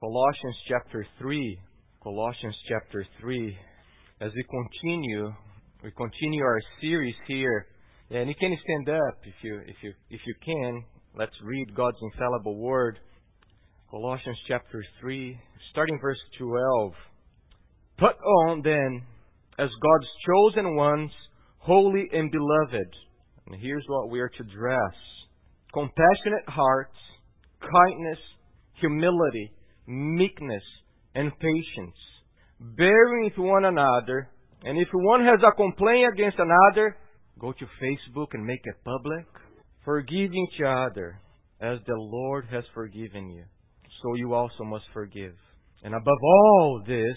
Colossians 0.00 0.56
chapter 0.68 1.06
3. 1.18 1.58
Colossians 2.02 2.54
chapter 2.68 3.06
3. 3.18 3.56
As 4.20 4.30
we 4.36 4.44
continue, 4.44 5.32
we 5.82 5.90
continue 5.92 6.44
our 6.44 6.60
series 6.82 7.14
here. 7.26 7.66
And 8.10 8.28
you 8.28 8.34
can 8.38 8.54
stand 8.62 8.90
up 8.90 9.14
if 9.24 9.32
you, 9.42 9.58
if 9.66 9.76
you, 9.82 9.94
if 10.10 10.20
you 10.26 10.34
can. 10.44 10.84
Let's 11.18 11.32
read 11.42 11.74
God's 11.74 11.96
infallible 12.12 12.58
word. 12.58 12.98
Colossians 13.90 14.36
chapter 14.46 14.84
3, 15.00 15.40
starting 15.70 15.98
verse 16.02 16.18
12. 16.38 16.92
Put 17.96 18.16
on 18.22 18.60
then, 18.62 19.02
as 19.58 19.70
God's 19.80 20.06
chosen 20.26 20.76
ones, 20.76 21.10
holy 21.56 22.04
and 22.12 22.30
beloved. 22.30 22.88
And 23.46 23.62
here's 23.62 23.84
what 23.88 24.10
we 24.10 24.20
are 24.20 24.28
to 24.28 24.44
dress 24.44 24.94
compassionate 25.72 26.48
hearts, 26.48 26.98
kindness, 27.62 28.18
humility, 28.78 29.52
meekness, 29.86 30.62
and 31.14 31.32
patience, 31.38 31.96
bearing 32.60 33.24
with 33.24 33.38
one 33.38 33.64
another. 33.64 34.28
And 34.62 34.78
if 34.78 34.88
one 34.92 35.24
has 35.24 35.40
a 35.46 35.54
complaint 35.56 36.12
against 36.12 36.38
another, 36.38 36.96
go 37.38 37.52
to 37.52 37.66
Facebook 37.82 38.28
and 38.32 38.44
make 38.44 38.60
it 38.64 38.84
public. 38.84 39.26
Forgive 39.84 40.32
each 40.32 40.60
other 40.66 41.20
as 41.60 41.78
the 41.86 41.94
Lord 41.96 42.46
has 42.50 42.64
forgiven 42.74 43.30
you. 43.30 43.44
So 44.02 44.14
you 44.14 44.34
also 44.34 44.64
must 44.64 44.84
forgive. 44.92 45.34
And 45.82 45.94
above 45.94 46.18
all 46.22 46.82
this, 46.86 47.16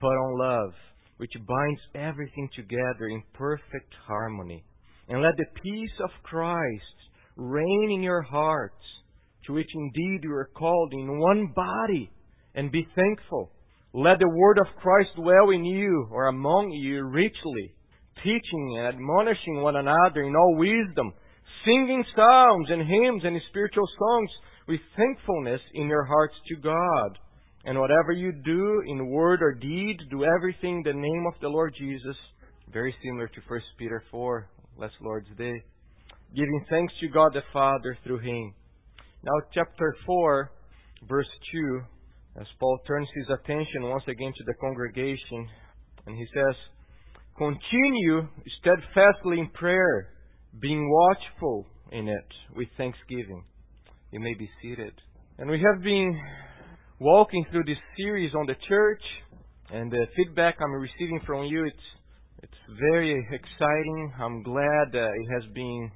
put 0.00 0.08
on 0.08 0.38
love, 0.38 0.74
which 1.16 1.32
binds 1.46 1.80
everything 1.94 2.48
together 2.54 3.08
in 3.08 3.22
perfect 3.32 3.94
harmony. 4.06 4.64
And 5.08 5.22
let 5.22 5.36
the 5.36 5.46
peace 5.62 5.98
of 6.02 6.10
Christ 6.24 6.96
reign 7.36 7.92
in 7.94 8.02
your 8.02 8.22
hearts 8.22 8.82
to 9.46 9.52
which 9.52 9.70
indeed 9.74 10.20
you 10.22 10.32
are 10.32 10.50
called 10.56 10.92
in 10.92 11.18
one 11.18 11.52
body, 11.54 12.10
and 12.54 12.72
be 12.72 12.86
thankful. 12.94 13.52
Let 13.92 14.18
the 14.18 14.28
word 14.28 14.58
of 14.58 14.82
Christ 14.82 15.10
dwell 15.16 15.50
in 15.50 15.64
you 15.64 16.08
or 16.10 16.26
among 16.26 16.70
you 16.70 17.04
richly, 17.04 17.74
teaching 18.22 18.76
and 18.78 18.86
admonishing 18.88 19.62
one 19.62 19.76
another 19.76 20.22
in 20.22 20.34
all 20.34 20.56
wisdom, 20.56 21.12
singing 21.64 22.04
psalms 22.14 22.68
and 22.70 22.82
hymns 22.82 23.22
and 23.24 23.40
spiritual 23.48 23.86
songs 23.98 24.30
with 24.68 24.80
thankfulness 24.96 25.60
in 25.74 25.86
your 25.88 26.04
hearts 26.04 26.34
to 26.48 26.56
God. 26.56 27.18
And 27.64 27.78
whatever 27.80 28.12
you 28.12 28.32
do 28.32 28.82
in 28.86 29.08
word 29.08 29.42
or 29.42 29.54
deed, 29.54 29.96
do 30.10 30.24
everything 30.24 30.78
in 30.78 30.82
the 30.84 30.92
name 30.92 31.24
of 31.26 31.40
the 31.40 31.48
Lord 31.48 31.74
Jesus. 31.78 32.16
Very 32.72 32.94
similar 33.02 33.28
to 33.28 33.40
1 33.48 33.60
Peter 33.78 34.02
4, 34.10 34.48
last 34.78 34.94
Lord's 35.00 35.28
Day. 35.36 35.62
Giving 36.34 36.64
thanks 36.68 36.92
to 37.00 37.08
God 37.08 37.32
the 37.32 37.42
Father 37.52 37.96
through 38.04 38.18
Him. 38.18 38.54
Now, 39.26 39.32
chapter 39.52 39.92
4, 40.06 40.52
verse 41.08 41.26
2, 41.52 41.80
as 42.40 42.46
Paul 42.60 42.78
turns 42.86 43.08
his 43.12 43.26
attention 43.28 43.82
once 43.82 44.04
again 44.06 44.32
to 44.32 44.44
the 44.46 44.54
congregation, 44.60 45.48
and 46.06 46.16
he 46.16 46.24
says, 46.32 46.54
Continue 47.36 48.28
steadfastly 48.60 49.40
in 49.40 49.48
prayer, 49.52 50.10
being 50.60 50.88
watchful 50.88 51.66
in 51.90 52.06
it 52.06 52.28
with 52.54 52.68
thanksgiving. 52.76 53.42
You 54.12 54.20
may 54.20 54.34
be 54.34 54.48
seated. 54.62 54.92
And 55.38 55.50
we 55.50 55.60
have 55.60 55.82
been 55.82 56.16
walking 57.00 57.44
through 57.50 57.64
this 57.64 57.82
series 57.96 58.32
on 58.32 58.46
the 58.46 58.54
church, 58.68 59.02
and 59.72 59.90
the 59.90 60.06
feedback 60.14 60.54
I'm 60.60 60.70
receiving 60.70 61.20
from 61.26 61.46
you, 61.46 61.64
it's, 61.64 61.86
it's 62.44 62.78
very 62.78 63.26
exciting. 63.32 64.12
I'm 64.22 64.44
glad 64.44 64.92
that 64.92 65.10
it 65.10 65.42
has 65.42 65.52
been 65.52 65.90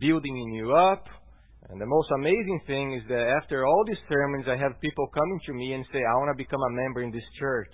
building 0.00 0.54
you 0.54 0.74
up. 0.74 1.04
And 1.68 1.80
the 1.80 1.86
most 1.86 2.08
amazing 2.16 2.60
thing 2.66 2.94
is 2.94 3.02
that 3.08 3.36
after 3.42 3.66
all 3.66 3.84
these 3.86 4.00
sermons, 4.08 4.46
I 4.48 4.56
have 4.56 4.80
people 4.80 5.06
coming 5.12 5.40
to 5.46 5.52
me 5.52 5.74
and 5.74 5.84
say, 5.92 5.98
I 5.98 6.16
want 6.16 6.32
to 6.32 6.42
become 6.42 6.60
a 6.60 6.72
member 6.82 7.02
in 7.02 7.12
this 7.12 7.26
church. 7.38 7.72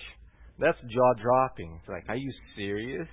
That's 0.59 0.79
jaw 0.81 1.13
dropping. 1.23 1.79
It's 1.81 1.89
like, 1.89 2.05
are 2.09 2.17
you 2.17 2.33
serious? 2.57 3.09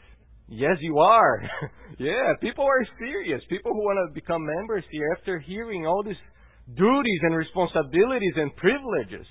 Yes, 0.48 0.78
you 0.82 0.98
are. 1.00 1.42
yeah, 2.00 2.34
people 2.42 2.66
are 2.66 2.88
serious. 3.00 3.42
People 3.50 3.72
who 3.72 3.84
want 3.84 4.10
to 4.10 4.14
become 4.14 4.44
members 4.46 4.84
here 4.92 5.16
after 5.18 5.40
hearing 5.40 5.86
all 5.86 6.04
these 6.04 6.20
duties 6.76 7.22
and 7.24 7.36
responsibilities 7.36 8.34
and 8.36 8.56
privileges. 8.56 9.28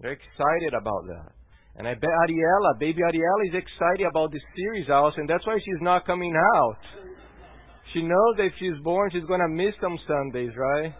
They're 0.00 0.12
excited 0.16 0.72
about 0.72 1.04
that. 1.08 1.32
And 1.76 1.86
I 1.86 1.92
bet 1.92 2.08
Ariella, 2.08 2.78
baby 2.80 3.00
Ariella 3.02 3.44
is 3.48 3.54
excited 3.54 4.06
about 4.08 4.32
this 4.32 4.42
series 4.56 4.88
also, 4.88 5.20
and 5.20 5.28
that's 5.28 5.46
why 5.46 5.58
she's 5.58 5.82
not 5.82 6.06
coming 6.06 6.34
out. 6.56 6.80
She 7.96 8.02
knows 8.02 8.36
that 8.36 8.44
if 8.44 8.52
she's 8.58 8.76
born, 8.84 9.08
she's 9.10 9.24
going 9.24 9.40
to 9.40 9.48
miss 9.48 9.72
some 9.80 9.98
Sundays, 10.06 10.50
right? 10.54 10.94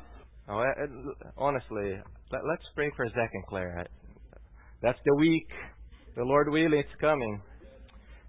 Oh, 0.49 0.61
eh, 0.61 0.85
eh, 0.85 1.31
honestly, 1.37 1.93
let, 2.33 2.41
us 2.41 2.67
pray 2.75 2.91
for 2.97 3.07
Zach 3.09 3.29
and 3.35 3.47
Claire. 3.47 3.85
That's 4.81 4.99
the 5.05 5.15
week. 5.17 5.47
The 6.17 6.25
Lord 6.25 6.49
willing, 6.49 6.79
it's 6.79 6.89
coming. 6.99 7.43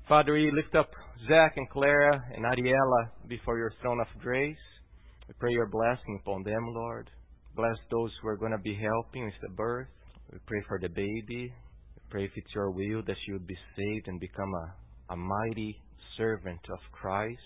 Father, 0.09 0.33
we 0.33 0.51
lift 0.51 0.75
up 0.75 0.89
Zach 1.29 1.53
and 1.55 1.69
Clara 1.69 2.22
and 2.35 2.44
Ariella 2.44 3.29
before 3.29 3.57
your 3.57 3.72
throne 3.81 4.01
of 4.01 4.22
grace. 4.22 4.57
We 5.29 5.34
pray 5.39 5.53
your 5.53 5.69
blessing 5.69 6.19
upon 6.22 6.44
them, 6.44 6.73
Lord. 6.75 7.09
Bless 7.55 7.78
those 7.89 8.11
who 8.22 8.28
are 8.28 8.38
going 8.38 8.51
to 8.51 8.57
be 8.57 8.75
helping 8.75 9.23
with 9.23 9.39
the 9.41 9.55
birth. 9.55 9.88
We 10.29 10.39
pray 10.45 10.61
for 10.67 10.78
the 10.78 10.89
baby. 10.89 11.53
We 11.53 12.01
pray 12.09 12.25
if 12.25 12.31
it's 12.35 12.53
your 12.53 12.72
will 12.72 13.01
that 13.07 13.16
she 13.25 13.31
would 13.31 13.47
be 13.47 13.57
saved 13.78 14.09
and 14.09 14.19
become 14.19 14.53
a, 14.53 15.13
a 15.13 15.16
mighty 15.16 15.81
servant 16.17 16.59
of 16.69 16.79
Christ. 16.91 17.39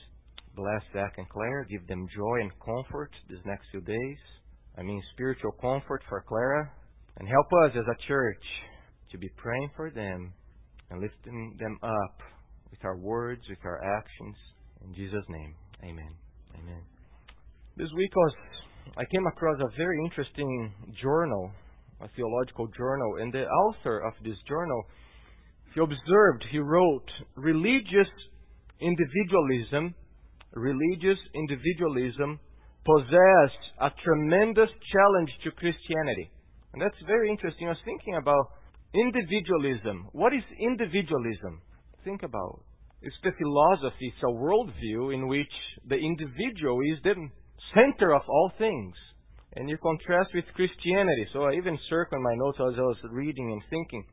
Bless 0.55 0.81
Zach 0.93 1.13
and 1.17 1.29
Claire. 1.29 1.65
Give 1.69 1.85
them 1.87 2.07
joy 2.15 2.41
and 2.41 2.51
comfort 2.63 3.11
these 3.29 3.39
next 3.45 3.65
few 3.71 3.81
days. 3.81 4.17
I 4.77 4.83
mean, 4.83 5.01
spiritual 5.13 5.51
comfort 5.61 6.01
for 6.09 6.23
Clara. 6.27 6.71
And 7.17 7.27
help 7.27 7.47
us 7.65 7.71
as 7.75 7.85
a 7.87 8.07
church 8.07 8.43
to 9.11 9.17
be 9.17 9.29
praying 9.37 9.69
for 9.75 9.91
them 9.91 10.33
and 10.89 11.01
lifting 11.01 11.57
them 11.59 11.77
up 11.83 12.17
with 12.69 12.79
our 12.83 12.97
words, 12.97 13.41
with 13.49 13.59
our 13.63 13.81
actions. 13.83 14.35
In 14.85 14.93
Jesus' 14.93 15.25
name, 15.29 15.55
amen. 15.83 16.15
Amen. 16.55 16.81
This 17.77 17.89
week 17.95 18.15
was, 18.15 18.33
I 18.97 19.03
came 19.05 19.25
across 19.27 19.57
a 19.59 19.77
very 19.77 19.97
interesting 20.05 20.73
journal, 21.01 21.51
a 22.01 22.07
theological 22.15 22.67
journal, 22.77 23.17
and 23.19 23.31
the 23.31 23.45
author 23.45 23.99
of 23.99 24.13
this 24.23 24.37
journal, 24.47 24.83
he 25.73 25.81
observed, 25.81 26.45
he 26.51 26.59
wrote, 26.59 27.07
religious 27.35 28.09
individualism 28.81 29.93
religious 30.53 31.19
individualism 31.33 32.39
possess 32.85 33.51
a 33.81 33.89
tremendous 34.03 34.69
challenge 34.91 35.31
to 35.43 35.51
Christianity. 35.51 36.31
And 36.73 36.81
that's 36.81 36.97
very 37.05 37.29
interesting. 37.29 37.67
I 37.67 37.71
was 37.71 37.85
thinking 37.85 38.15
about 38.15 38.51
individualism. 38.93 40.09
What 40.13 40.33
is 40.33 40.43
individualism? 40.59 41.61
Think 42.03 42.23
about 42.23 42.59
it. 42.59 42.71
It's 43.07 43.21
the 43.23 43.31
philosophy, 43.33 44.13
it's 44.13 44.23
a 44.23 44.29
worldview 44.29 45.13
in 45.13 45.27
which 45.27 45.49
the 45.89 45.97
individual 45.97 46.77
is 46.93 47.01
the 47.03 47.15
center 47.73 48.13
of 48.13 48.21
all 48.29 48.51
things. 48.57 48.93
And 49.55 49.67
you 49.67 49.77
contrast 49.81 50.29
with 50.33 50.45
Christianity. 50.55 51.27
So 51.33 51.43
I 51.43 51.53
even 51.57 51.77
circled 51.89 52.21
my 52.21 52.35
notes 52.35 52.59
as 52.61 52.77
I 52.77 52.87
was 52.87 53.01
reading 53.11 53.51
and 53.51 53.61
thinking. 53.69 54.05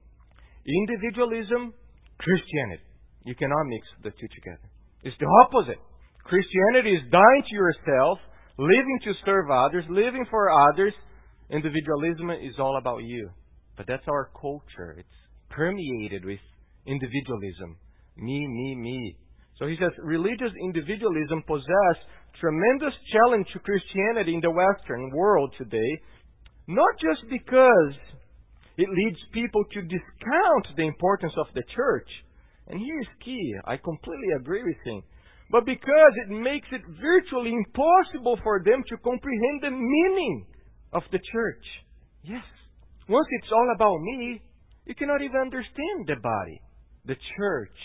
Individualism, 0.66 1.74
Christianity. 2.18 2.82
You 3.24 3.34
cannot 3.36 3.68
mix 3.68 3.86
the 4.02 4.10
two 4.10 4.28
together. 4.34 4.66
It's 5.04 5.16
the 5.20 5.28
opposite. 5.44 5.78
Christianity 6.28 6.92
is 6.92 7.10
dying 7.10 7.42
to 7.48 7.54
yourself, 7.56 8.18
living 8.58 9.00
to 9.04 9.12
serve 9.24 9.50
others, 9.50 9.84
living 9.88 10.26
for 10.28 10.52
others. 10.68 10.92
Individualism 11.48 12.28
is 12.44 12.52
all 12.60 12.76
about 12.76 13.02
you. 13.02 13.30
But 13.78 13.86
that's 13.88 14.04
our 14.06 14.28
culture. 14.38 14.96
It's 14.98 15.18
permeated 15.48 16.26
with 16.26 16.40
individualism. 16.84 17.80
Me, 18.18 18.46
me, 18.46 18.76
me. 18.76 19.16
So 19.58 19.66
he 19.66 19.76
says 19.80 19.88
religious 20.04 20.52
individualism 20.62 21.42
possess 21.46 21.96
tremendous 22.38 22.92
challenge 23.10 23.46
to 23.54 23.64
Christianity 23.64 24.34
in 24.34 24.42
the 24.44 24.52
Western 24.52 25.10
world 25.16 25.54
today, 25.56 25.92
not 26.68 26.92
just 27.00 27.24
because 27.30 27.94
it 28.76 28.88
leads 28.92 29.18
people 29.32 29.64
to 29.64 29.80
discount 29.80 30.76
the 30.76 30.84
importance 30.84 31.32
of 31.38 31.46
the 31.54 31.64
church. 31.74 32.08
And 32.68 32.78
here's 32.78 33.08
key. 33.24 33.54
I 33.64 33.78
completely 33.78 34.36
agree 34.36 34.62
with 34.62 34.76
him 34.84 35.02
but 35.50 35.64
because 35.64 36.12
it 36.26 36.30
makes 36.30 36.68
it 36.72 36.82
virtually 37.00 37.52
impossible 37.52 38.38
for 38.42 38.62
them 38.64 38.82
to 38.88 38.96
comprehend 38.98 39.62
the 39.62 39.70
meaning 39.70 40.46
of 40.92 41.02
the 41.12 41.18
church. 41.32 41.64
Yes. 42.22 42.44
Once 43.08 43.26
it's 43.30 43.52
all 43.52 43.72
about 43.74 43.98
me, 44.00 44.42
you 44.84 44.94
cannot 44.94 45.22
even 45.22 45.40
understand 45.40 46.06
the 46.06 46.16
body, 46.22 46.60
the 47.06 47.16
church, 47.36 47.76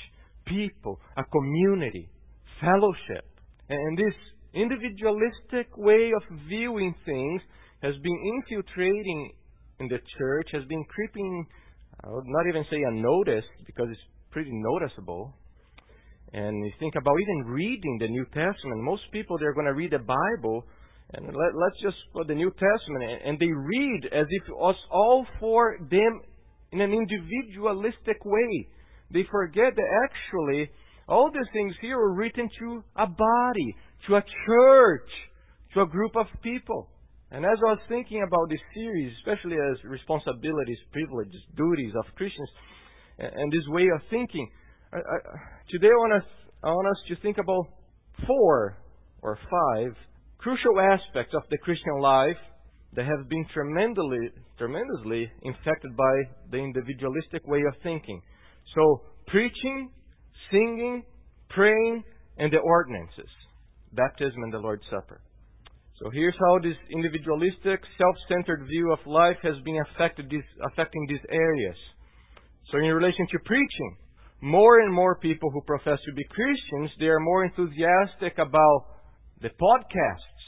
people, 0.45 0.99
a 1.17 1.23
community, 1.23 2.09
fellowship. 2.59 3.25
And 3.69 3.97
this 3.97 4.13
individualistic 4.53 5.67
way 5.77 6.11
of 6.15 6.23
viewing 6.47 6.93
things 7.05 7.41
has 7.81 7.93
been 8.03 8.19
infiltrating 8.35 9.31
in 9.79 9.87
the 9.87 9.99
church, 10.17 10.47
has 10.51 10.63
been 10.65 10.83
creeping, 10.85 11.45
I 12.03 12.09
would 12.09 12.27
not 12.27 12.47
even 12.47 12.65
say 12.69 12.77
unnoticed, 12.87 13.47
because 13.65 13.87
it's 13.89 14.01
pretty 14.31 14.51
noticeable, 14.51 15.33
and 16.33 16.65
you 16.65 16.71
think 16.79 16.95
about 16.95 17.15
even 17.21 17.53
reading 17.53 17.97
the 17.99 18.07
New 18.07 18.25
Testament, 18.25 18.81
most 18.81 19.03
people 19.11 19.37
they're 19.37 19.53
going 19.53 19.67
to 19.67 19.73
read 19.73 19.91
the 19.91 19.99
Bible 19.99 20.65
And 21.11 21.27
let, 21.27 21.53
let's 21.53 21.79
just 21.81 21.97
put 22.13 22.27
the 22.27 22.33
New 22.33 22.51
Testament, 22.51 23.21
and, 23.25 23.37
they 23.37 23.51
read 23.51 24.05
as 24.11 24.25
if 24.29 24.43
it 24.47 24.55
was 24.55 24.75
all 24.89 25.25
for 25.39 25.77
them 25.79 26.21
in 26.71 26.81
an 26.81 26.91
individualistic 26.91 28.25
way. 28.25 28.67
They 29.11 29.23
forget 29.29 29.75
that 29.75 29.89
actually 30.05 30.71
all 31.07 31.29
these 31.31 31.51
things 31.53 31.75
here 31.81 31.97
were 31.97 32.15
written 32.15 32.49
to 32.59 32.83
a 32.95 33.05
body, 33.05 33.75
to 34.07 34.15
a 34.15 34.23
church, 34.47 35.09
to 35.75 35.81
a 35.81 35.87
group 35.87 36.15
of 36.15 36.25
people. 36.41 36.89
And 37.29 37.45
as 37.45 37.57
I 37.67 37.71
was 37.77 37.83
thinking 37.89 38.23
about 38.23 38.49
this 38.49 38.61
series, 38.73 39.13
especially 39.19 39.57
as 39.57 39.83
responsibilities, 39.83 40.77
privileges, 40.91 41.41
duties 41.55 41.93
of 41.97 42.05
Christians, 42.15 42.49
and 43.19 43.51
this 43.51 43.67
way 43.67 43.87
of 43.93 44.01
thinking, 44.09 44.49
I, 44.93 45.17
today 45.69 45.87
I 45.87 45.97
want, 45.97 46.23
us, 46.23 46.29
I 46.63 46.67
want 46.67 46.87
us 46.87 47.01
to 47.07 47.15
think 47.21 47.37
about 47.37 47.65
four 48.27 48.77
or 49.21 49.39
five 49.49 49.95
crucial 50.37 50.79
aspects 50.79 51.33
of 51.33 51.41
the 51.49 51.57
Christian 51.57 51.99
life 51.99 52.37
that 52.93 53.05
have 53.05 53.27
been 53.27 53.45
tremendously, 53.53 54.29
tremendously 54.57 55.31
infected 55.41 55.97
by 55.97 56.13
the 56.51 56.57
individualistic 56.57 57.47
way 57.47 57.61
of 57.67 57.73
thinking. 57.81 58.21
So, 58.75 59.01
preaching, 59.27 59.89
singing, 60.51 61.03
praying, 61.49 62.03
and 62.37 62.51
the 62.51 62.59
ordinances 62.59 63.29
baptism 63.93 64.41
and 64.43 64.53
the 64.53 64.57
Lord's 64.57 64.83
Supper. 64.89 65.21
So 66.01 66.09
here's 66.11 66.35
how 66.39 66.59
this 66.59 66.77
individualistic, 66.91 67.79
self-centered 67.97 68.65
view 68.67 68.91
of 68.91 68.99
life 69.05 69.37
has 69.43 69.53
been 69.63 69.79
affected 69.89 70.31
affecting 70.65 71.05
these 71.07 71.21
areas. 71.29 71.75
So 72.71 72.77
in 72.79 72.85
relation 72.85 73.27
to 73.31 73.37
preaching, 73.45 73.97
more 74.43 74.81
and 74.81 74.93
more 74.93 75.15
people 75.19 75.49
who 75.49 75.61
profess 75.61 75.99
to 76.05 76.13
be 76.13 76.25
Christians, 76.25 76.91
they 76.99 77.05
are 77.05 77.21
more 77.21 77.45
enthusiastic 77.45 78.37
about 78.37 78.85
the 79.41 79.47
podcasts, 79.47 80.43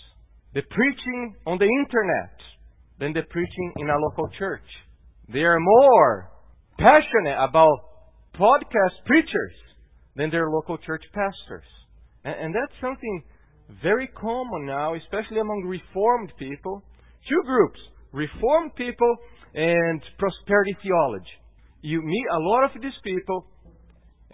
the 0.53 0.63
preaching 0.69 1.33
on 1.47 1.57
the 1.57 1.63
internet, 1.65 2.35
than 2.99 3.13
the 3.13 3.23
preaching 3.29 3.71
in 3.77 3.89
a 3.89 3.97
local 3.97 4.27
church. 4.37 4.67
They 5.31 5.39
are 5.39 5.59
more 5.61 6.29
passionate 6.77 7.37
about 7.39 7.77
podcast 8.35 8.99
preachers 9.05 9.55
than 10.17 10.29
their 10.29 10.49
local 10.49 10.77
church 10.77 11.03
pastors. 11.13 11.65
And, 12.25 12.35
and 12.35 12.55
that's 12.55 12.75
something 12.81 13.23
very 13.81 14.07
common 14.07 14.65
now, 14.65 14.95
especially 14.95 15.39
among 15.39 15.63
Reformed 15.67 16.33
people. 16.37 16.83
Two 17.29 17.41
groups 17.45 17.79
Reformed 18.11 18.75
people 18.75 19.15
and 19.53 20.01
prosperity 20.17 20.75
theology. 20.83 21.35
You 21.81 22.01
meet 22.01 22.25
a 22.33 22.39
lot 22.39 22.63
of 22.63 22.81
these 22.81 22.99
people, 23.03 23.45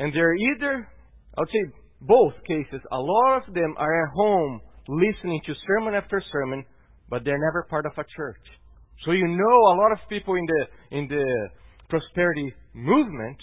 and 0.01 0.12
they're 0.15 0.33
either, 0.33 0.89
I 1.38 1.42
would 1.42 1.50
say 1.53 1.77
both 2.01 2.33
cases, 2.48 2.81
a 2.92 2.98
lot 2.98 3.48
of 3.48 3.53
them 3.53 3.75
are 3.77 4.03
at 4.03 4.09
home 4.15 4.59
listening 4.88 5.39
to 5.45 5.53
sermon 5.68 5.94
after 5.94 6.24
sermon, 6.31 6.65
but 7.07 7.24
they're 7.24 7.38
never 7.38 7.68
part 7.69 7.86
of 7.86 7.92
a 7.95 8.03
church. 8.15 8.42
So 9.06 9.12
you 9.12 9.27
know 9.27 9.57
a 9.69 9.77
lot 9.77 9.92
of 9.92 10.00
people 10.09 10.33
in 10.33 10.45
the 10.48 10.98
in 10.98 11.07
the 11.07 11.24
prosperity 11.88 12.51
movement, 12.74 13.38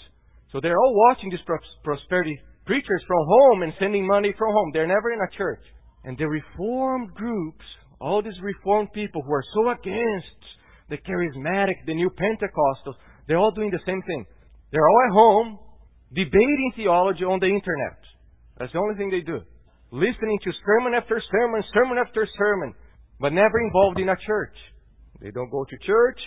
so 0.51 0.59
they're 0.61 0.77
all 0.77 0.95
watching 1.07 1.29
these 1.29 1.39
prosperity 1.81 2.37
preachers 2.65 3.03
from 3.07 3.23
home 3.25 3.63
and 3.63 3.71
sending 3.79 4.05
money 4.05 4.33
from 4.37 4.51
home. 4.51 4.71
They're 4.73 4.85
never 4.87 5.13
in 5.13 5.19
a 5.19 5.37
church. 5.37 5.63
And 6.03 6.17
the 6.17 6.27
reformed 6.27 7.13
groups, 7.13 7.63
all 8.01 8.21
these 8.21 8.39
reformed 8.41 8.91
people 8.93 9.21
who 9.21 9.31
are 9.31 9.45
so 9.53 9.69
against 9.69 10.41
the 10.89 10.97
charismatic, 10.97 11.75
the 11.85 11.93
new 11.93 12.09
Pentecostals, 12.09 12.95
they're 13.27 13.37
all 13.37 13.51
doing 13.51 13.71
the 13.71 13.79
same 13.85 14.01
thing. 14.01 14.25
They're 14.73 14.87
all 14.89 15.01
at 15.07 15.13
home 15.13 15.59
debating 16.13 16.71
theology 16.75 17.23
on 17.23 17.39
the 17.39 17.47
internet. 17.47 17.99
That's 18.57 18.71
the 18.73 18.79
only 18.79 18.95
thing 18.95 19.09
they 19.09 19.21
do. 19.21 19.41
Listening 19.91 20.39
to 20.43 20.51
sermon 20.65 20.93
after 20.93 21.21
sermon, 21.31 21.63
sermon 21.73 21.97
after 21.97 22.27
sermon, 22.37 22.73
but 23.19 23.33
never 23.33 23.59
involved 23.59 23.99
in 23.99 24.09
a 24.09 24.15
church. 24.25 24.55
They 25.21 25.31
don't 25.31 25.49
go 25.49 25.65
to 25.65 25.77
church, 25.85 26.19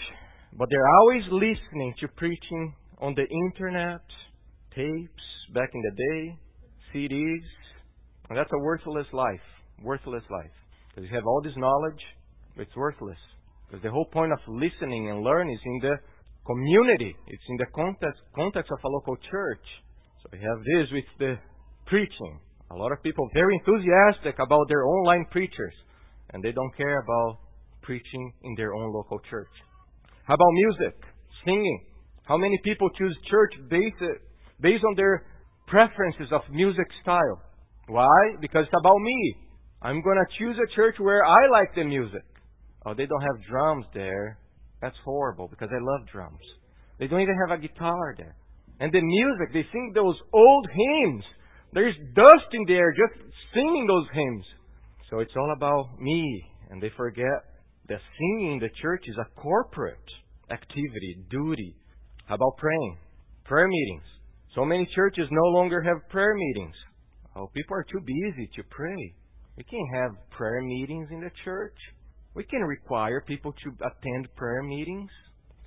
but 0.59 0.69
they're 0.71 0.95
always 1.01 1.23
listening 1.31 1.95
to 2.01 2.09
preaching 2.09 2.75
on 3.01 3.15
the 3.15 3.27
internet, 3.27 4.03
tapes 4.75 5.27
back 5.55 5.71
in 5.73 5.83
the 5.83 5.95
day, 5.97 6.39
CDs. 6.93 7.47
And 8.29 8.39
that's 8.39 8.51
a 8.53 8.59
worthless 8.59 9.07
life 9.13 9.41
worthless 9.83 10.23
life. 10.31 10.51
Because 10.89 11.09
you 11.09 11.17
have 11.17 11.27
all 11.27 11.41
this 11.43 11.57
knowledge, 11.57 12.01
it's 12.57 12.75
worthless. 12.77 13.19
Because 13.67 13.83
the 13.83 13.91
whole 13.91 14.07
point 14.07 14.33
of 14.33 14.39
listening 14.47 15.11
and 15.11 15.23
learning 15.23 15.55
is 15.55 15.61
in 15.65 15.79
the 15.83 15.97
community. 16.47 17.15
It's 17.27 17.43
in 17.49 17.57
the 17.57 17.67
context, 17.75 18.21
context 18.35 18.71
of 18.73 18.79
a 18.85 18.89
local 18.89 19.17
church. 19.31 19.65
So 20.23 20.29
we 20.33 20.39
have 20.39 20.59
this 20.65 20.87
with 20.93 21.05
the 21.19 21.39
preaching. 21.87 22.41
A 22.71 22.77
lot 22.77 22.93
of 22.93 23.03
people 23.03 23.29
very 23.35 23.55
enthusiastic 23.61 24.39
about 24.39 24.69
their 24.69 24.85
online 24.85 25.27
preachers, 25.31 25.75
and 26.33 26.43
they 26.43 26.53
don't 26.53 26.75
care 26.77 27.01
about 27.01 27.39
preaching 27.83 28.33
in 28.45 28.55
their 28.57 28.75
own 28.75 28.93
local 28.93 29.21
church. 29.29 29.51
How 30.25 30.35
about 30.35 30.53
music, 30.53 30.95
singing? 31.45 31.85
How 32.25 32.37
many 32.39 32.59
people 32.65 32.89
choose 32.97 33.17
church 33.29 33.53
based, 33.69 34.03
based 34.61 34.85
on 34.85 34.95
their 34.97 35.27
preferences 35.67 36.29
of 36.33 36.43
music 36.51 36.87
style? 37.03 37.43
Why? 37.89 38.37
Because 38.41 38.65
it's 38.65 38.81
about 38.81 38.99
me. 39.01 39.37
I'm 39.83 40.01
going 40.01 40.17
to 40.17 40.39
choose 40.39 40.57
a 40.57 40.75
church 40.77 40.95
where 40.99 41.25
I 41.25 41.49
like 41.51 41.75
the 41.75 41.85
music. 41.85 42.23
Oh, 42.87 42.95
they 42.95 43.07
don't 43.07 43.21
have 43.21 43.51
drums 43.51 43.87
there. 43.93 44.39
That's 44.83 44.97
horrible 45.05 45.49
because 45.49 45.71
I 45.73 45.79
love 45.81 46.09
drums. 46.13 46.43
They 46.99 47.07
don't 47.07 47.21
even 47.23 47.39
have 47.47 47.57
a 47.57 47.63
guitar 47.63 48.15
there. 48.19 48.37
And 48.81 48.93
the 48.93 49.01
music, 49.01 49.55
they 49.55 49.65
sing 49.73 49.93
those 49.95 50.17
old 50.35 50.67
hymns. 50.69 51.25
There's 51.73 51.95
dust 52.15 52.51
in 52.53 52.65
there 52.67 52.93
just 52.93 53.23
singing 53.55 53.87
those 53.87 54.07
hymns. 54.13 54.45
So 55.09 55.21
it's 55.21 55.33
all 55.37 55.55
about 55.57 56.01
me. 56.01 56.45
And 56.69 56.83
they 56.83 56.91
forget 56.97 57.47
that 57.89 58.01
singing 58.19 58.55
in 58.55 58.59
the 58.59 58.71
church 58.83 59.05
is 59.07 59.17
a 59.19 59.41
corporate 59.41 59.97
activity, 60.51 61.17
duty. 61.31 61.77
How 62.27 62.35
about 62.35 62.57
praying? 62.59 62.99
Prayer 63.45 63.69
meetings. 63.69 64.05
So 64.55 64.65
many 64.65 64.87
churches 64.95 65.29
no 65.31 65.45
longer 65.51 65.81
have 65.81 66.09
prayer 66.11 66.35
meetings. 66.35 66.75
Oh, 67.37 67.49
people 67.55 67.77
are 67.77 67.85
too 67.85 68.01
busy 68.01 68.51
to 68.57 68.63
pray. 68.69 69.15
We 69.57 69.65
can't 69.65 69.95
have 69.95 70.31
prayer 70.31 70.61
meetings 70.61 71.09
in 71.11 71.21
the 71.21 71.31
church. 71.45 71.77
We 72.35 72.45
can 72.45 72.63
require 72.63 73.21
people 73.21 73.53
to 73.53 73.71
attend 73.85 74.35
prayer 74.37 74.63
meetings. 74.63 75.11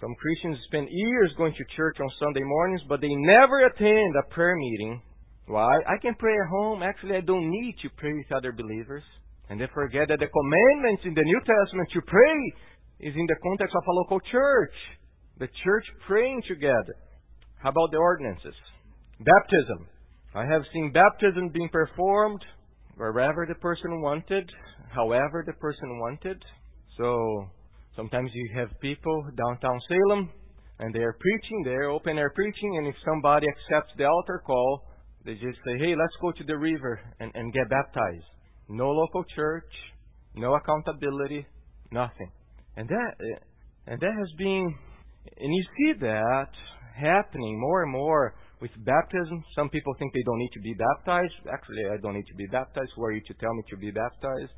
Some 0.02 0.16
Christians 0.16 0.58
spend 0.68 0.88
years 0.90 1.34
going 1.38 1.54
to 1.54 1.76
church 1.76 1.98
on 2.00 2.10
Sunday 2.20 2.44
mornings, 2.44 2.82
but 2.90 3.02
they 3.02 3.14
never 3.14 3.66
attend 3.66 4.16
a 4.16 4.34
prayer 4.34 4.56
meeting. 4.56 5.02
Why? 5.48 5.78
I 5.88 6.02
can 6.02 6.16
pray 6.16 6.34
at 6.34 6.50
home. 6.50 6.82
Actually, 6.82 7.18
I 7.18 7.22
don't 7.22 7.50
need 7.50 7.76
to 7.84 7.90
pray 7.98 8.14
with 8.14 8.32
other 8.32 8.52
believers. 8.52 9.04
And 9.50 9.62
they 9.62 9.68
forget 9.74 10.08
that 10.10 10.20
the 10.20 10.28
commandments 10.28 11.04
in 11.06 11.14
the 11.14 11.22
New 11.22 11.40
Testament 11.40 11.90
to 11.94 12.02
pray 12.02 12.38
is 13.00 13.14
in 13.16 13.28
the 13.28 13.36
context 13.44 13.76
of 13.76 13.84
a 13.88 13.92
local 13.92 14.20
church. 14.32 14.74
The 15.38 15.48
church 15.64 15.86
praying 16.08 16.42
together. 16.48 16.96
How 17.62 17.70
about 17.70 17.92
the 17.92 17.98
ordinances? 17.98 18.56
Baptism. 19.20 19.88
I 20.34 20.46
have 20.46 20.64
seen 20.74 20.92
baptism 20.92 21.50
being 21.54 21.70
performed 21.70 22.42
wherever 22.98 23.46
the 23.46 23.56
person 23.56 24.02
wanted, 24.02 24.50
however 24.90 25.44
the 25.46 25.54
person 25.54 26.00
wanted. 26.00 26.44
So 26.98 27.48
sometimes 27.96 28.32
you 28.34 28.50
have 28.56 28.70
people 28.80 29.24
downtown 29.36 29.80
Salem 29.88 30.30
and 30.80 30.94
they 30.94 31.00
are 31.00 31.18
preaching, 31.20 31.64
they're 31.64 31.90
open 31.90 32.18
air 32.18 32.32
preaching, 32.36 32.78
and 32.78 32.88
if 32.88 32.96
somebody 33.06 33.48
accepts 33.48 33.94
the 33.98 34.06
altar 34.06 34.42
call, 34.46 34.82
they 35.26 35.34
just 35.34 35.58
say, 35.66 35.78
hey, 35.80 35.96
let's 35.96 36.14
go 36.22 36.32
to 36.32 36.44
the 36.46 36.58
river 36.58 37.00
and, 37.20 37.32
and 37.34 37.54
get 37.54 37.70
baptized. 37.70 38.26
No 38.68 38.90
local 38.90 39.24
church, 39.36 39.72
no 40.36 40.56
accountability, 40.56 41.46
nothing. 41.92 42.32
And 42.76 42.90
that, 42.90 43.12
eh, 43.20 43.40
and 43.88 44.02
that 44.02 44.14
has 44.18 44.32
been, 44.38 44.76
and 45.38 45.54
you 45.54 45.64
see 45.78 46.00
that 46.02 46.50
happening 46.96 47.60
more 47.60 47.84
and 47.84 47.92
more 47.92 48.36
with 48.62 48.72
baptism. 48.86 49.44
Some 49.56 49.70
people 49.70 49.94
think 49.98 50.14
they 50.14 50.24
don't 50.26 50.40
need 50.40 50.52
to 50.54 50.62
be 50.62 50.74
baptized. 50.74 51.34
Actually, 51.52 51.86
I 51.94 51.98
don't 52.02 52.16
need 52.16 52.28
to 52.28 52.36
be 52.36 52.48
baptized. 52.52 52.92
Who 52.96 53.04
are 53.06 53.12
you 53.12 53.22
to 53.28 53.34
tell 53.36 53.54
me 53.54 53.64
to 53.70 53.78
be 53.78 53.92
baptized? 53.92 54.52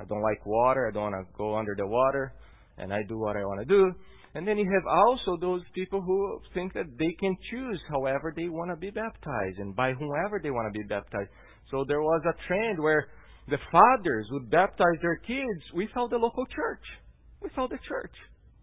I 0.00 0.04
don't 0.04 0.22
like 0.22 0.44
water. 0.46 0.88
I 0.88 0.92
don't 0.92 1.12
want 1.12 1.26
to 1.26 1.32
go 1.36 1.56
under 1.56 1.74
the 1.76 1.86
water. 1.86 2.32
And 2.78 2.92
I 2.92 3.02
do 3.08 3.18
what 3.18 3.36
I 3.36 3.44
want 3.44 3.60
to 3.60 3.66
do. 3.66 3.92
And 4.34 4.46
then 4.46 4.56
you 4.56 4.70
have 4.72 4.86
also 4.86 5.36
those 5.40 5.62
people 5.74 6.00
who 6.00 6.40
think 6.54 6.72
that 6.74 6.86
they 6.98 7.12
can 7.18 7.36
choose 7.50 7.80
however 7.90 8.32
they 8.34 8.48
want 8.48 8.70
to 8.70 8.76
be 8.76 8.90
baptized 8.90 9.58
and 9.58 9.74
by 9.74 9.92
whomever 9.92 10.40
they 10.40 10.50
want 10.50 10.72
to 10.72 10.78
be 10.78 10.86
baptized. 10.86 11.30
So 11.70 11.84
there 11.86 12.00
was 12.00 12.22
a 12.24 12.46
trend 12.46 12.78
where 12.78 13.08
the 13.48 13.58
fathers 13.72 14.28
would 14.30 14.48
baptize 14.48 14.98
their 15.02 15.16
kids 15.16 15.62
without 15.74 16.10
the 16.10 16.16
local 16.16 16.46
church. 16.46 16.84
Without 17.42 17.70
the 17.70 17.78
church. 17.88 18.14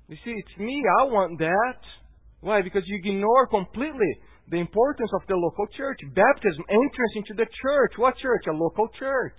You 0.08 0.16
see, 0.24 0.32
it's 0.32 0.58
me. 0.58 0.82
I 1.02 1.04
want 1.04 1.38
that. 1.40 1.82
Why? 2.40 2.62
Because 2.62 2.84
you 2.86 3.00
ignore 3.04 3.48
completely 3.48 4.14
the 4.50 4.58
importance 4.58 5.10
of 5.20 5.28
the 5.28 5.36
local 5.36 5.68
church. 5.76 6.00
Baptism, 6.16 6.64
entrance 6.70 7.14
into 7.16 7.34
the 7.36 7.48
church. 7.62 7.92
What 7.98 8.16
church? 8.18 8.44
A 8.48 8.56
local 8.56 8.88
church. 8.98 9.36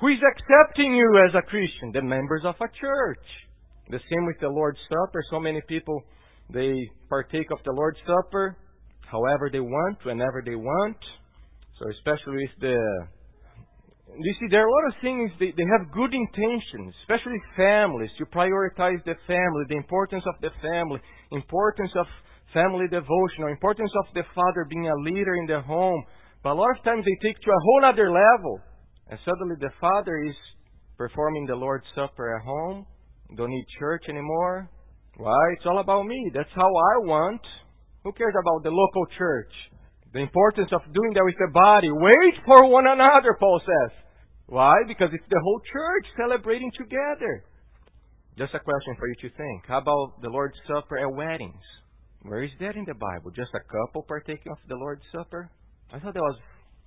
Who 0.00 0.08
is 0.08 0.18
accepting 0.22 0.94
you 0.94 1.24
as 1.28 1.34
a 1.34 1.42
Christian? 1.42 1.92
The 1.92 2.02
members 2.02 2.42
of 2.44 2.54
a 2.60 2.68
church. 2.80 3.26
The 3.90 3.98
same 4.10 4.26
with 4.26 4.38
the 4.40 4.48
Lord's 4.48 4.78
Supper. 4.88 5.22
So 5.30 5.40
many 5.40 5.60
people, 5.66 6.02
they 6.52 6.72
partake 7.08 7.50
of 7.50 7.58
the 7.64 7.72
Lord's 7.72 7.98
Supper 8.06 8.56
however 9.10 9.48
they 9.50 9.60
want, 9.60 9.98
whenever 10.04 10.42
they 10.44 10.54
want. 10.54 10.96
So 11.78 11.88
especially 11.90 12.44
with 12.44 12.56
the 12.60 12.78
you 14.08 14.34
see, 14.40 14.48
there 14.50 14.64
are 14.64 14.66
a 14.66 14.72
lot 14.72 14.88
of 14.88 14.94
things, 15.02 15.30
they, 15.38 15.52
they 15.52 15.68
have 15.68 15.92
good 15.92 16.10
intentions, 16.14 16.96
especially 17.04 17.36
families, 17.54 18.10
to 18.16 18.24
prioritize 18.24 19.04
the 19.04 19.14
family, 19.28 19.62
the 19.68 19.76
importance 19.76 20.24
of 20.26 20.40
the 20.40 20.48
family, 20.64 20.98
importance 21.30 21.92
of 21.94 22.06
family 22.54 22.88
devotion, 22.88 23.44
or 23.44 23.50
importance 23.50 23.92
of 24.00 24.06
the 24.14 24.24
father 24.34 24.64
being 24.64 24.88
a 24.88 24.96
leader 25.04 25.36
in 25.36 25.46
the 25.46 25.60
home. 25.60 26.02
But 26.42 26.56
a 26.56 26.58
lot 26.58 26.72
of 26.72 26.82
times 26.82 27.04
they 27.04 27.28
take 27.28 27.38
to 27.42 27.50
a 27.50 27.62
whole 27.62 27.84
other 27.84 28.10
level. 28.10 28.58
And 29.08 29.18
suddenly 29.24 29.56
the 29.60 29.70
father 29.80 30.18
is 30.24 30.34
performing 30.96 31.46
the 31.46 31.56
Lord's 31.56 31.86
Supper 31.94 32.36
at 32.36 32.44
home, 32.44 32.86
don't 33.36 33.50
need 33.50 33.66
church 33.78 34.04
anymore. 34.08 34.70
Why? 35.16 35.52
It's 35.56 35.66
all 35.66 35.80
about 35.80 36.06
me. 36.06 36.30
That's 36.34 36.52
how 36.54 36.68
I 36.68 36.94
want. 37.04 37.42
Who 38.04 38.12
cares 38.12 38.34
about 38.40 38.62
the 38.62 38.70
local 38.70 39.04
church? 39.18 39.52
The 40.12 40.20
importance 40.20 40.70
of 40.72 40.80
doing 40.94 41.12
that 41.14 41.24
with 41.24 41.36
the 41.38 41.52
body. 41.52 41.90
Wait 41.90 42.34
for 42.46 42.70
one 42.70 42.86
another, 42.86 43.36
Paul 43.38 43.60
says. 43.60 43.92
Why? 44.46 44.72
Because 44.86 45.10
it's 45.12 45.28
the 45.28 45.40
whole 45.42 45.60
church 45.72 46.06
celebrating 46.16 46.72
together. 46.78 47.44
Just 48.38 48.54
a 48.54 48.60
question 48.60 48.94
for 48.98 49.08
you 49.08 49.28
to 49.28 49.36
think. 49.36 49.66
How 49.66 49.78
about 49.78 50.22
the 50.22 50.30
Lord's 50.30 50.56
Supper 50.66 50.96
at 50.98 51.12
weddings? 51.12 51.60
Where 52.22 52.42
is 52.42 52.50
that 52.60 52.76
in 52.76 52.86
the 52.86 52.94
Bible? 52.94 53.30
Just 53.34 53.52
a 53.52 53.60
couple 53.68 54.04
partaking 54.08 54.52
of 54.52 54.58
the 54.68 54.76
Lord's 54.76 55.04
Supper? 55.12 55.50
I 55.92 55.98
thought 55.98 56.14
that 56.14 56.22
was 56.22 56.38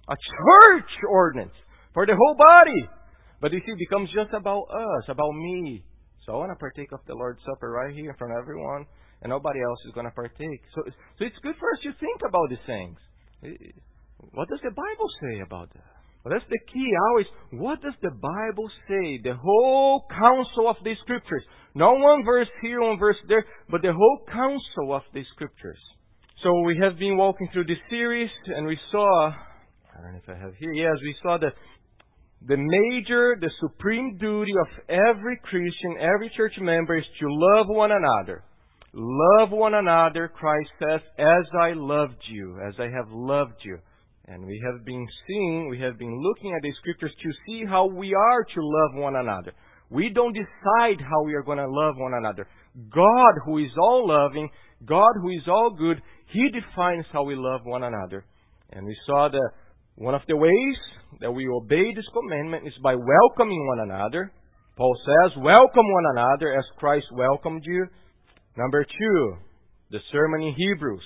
a 0.09 0.15
church 0.15 0.91
ordinance 1.09 1.53
for 1.93 2.05
the 2.05 2.15
whole 2.15 2.35
body. 2.37 2.87
But 3.41 3.51
you 3.51 3.59
see, 3.65 3.71
it 3.73 3.79
becomes 3.79 4.09
just 4.13 4.33
about 4.33 4.65
us, 4.69 5.03
about 5.09 5.33
me. 5.33 5.83
So 6.25 6.33
I 6.33 6.37
want 6.37 6.51
to 6.51 6.59
partake 6.61 6.91
of 6.93 6.99
the 7.07 7.15
Lord's 7.15 7.41
Supper 7.45 7.71
right 7.71 7.93
here 7.93 8.11
in 8.11 8.17
front 8.17 8.33
of 8.33 8.39
everyone, 8.39 8.85
and 9.21 9.29
nobody 9.31 9.59
else 9.61 9.79
is 9.87 9.93
going 9.93 10.05
to 10.05 10.13
partake. 10.13 10.61
So, 10.75 10.83
so 11.17 11.25
it's 11.25 11.37
good 11.41 11.55
for 11.57 11.67
us 11.73 11.81
to 11.83 11.91
think 11.99 12.21
about 12.21 12.49
these 12.49 12.65
things. 12.65 12.97
What 14.31 14.47
does 14.49 14.61
the 14.61 14.69
Bible 14.69 15.09
say 15.21 15.41
about 15.41 15.73
that? 15.73 15.89
Well, 16.23 16.37
that's 16.37 16.45
the 16.49 16.61
key. 16.71 16.89
Always, 17.09 17.25
what 17.57 17.81
does 17.81 17.97
the 18.03 18.13
Bible 18.13 18.69
say? 18.87 19.17
The 19.23 19.33
whole 19.33 20.05
counsel 20.13 20.69
of 20.69 20.77
the 20.83 20.93
Scriptures. 21.01 21.43
Not 21.73 21.97
one 21.97 22.23
verse 22.23 22.49
here, 22.61 22.81
one 22.81 22.99
verse 22.99 23.17
there, 23.27 23.43
but 23.69 23.81
the 23.81 23.93
whole 23.93 24.19
counsel 24.31 24.93
of 24.93 25.01
the 25.13 25.23
Scriptures. 25.33 25.79
So 26.43 26.61
we 26.61 26.77
have 26.77 26.99
been 26.99 27.17
walking 27.17 27.49
through 27.51 27.65
this 27.65 27.81
series, 27.89 28.29
and 28.47 28.67
we 28.67 28.77
saw, 28.91 29.29
I 29.29 30.01
don't 30.01 30.13
know 30.13 30.19
if 30.21 30.29
I 30.29 30.37
have 30.37 30.53
here, 30.59 30.73
yes, 30.73 30.97
we 31.01 31.15
saw 31.23 31.37
the, 31.39 31.49
the 32.47 32.57
major, 32.57 33.37
the 33.39 33.51
supreme 33.59 34.17
duty 34.17 34.53
of 34.59 34.67
every 34.89 35.39
Christian, 35.43 35.97
every 35.99 36.31
church 36.35 36.53
member 36.59 36.97
is 36.97 37.05
to 37.19 37.27
love 37.29 37.67
one 37.67 37.91
another. 37.91 38.43
Love 38.93 39.51
one 39.51 39.75
another, 39.75 40.27
Christ 40.27 40.69
says, 40.79 41.01
as 41.17 41.45
I 41.61 41.73
loved 41.73 42.21
you, 42.29 42.59
as 42.67 42.73
I 42.79 42.89
have 42.89 43.09
loved 43.09 43.61
you. 43.63 43.77
And 44.27 44.45
we 44.45 44.61
have 44.65 44.85
been 44.85 45.07
seeing, 45.27 45.69
we 45.69 45.79
have 45.81 45.97
been 45.97 46.19
looking 46.19 46.53
at 46.55 46.61
the 46.61 46.73
scriptures 46.79 47.13
to 47.21 47.29
see 47.45 47.63
how 47.65 47.85
we 47.85 48.13
are 48.13 48.43
to 48.43 48.59
love 48.59 48.95
one 48.95 49.15
another. 49.15 49.53
We 49.89 50.09
don't 50.09 50.33
decide 50.33 50.99
how 50.99 51.23
we 51.23 51.35
are 51.35 51.43
going 51.43 51.57
to 51.57 51.69
love 51.69 51.95
one 51.97 52.13
another. 52.15 52.47
God, 52.93 53.33
who 53.45 53.59
is 53.59 53.71
all 53.77 54.07
loving, 54.07 54.49
God, 54.85 55.11
who 55.21 55.29
is 55.29 55.47
all 55.47 55.75
good, 55.77 56.01
He 56.27 56.49
defines 56.49 57.05
how 57.11 57.23
we 57.23 57.35
love 57.35 57.61
one 57.65 57.83
another. 57.83 58.25
And 58.71 58.85
we 58.85 58.95
saw 59.05 59.29
that 59.29 59.51
one 60.01 60.15
of 60.15 60.21
the 60.27 60.35
ways 60.35 60.77
that 61.19 61.31
we 61.31 61.47
obey 61.47 61.93
this 61.93 62.09
commandment 62.11 62.65
is 62.65 62.73
by 62.81 62.95
welcoming 62.95 63.67
one 63.67 63.81
another. 63.91 64.31
Paul 64.75 64.97
says, 65.05 65.37
welcome 65.37 65.85
one 65.93 66.05
another 66.17 66.57
as 66.57 66.65
Christ 66.79 67.05
welcomed 67.13 67.61
you. 67.63 67.85
Number 68.57 68.83
two, 68.83 69.35
the 69.91 69.99
sermon 70.11 70.41
in 70.41 70.55
Hebrews. 70.57 71.03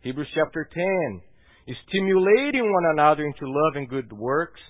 Hebrews 0.00 0.28
chapter 0.34 0.66
10. 0.72 1.20
is 1.66 1.76
Stimulating 1.90 2.72
one 2.72 2.86
another 2.92 3.26
into 3.26 3.44
love 3.44 3.76
and 3.76 3.86
good 3.90 4.10
works, 4.10 4.60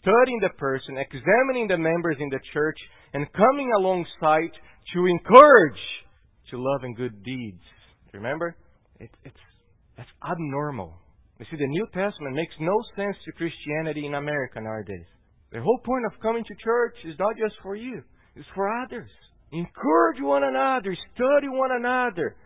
studying 0.00 0.40
the 0.40 0.48
person, 0.56 0.96
examining 0.96 1.68
the 1.68 1.76
members 1.76 2.16
in 2.20 2.30
the 2.30 2.40
church, 2.54 2.78
and 3.12 3.30
coming 3.34 3.70
alongside 3.78 4.56
to 4.94 5.04
encourage 5.04 5.82
to 6.50 6.56
love 6.56 6.82
and 6.82 6.96
good 6.96 7.22
deeds. 7.22 7.60
Remember? 8.14 8.56
It, 8.98 9.10
it's, 9.22 9.36
that's 9.98 10.08
abnormal. 10.24 10.94
You 11.38 11.46
see, 11.50 11.56
the 11.56 11.66
New 11.66 11.86
Testament 11.94 12.34
makes 12.34 12.54
no 12.58 12.74
sense 12.96 13.16
to 13.24 13.32
Christianity 13.32 14.06
in 14.06 14.14
America 14.14 14.60
nowadays. 14.60 15.06
The 15.52 15.62
whole 15.62 15.78
point 15.84 16.04
of 16.04 16.20
coming 16.20 16.44
to 16.44 16.54
church 16.62 16.96
is 17.04 17.18
not 17.18 17.36
just 17.38 17.54
for 17.62 17.76
you, 17.76 18.02
it's 18.34 18.48
for 18.54 18.68
others. 18.82 19.08
Encourage 19.52 20.20
one 20.20 20.44
another, 20.44 20.94
study 21.14 21.48
one 21.48 21.70
another, 21.72 22.36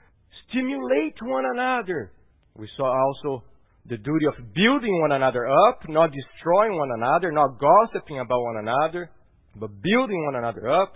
stimulate 0.48 1.16
one 1.22 1.44
another. 1.54 2.12
We 2.56 2.68
saw 2.76 2.92
also 2.92 3.44
the 3.88 3.96
duty 3.96 4.26
of 4.26 4.54
building 4.54 5.00
one 5.00 5.12
another 5.12 5.48
up, 5.48 5.80
not 5.88 6.10
destroying 6.12 6.76
one 6.76 6.90
another, 6.94 7.32
not 7.32 7.58
gossiping 7.58 8.20
about 8.20 8.42
one 8.42 8.58
another, 8.58 9.10
but 9.56 9.70
building 9.82 10.24
one 10.26 10.36
another 10.36 10.70
up, 10.70 10.92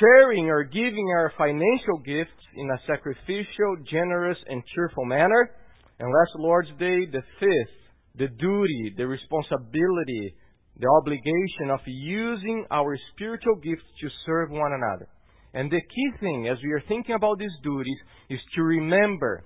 sharing 0.00 0.48
or 0.48 0.64
giving 0.64 1.06
our 1.18 1.32
financial 1.38 1.98
gifts 2.04 2.42
in 2.56 2.68
a 2.70 2.80
sacrificial, 2.86 3.76
generous, 3.88 4.38
and 4.48 4.62
cheerful 4.74 5.04
manner. 5.04 5.50
And 5.98 6.08
last 6.08 6.32
Lord's 6.38 6.68
Day, 6.78 7.06
the 7.10 7.22
fifth, 7.40 7.76
the 8.16 8.28
duty, 8.28 8.94
the 8.96 9.06
responsibility, 9.06 10.34
the 10.78 10.88
obligation 10.88 11.70
of 11.70 11.80
using 11.86 12.66
our 12.70 12.98
spiritual 13.12 13.56
gifts 13.56 13.86
to 14.00 14.08
serve 14.26 14.50
one 14.50 14.72
another. 14.72 15.08
And 15.54 15.70
the 15.70 15.80
key 15.80 16.10
thing, 16.20 16.48
as 16.48 16.58
we 16.62 16.72
are 16.72 16.82
thinking 16.86 17.14
about 17.14 17.38
these 17.38 17.56
duties, 17.62 17.96
is 18.28 18.40
to 18.56 18.62
remember 18.62 19.44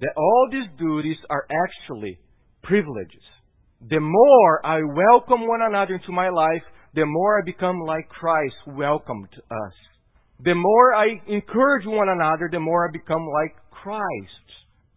that 0.00 0.14
all 0.16 0.48
these 0.50 0.70
duties 0.78 1.18
are 1.28 1.46
actually 1.50 2.18
privileges. 2.62 3.22
The 3.90 4.00
more 4.00 4.66
I 4.66 4.80
welcome 4.82 5.46
one 5.46 5.60
another 5.60 5.94
into 5.96 6.12
my 6.12 6.30
life, 6.30 6.62
the 6.94 7.04
more 7.04 7.38
I 7.38 7.44
become 7.44 7.80
like 7.80 8.08
Christ 8.08 8.54
welcomed 8.66 9.28
us. 9.50 9.74
The 10.40 10.54
more 10.54 10.94
I 10.94 11.20
encourage 11.28 11.86
one 11.86 12.08
another, 12.08 12.48
the 12.50 12.60
more 12.60 12.88
I 12.88 12.92
become 12.92 13.26
like 13.26 13.54
Christ, 13.70 14.48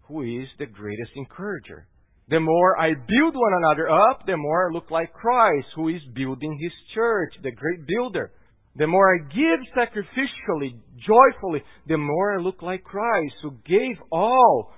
who 0.07 0.21
is 0.21 0.47
the 0.59 0.65
greatest 0.65 1.11
encourager. 1.15 1.87
The 2.29 2.39
more 2.39 2.79
I 2.79 2.89
build 2.93 3.35
one 3.35 3.53
another 3.63 3.89
up, 3.89 4.25
the 4.25 4.35
more 4.35 4.69
I 4.69 4.73
look 4.73 4.91
like 4.91 5.13
Christ, 5.13 5.67
who 5.75 5.87
is 5.89 6.01
building 6.13 6.57
his 6.61 6.73
church, 6.93 7.33
the 7.41 7.51
great 7.51 7.87
builder. 7.87 8.31
The 8.75 8.87
more 8.87 9.15
I 9.15 9.33
give 9.33 9.59
sacrificially, 9.75 10.75
joyfully, 11.05 11.63
the 11.87 11.97
more 11.97 12.37
I 12.37 12.43
look 12.43 12.61
like 12.61 12.83
Christ, 12.83 13.33
who 13.41 13.51
gave 13.65 13.97
all 14.11 14.73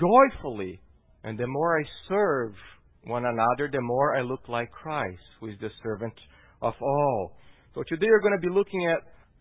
joyfully. 0.00 0.80
And 1.24 1.38
the 1.38 1.46
more 1.46 1.80
I 1.80 1.84
serve 2.08 2.54
one 3.04 3.24
another, 3.24 3.68
the 3.70 3.80
more 3.80 4.16
I 4.16 4.22
look 4.22 4.48
like 4.48 4.70
Christ, 4.70 5.20
who 5.40 5.48
is 5.48 5.58
the 5.60 5.70
servant 5.82 6.14
of 6.62 6.74
all. 6.80 7.36
So 7.74 7.82
today 7.88 8.06
we're 8.08 8.20
going 8.20 8.40
to 8.40 8.46
be 8.46 8.54
looking 8.54 8.86
at 8.86 9.00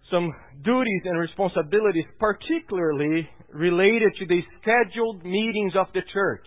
some 0.09 0.33
duties 0.63 1.01
and 1.05 1.19
responsibilities, 1.19 2.05
particularly 2.19 3.27
related 3.53 4.11
to 4.19 4.25
the 4.25 4.41
scheduled 4.59 5.23
meetings 5.23 5.73
of 5.75 5.87
the 5.93 6.01
church. 6.13 6.45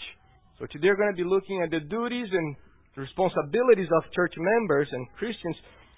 So 0.59 0.67
today 0.67 0.89
we're 0.89 0.97
going 0.97 1.15
to 1.15 1.23
be 1.23 1.29
looking 1.29 1.63
at 1.63 1.71
the 1.71 1.81
duties 1.81 2.29
and 2.33 2.57
responsibilities 2.97 3.89
of 3.91 4.03
church 4.15 4.35
members 4.37 4.89
and 4.91 5.07
Christians, 5.19 5.57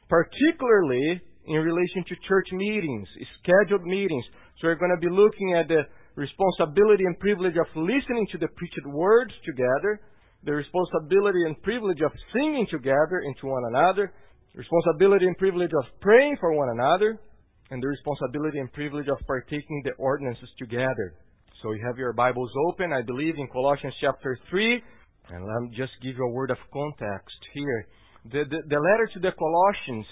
particularly 0.09 1.21
in 1.47 1.57
relation 1.63 2.03
to 2.09 2.15
church 2.27 2.49
meetings, 2.53 3.09
scheduled 3.43 3.85
meetings. 3.85 4.25
So 4.61 4.69
we're 4.69 4.81
going 4.81 4.97
to 4.99 5.03
be 5.03 5.13
looking 5.13 5.55
at 5.55 5.69
the 5.69 5.87
responsibility 6.17 7.05
and 7.05 7.19
privilege 7.21 7.55
of 7.61 7.69
listening 7.77 8.27
to 8.33 8.39
the 8.39 8.49
preached 8.57 8.87
words 8.87 9.33
together, 9.45 10.01
the 10.45 10.53
responsibility 10.53 11.45
and 11.45 11.61
privilege 11.63 12.01
of 12.01 12.11
singing 12.33 12.67
together 12.71 13.21
into 13.29 13.47
one 13.47 13.63
another, 13.75 14.13
responsibility 14.55 15.27
and 15.27 15.37
privilege 15.37 15.71
of 15.77 15.85
praying 16.01 16.37
for 16.41 16.57
one 16.57 16.71
another, 16.73 17.21
and 17.71 17.83
the 17.83 17.89
responsibility 17.89 18.59
and 18.59 18.73
privilege 18.73 19.09
of 19.09 19.19
partaking 19.27 19.83
the 19.85 19.93
ordinances 19.99 20.49
together. 20.59 21.15
So 21.63 21.73
you 21.73 21.85
have 21.87 21.99
your 21.99 22.13
Bibles 22.13 22.51
open, 22.69 22.93
I 22.93 23.03
believe, 23.03 23.35
in 23.39 23.49
Colossians 23.49 23.95
chapter 24.01 24.39
3, 24.51 24.83
and 25.31 25.45
let 25.45 25.63
me 25.63 25.77
just 25.77 25.93
give 26.03 26.17
you 26.17 26.25
a 26.25 26.33
word 26.33 26.51
of 26.51 26.59
context 26.73 27.39
here. 27.55 27.87
The, 28.25 28.45
the, 28.49 28.59
the 28.69 28.81
letter 28.81 29.11
to 29.15 29.21
the 29.21 29.33
Colossians 29.33 30.07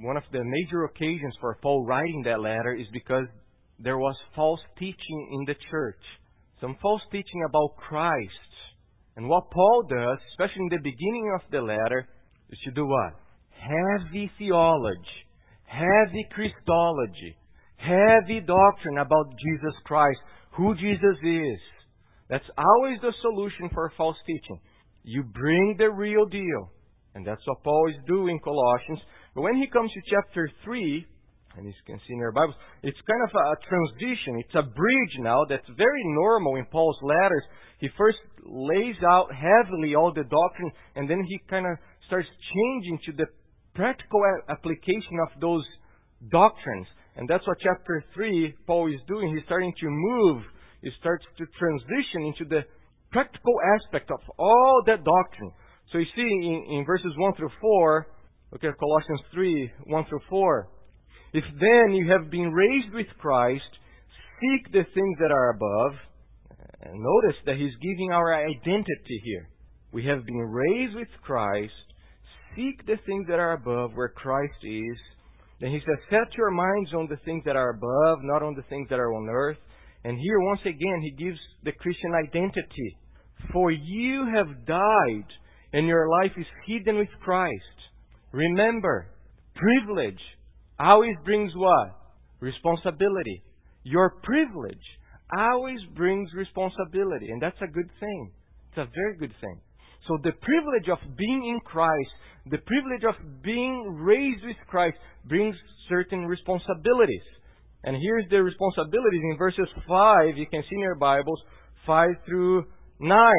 one 0.00 0.16
of 0.16 0.22
the 0.32 0.42
major 0.42 0.84
occasions 0.84 1.34
for 1.40 1.58
Paul 1.62 1.84
writing 1.84 2.22
that 2.24 2.40
letter 2.40 2.74
is 2.74 2.86
because 2.92 3.26
there 3.78 3.98
was 3.98 4.16
false 4.34 4.60
teaching 4.78 5.28
in 5.32 5.44
the 5.46 5.54
church. 5.70 6.00
Some 6.60 6.76
false 6.80 7.02
teaching 7.10 7.44
about 7.48 7.76
Christ. 7.76 8.30
And 9.16 9.28
what 9.28 9.50
Paul 9.50 9.84
does, 9.88 10.18
especially 10.32 10.62
in 10.62 10.68
the 10.70 10.78
beginning 10.78 11.32
of 11.34 11.42
the 11.50 11.60
letter, 11.60 12.08
is 12.50 12.58
to 12.64 12.70
do 12.70 12.86
what? 12.86 13.14
Heavy 13.50 14.30
theology, 14.38 15.21
heavy 15.72 16.26
Christology, 16.30 17.36
heavy 17.76 18.40
doctrine 18.40 18.98
about 18.98 19.32
Jesus 19.40 19.74
Christ, 19.84 20.18
who 20.52 20.74
Jesus 20.74 21.16
is. 21.24 21.60
That's 22.28 22.50
always 22.56 22.98
the 23.00 23.12
solution 23.22 23.70
for 23.72 23.92
false 23.96 24.16
teaching. 24.26 24.60
You 25.02 25.22
bring 25.22 25.76
the 25.78 25.90
real 25.90 26.26
deal. 26.26 26.70
And 27.14 27.26
that's 27.26 27.40
what 27.44 27.62
Paul 27.62 27.90
is 27.90 27.96
doing 28.06 28.36
in 28.36 28.40
Colossians. 28.40 29.00
But 29.34 29.42
when 29.42 29.56
he 29.56 29.68
comes 29.68 29.90
to 29.92 30.00
chapter 30.08 30.50
3, 30.64 31.06
and 31.56 31.66
you 31.66 31.72
can 31.86 31.98
see 31.98 32.14
in 32.14 32.18
your 32.18 32.32
Bibles, 32.32 32.56
it's 32.82 32.96
kind 33.06 33.20
of 33.28 33.32
a 33.36 33.56
transition. 33.68 34.40
It's 34.40 34.54
a 34.54 34.62
bridge 34.62 35.14
now 35.20 35.44
that's 35.48 35.68
very 35.76 36.04
normal 36.16 36.56
in 36.56 36.64
Paul's 36.66 36.96
letters. 37.02 37.44
He 37.80 37.88
first 37.98 38.18
lays 38.44 38.96
out 39.06 39.28
heavily 39.34 39.94
all 39.94 40.12
the 40.12 40.24
doctrine, 40.24 40.72
and 40.96 41.08
then 41.08 41.22
he 41.28 41.38
kind 41.50 41.66
of 41.66 41.76
starts 42.06 42.28
changing 42.54 42.98
to 43.06 43.12
the 43.12 43.26
practical 43.74 44.20
application 44.48 45.18
of 45.22 45.40
those 45.40 45.64
doctrines. 46.30 46.86
And 47.16 47.28
that's 47.28 47.46
what 47.46 47.58
chapter 47.62 48.04
3 48.14 48.54
Paul 48.66 48.92
is 48.92 49.00
doing. 49.06 49.34
He's 49.34 49.44
starting 49.44 49.72
to 49.80 49.86
move, 49.88 50.42
he 50.82 50.90
starts 51.00 51.24
to 51.38 51.46
transition 51.58 52.32
into 52.32 52.44
the 52.44 52.62
practical 53.10 53.54
aspect 53.76 54.10
of 54.10 54.20
all 54.38 54.82
that 54.86 55.04
doctrine. 55.04 55.52
So 55.92 55.98
you 55.98 56.06
see 56.16 56.22
in, 56.22 56.78
in 56.78 56.84
verses 56.86 57.12
1 57.16 57.34
through 57.34 57.50
4, 57.60 58.06
look 58.52 58.64
at 58.64 58.78
Colossians 58.78 59.20
3 59.34 59.70
1 59.86 60.04
through 60.08 60.20
4. 60.28 60.68
If 61.34 61.44
then 61.60 61.94
you 61.94 62.10
have 62.10 62.30
been 62.30 62.52
raised 62.52 62.92
with 62.92 63.06
Christ, 63.18 63.64
seek 64.40 64.72
the 64.72 64.84
things 64.94 65.18
that 65.20 65.30
are 65.30 65.50
above. 65.50 65.98
And 66.82 67.00
notice 67.00 67.38
that 67.46 67.56
he's 67.56 67.74
giving 67.80 68.10
our 68.12 68.34
identity 68.34 69.20
here. 69.24 69.48
We 69.92 70.04
have 70.06 70.24
been 70.26 70.38
raised 70.38 70.96
with 70.96 71.08
Christ. 71.22 71.72
Seek 72.56 72.84
the 72.86 72.96
things 73.06 73.26
that 73.28 73.38
are 73.38 73.52
above 73.52 73.92
where 73.94 74.08
Christ 74.08 74.62
is. 74.62 74.98
Then 75.60 75.70
he 75.70 75.80
says, 75.80 75.98
Set 76.10 76.36
your 76.36 76.50
minds 76.50 76.92
on 76.94 77.08
the 77.08 77.18
things 77.24 77.42
that 77.46 77.56
are 77.56 77.70
above, 77.70 78.18
not 78.22 78.42
on 78.42 78.54
the 78.54 78.64
things 78.68 78.88
that 78.90 78.98
are 78.98 79.14
on 79.14 79.28
earth. 79.28 79.58
And 80.04 80.18
here, 80.18 80.40
once 80.40 80.60
again, 80.62 81.00
he 81.00 81.24
gives 81.24 81.38
the 81.64 81.72
Christian 81.72 82.12
identity. 82.14 82.96
For 83.52 83.70
you 83.70 84.26
have 84.34 84.66
died, 84.66 85.26
and 85.72 85.86
your 85.86 86.08
life 86.08 86.32
is 86.36 86.46
hidden 86.66 86.98
with 86.98 87.08
Christ. 87.22 87.54
Remember, 88.32 89.08
privilege 89.54 90.20
always 90.78 91.14
brings 91.24 91.52
what? 91.54 91.96
Responsibility. 92.40 93.42
Your 93.84 94.14
privilege 94.22 94.76
always 95.36 95.78
brings 95.94 96.28
responsibility, 96.34 97.30
and 97.30 97.40
that's 97.40 97.60
a 97.62 97.66
good 97.66 97.90
thing. 98.00 98.32
It's 98.70 98.78
a 98.78 98.90
very 98.94 99.16
good 99.18 99.34
thing. 99.40 99.60
So 100.08 100.18
the 100.22 100.32
privilege 100.32 100.88
of 100.90 100.98
being 101.16 101.46
in 101.46 101.60
Christ, 101.64 102.10
the 102.46 102.58
privilege 102.58 103.04
of 103.08 103.42
being 103.42 103.94
raised 104.00 104.44
with 104.44 104.56
Christ 104.68 104.96
brings 105.24 105.54
certain 105.88 106.26
responsibilities. 106.26 107.22
And 107.84 107.96
here's 108.00 108.28
the 108.30 108.42
responsibilities 108.42 109.22
in 109.30 109.36
verses 109.38 109.68
5, 109.88 110.36
you 110.36 110.46
can 110.46 110.62
see 110.62 110.76
in 110.76 110.80
your 110.80 110.94
Bibles, 110.96 111.40
5 111.86 112.08
through 112.26 112.64
9. 113.00 113.32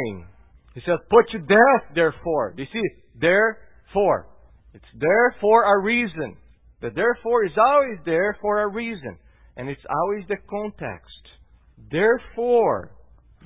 He 0.74 0.82
says, 0.86 1.00
Put 1.10 1.29
to 1.32 1.39
death, 1.39 1.96
therefore. 1.96 2.53
You 2.58 2.65
see? 2.72 2.82
Therefore. 3.20 4.27
It's 4.74 4.86
there 5.00 5.36
for 5.39 5.63
a 5.63 5.84
reason. 5.84 6.38
The 6.82 6.89
therefore 6.89 7.46
is 7.46 7.51
always 7.58 8.00
there 8.05 8.38
for 8.41 8.63
a 8.63 8.67
reason. 8.67 9.17
And 9.55 9.70
it's 9.70 9.86
always 9.89 10.25
the 10.27 10.38
context. 10.50 11.22
Therefore, 11.91 12.91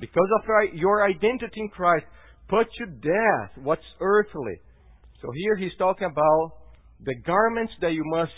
because 0.00 0.28
of 0.38 0.74
your 0.74 1.04
identity 1.04 1.60
in 1.60 1.68
Christ, 1.68 2.06
put 2.48 2.66
to 2.78 2.86
death 2.86 3.62
what's 3.62 3.82
earthly. 4.00 4.60
So 5.20 5.28
here 5.34 5.56
he's 5.56 5.76
talking 5.78 6.08
about 6.10 6.52
the 7.04 7.14
garments 7.26 7.72
that 7.80 7.92
you 7.92 8.02
must 8.06 8.32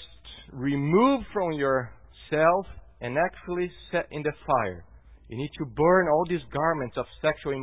remove 0.52 1.22
from 1.32 1.52
yourself 1.52 2.66
and 3.00 3.16
actually 3.16 3.70
set 3.90 4.06
in 4.10 4.22
the 4.22 4.32
fire. 4.46 4.84
You 5.28 5.36
need 5.36 5.50
to 5.58 5.64
burn 5.64 6.08
all 6.08 6.24
these 6.28 6.42
garments 6.52 6.96
of 6.98 7.06
sexual 7.22 7.54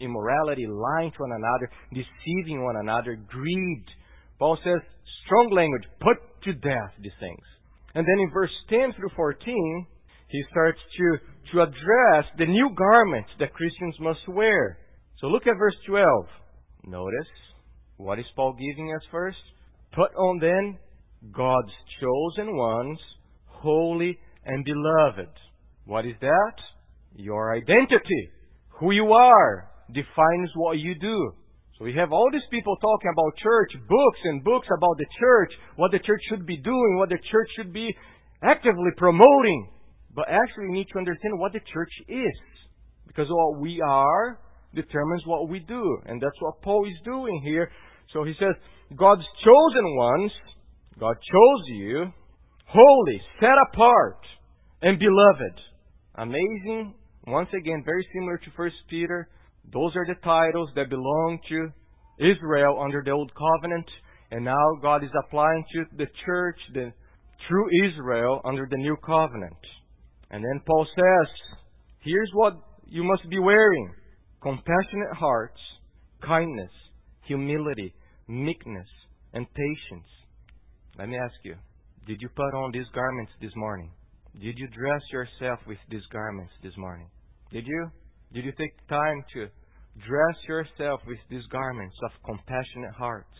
immorality, 0.00 0.66
lying 0.68 1.10
to 1.12 1.18
one 1.18 1.32
another, 1.32 1.70
deceiving 1.90 2.62
one 2.62 2.76
another, 2.76 3.16
greed. 3.16 3.84
Paul 4.38 4.58
says, 4.62 4.80
strong 5.24 5.50
language, 5.50 5.84
put 6.00 6.18
to 6.44 6.52
death 6.52 6.92
these 7.00 7.16
things. 7.18 7.42
And 7.94 8.04
then 8.06 8.18
in 8.20 8.30
verse 8.30 8.50
10 8.68 8.92
through 8.96 9.08
14, 9.16 9.86
he 10.28 10.42
starts 10.50 10.78
to, 10.98 11.16
to 11.52 11.62
address 11.62 12.24
the 12.36 12.44
new 12.44 12.68
garments 12.76 13.30
that 13.40 13.54
Christians 13.54 13.96
must 13.98 14.28
wear. 14.28 14.78
So 15.20 15.28
look 15.28 15.46
at 15.46 15.56
verse 15.58 15.74
12. 15.86 16.26
Notice, 16.88 17.32
what 17.96 18.18
is 18.18 18.26
Paul 18.36 18.52
giving 18.52 18.94
us 18.94 19.00
first? 19.10 19.38
Put 19.94 20.14
on 20.14 20.38
then 20.40 20.78
God's 21.32 21.72
chosen 22.00 22.54
ones, 22.54 22.98
holy 23.46 24.18
and 24.44 24.62
beloved. 24.62 25.32
What 25.86 26.04
is 26.04 26.14
that? 26.20 26.54
Your 27.14 27.54
identity. 27.54 28.28
Who 28.78 28.90
you 28.90 29.12
are 29.12 29.70
defines 29.88 30.50
what 30.54 30.78
you 30.78 30.94
do. 31.00 31.32
So 31.78 31.84
we 31.86 31.94
have 31.94 32.12
all 32.12 32.28
these 32.30 32.48
people 32.50 32.76
talking 32.76 33.10
about 33.10 33.38
church, 33.42 33.70
books 33.88 34.18
and 34.24 34.44
books 34.44 34.66
about 34.76 34.98
the 34.98 35.06
church, 35.18 35.52
what 35.76 35.92
the 35.92 35.98
church 35.98 36.20
should 36.28 36.44
be 36.44 36.58
doing, 36.58 36.96
what 36.98 37.08
the 37.08 37.18
church 37.30 37.48
should 37.56 37.72
be 37.72 37.88
actively 38.42 38.90
promoting. 38.98 39.70
But 40.14 40.26
actually, 40.28 40.68
we 40.68 40.78
need 40.78 40.88
to 40.92 40.98
understand 40.98 41.38
what 41.38 41.54
the 41.54 41.60
church 41.72 41.92
is. 42.06 42.36
Because 43.06 43.28
what 43.30 43.60
we 43.60 43.80
are 43.80 44.38
determines 44.76 45.22
what 45.26 45.48
we 45.48 45.58
do. 45.58 45.98
And 46.06 46.20
that's 46.20 46.40
what 46.40 46.62
Paul 46.62 46.86
is 46.86 47.00
doing 47.04 47.42
here. 47.44 47.70
So 48.12 48.22
he 48.22 48.34
says, 48.38 48.54
God's 48.96 49.26
chosen 49.42 49.96
ones, 49.96 50.32
God 51.00 51.16
chose 51.16 51.64
you, 51.68 52.12
holy, 52.66 53.20
set 53.40 53.56
apart, 53.72 54.18
and 54.82 54.98
beloved. 54.98 55.60
Amazing. 56.14 56.94
Once 57.26 57.48
again, 57.58 57.82
very 57.84 58.06
similar 58.14 58.38
to 58.38 58.50
1 58.54 58.70
Peter. 58.88 59.28
Those 59.72 59.96
are 59.96 60.06
the 60.06 60.14
titles 60.22 60.70
that 60.76 60.88
belong 60.88 61.40
to 61.48 61.68
Israel 62.20 62.80
under 62.80 63.02
the 63.04 63.10
Old 63.10 63.32
Covenant. 63.34 63.86
And 64.30 64.44
now 64.44 64.64
God 64.80 65.02
is 65.02 65.10
applying 65.26 65.64
to 65.74 65.84
the 65.96 66.06
church, 66.24 66.58
the 66.72 66.92
true 67.48 67.68
Israel, 67.88 68.40
under 68.44 68.68
the 68.70 68.76
New 68.76 68.96
Covenant. 69.04 69.56
And 70.30 70.44
then 70.44 70.60
Paul 70.66 70.86
says, 70.94 71.28
here's 72.00 72.30
what 72.32 72.54
you 72.86 73.02
must 73.04 73.28
be 73.28 73.38
wearing 73.38 73.92
compassionate 74.42 75.14
hearts, 75.18 75.60
kindness, 76.22 76.70
humility, 77.26 77.94
meekness, 78.28 78.88
and 79.32 79.46
patience. 79.54 80.08
Let 80.98 81.08
me 81.08 81.16
ask 81.16 81.34
you, 81.42 81.56
did 82.06 82.18
you 82.20 82.28
put 82.34 82.54
on 82.54 82.70
these 82.72 82.86
garments 82.94 83.32
this 83.40 83.52
morning? 83.56 83.90
Did 84.40 84.58
you 84.58 84.68
dress 84.68 85.02
yourself 85.12 85.60
with 85.66 85.78
these 85.90 86.04
garments 86.12 86.52
this 86.62 86.76
morning? 86.76 87.08
Did 87.50 87.66
you? 87.66 87.90
Did 88.32 88.44
you 88.44 88.52
take 88.58 88.86
time 88.88 89.24
to 89.34 89.48
dress 90.06 90.36
yourself 90.48 91.00
with 91.06 91.18
these 91.30 91.46
garments 91.50 91.96
of 92.04 92.10
compassionate 92.24 92.94
hearts? 92.96 93.32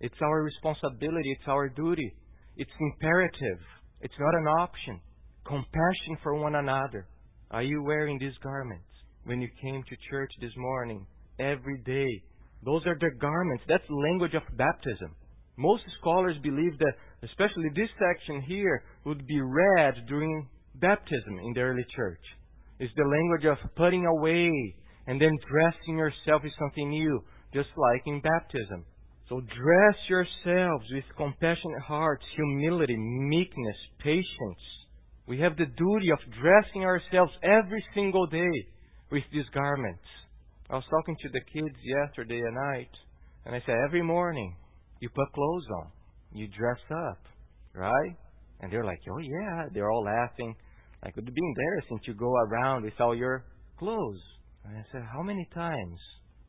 It's 0.00 0.14
our 0.22 0.42
responsibility, 0.42 1.32
it's 1.38 1.48
our 1.48 1.68
duty, 1.68 2.14
it's 2.56 2.70
imperative, 2.80 3.60
it's 4.00 4.14
not 4.18 4.34
an 4.34 4.46
option. 4.60 5.00
Compassion 5.44 6.16
for 6.22 6.34
one 6.34 6.54
another. 6.54 7.06
Are 7.50 7.62
you 7.62 7.82
wearing 7.82 8.18
these 8.18 8.36
garments? 8.42 8.87
When 9.24 9.40
you 9.40 9.48
came 9.60 9.82
to 9.82 9.96
church 10.10 10.30
this 10.40 10.52
morning, 10.56 11.06
every 11.38 11.78
day. 11.78 12.22
Those 12.64 12.82
are 12.86 12.96
the 12.98 13.10
garments. 13.20 13.64
That's 13.68 13.84
language 13.88 14.34
of 14.34 14.42
baptism. 14.56 15.14
Most 15.56 15.82
scholars 16.00 16.36
believe 16.42 16.78
that, 16.78 16.94
especially 17.22 17.70
this 17.74 17.90
section 17.98 18.42
here, 18.42 18.84
would 19.04 19.26
be 19.26 19.40
read 19.40 19.94
during 20.06 20.48
baptism 20.76 21.38
in 21.44 21.52
the 21.54 21.60
early 21.60 21.84
church. 21.94 22.22
It's 22.78 22.92
the 22.96 23.04
language 23.04 23.44
of 23.44 23.74
putting 23.74 24.06
away 24.06 24.50
and 25.06 25.20
then 25.20 25.36
dressing 25.50 25.98
yourself 25.98 26.42
with 26.44 26.52
something 26.58 26.90
new, 26.90 27.24
just 27.52 27.70
like 27.76 28.02
in 28.06 28.20
baptism. 28.20 28.84
So 29.28 29.40
dress 29.40 29.96
yourselves 30.08 30.86
with 30.92 31.04
compassionate 31.16 31.82
hearts, 31.86 32.24
humility, 32.34 32.96
meekness, 32.96 33.76
patience. 33.98 34.62
We 35.26 35.40
have 35.40 35.56
the 35.56 35.66
duty 35.66 36.10
of 36.12 36.18
dressing 36.40 36.84
ourselves 36.84 37.32
every 37.42 37.84
single 37.94 38.26
day 38.26 38.50
with 39.10 39.22
these 39.32 39.48
garments. 39.54 40.04
I 40.70 40.74
was 40.74 40.84
talking 40.90 41.16
to 41.22 41.28
the 41.30 41.40
kids 41.40 41.76
yesterday 41.82 42.40
night, 42.52 42.90
and 43.46 43.54
I 43.54 43.62
said, 43.64 43.76
every 43.86 44.02
morning 44.02 44.54
you 45.00 45.08
put 45.08 45.32
clothes 45.32 45.66
on, 45.80 45.90
you 46.32 46.46
dress 46.48 46.80
up, 46.90 47.18
right? 47.74 48.16
And 48.60 48.72
they're 48.72 48.84
like, 48.84 49.00
oh 49.10 49.18
yeah, 49.18 49.64
they're 49.72 49.90
all 49.90 50.04
laughing. 50.04 50.54
Like, 51.02 51.16
it 51.16 51.24
would 51.24 51.34
be 51.34 51.40
embarrassing 51.56 52.00
to 52.06 52.14
go 52.14 52.32
around 52.34 52.84
with 52.84 53.00
all 53.00 53.14
your 53.14 53.44
clothes. 53.78 54.20
And 54.64 54.76
I 54.76 54.84
said, 54.92 55.02
how 55.10 55.22
many 55.22 55.48
times 55.54 55.98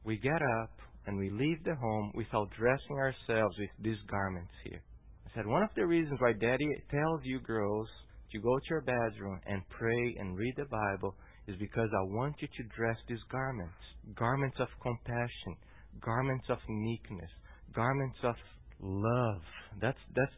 we 0.04 0.17
get 0.17 0.41
up 0.62 0.72
and 1.06 1.17
we 1.17 1.30
leave 1.30 1.63
the 1.63 1.76
home 1.76 2.12
without 2.15 2.50
dressing 2.58 2.98
ourselves 2.98 3.56
with 3.58 3.69
these 3.82 4.02
garments 4.10 4.52
here? 4.65 4.82
I 5.28 5.36
said, 5.36 5.45
one 5.45 5.63
of 5.63 5.69
the 5.76 5.86
reasons 5.86 6.19
why 6.19 6.34
Daddy 6.34 6.67
tells 6.89 7.22
you 7.24 7.39
girls 7.39 7.88
to 8.32 8.39
go 8.39 8.58
to 8.58 8.65
your 8.69 8.82
bedroom 8.82 9.39
and 9.45 9.62
pray 9.69 10.15
and 10.19 10.36
read 10.36 10.56
the 10.58 10.65
Bible 10.65 11.15
is 11.49 11.57
because 11.59 11.89
I 11.91 12.03
want 12.13 12.35
you 12.39 12.47
to 12.47 12.63
dress 12.75 12.97
these 13.07 13.23
garments 13.31 13.73
garments 14.15 14.57
of 14.59 14.67
compassion, 14.81 15.55
garments 16.01 16.45
of 16.49 16.57
meekness, 16.67 17.29
garments 17.75 18.17
of 18.23 18.35
love. 18.81 19.41
That's, 19.81 19.97
that's 20.15 20.31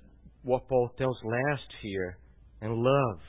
what 0.43 0.67
Paul 0.67 0.89
tells 0.97 1.17
last 1.23 1.69
here. 1.81 2.17
And 2.61 2.73
love. 2.73 3.19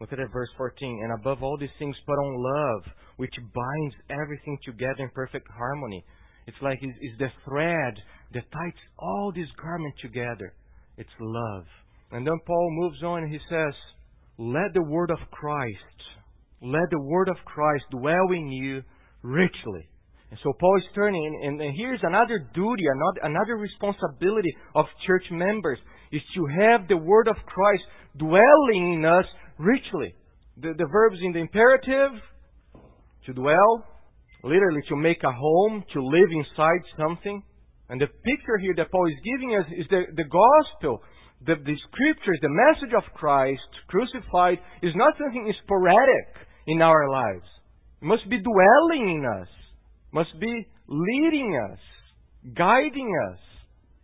Look 0.00 0.12
at 0.12 0.18
that 0.18 0.32
verse 0.32 0.50
14. 0.58 1.00
And 1.04 1.20
above 1.20 1.42
all 1.42 1.56
these 1.58 1.70
things, 1.78 1.96
put 2.04 2.12
on 2.12 2.36
love, 2.36 2.92
which 3.16 3.32
binds 3.54 3.94
everything 4.10 4.58
together 4.64 5.04
in 5.04 5.10
perfect 5.14 5.48
harmony. 5.56 6.04
It's 6.46 6.56
like 6.60 6.78
it's, 6.82 7.18
the 7.18 7.28
thread 7.48 7.94
that 8.34 8.50
ties 8.52 8.72
all 8.98 9.32
these 9.34 9.48
garments 9.60 9.98
together. 10.02 10.54
It's 10.98 11.10
love. 11.18 11.64
And 12.12 12.26
then 12.26 12.38
Paul 12.46 12.68
moves 12.72 13.02
on 13.02 13.22
and 13.22 13.32
he 13.32 13.40
says, 13.48 13.74
Let 14.38 14.74
the 14.74 14.82
word 14.82 15.10
of 15.10 15.18
Christ 15.30 15.96
let 16.62 16.90
the 16.90 17.00
word 17.00 17.28
of 17.28 17.36
Christ 17.44 17.84
dwell 17.90 18.32
in 18.32 18.48
you 18.48 18.82
richly, 19.22 19.88
And 20.30 20.38
so 20.42 20.52
Paul 20.58 20.76
is 20.78 20.84
turning, 20.94 21.24
and, 21.44 21.60
and 21.60 21.74
here's 21.76 22.00
another 22.02 22.38
duty, 22.54 22.84
another, 22.86 23.20
another 23.30 23.56
responsibility 23.56 24.54
of 24.74 24.86
church 25.06 25.24
members 25.30 25.78
is 26.10 26.22
to 26.34 26.46
have 26.60 26.88
the 26.88 26.96
word 26.96 27.28
of 27.28 27.36
Christ 27.46 27.82
dwelling 28.16 28.94
in 28.94 29.04
us 29.04 29.24
richly. 29.58 30.14
The, 30.56 30.74
the 30.76 30.86
verbs 30.90 31.18
in 31.22 31.32
the 31.32 31.38
imperative, 31.40 32.20
to 33.26 33.32
dwell, 33.34 33.84
literally 34.42 34.82
to 34.88 34.96
make 34.96 35.22
a 35.22 35.32
home, 35.32 35.84
to 35.92 36.02
live 36.02 36.30
inside 36.32 36.82
something. 36.98 37.42
And 37.88 38.00
the 38.00 38.06
picture 38.06 38.58
here 38.60 38.74
that 38.78 38.90
Paul 38.90 39.06
is 39.06 39.20
giving 39.22 39.54
us 39.54 39.66
is 39.78 39.86
the, 39.90 40.02
the 40.16 40.24
gospel, 40.24 41.02
the, 41.44 41.54
the 41.54 41.76
scriptures, 41.86 42.38
the 42.42 42.50
message 42.50 42.94
of 42.96 43.04
Christ 43.14 43.60
crucified 43.86 44.58
is 44.82 44.92
not 44.96 45.14
something 45.18 45.52
sporadic 45.62 46.45
in 46.66 46.82
our 46.82 47.08
lives. 47.10 47.46
It 48.02 48.06
must 48.06 48.28
be 48.28 48.38
dwelling 48.38 49.10
in 49.18 49.24
us, 49.40 49.48
must 50.12 50.38
be 50.40 50.66
leading 50.88 51.58
us, 51.70 51.78
guiding 52.56 53.12
us. 53.32 53.38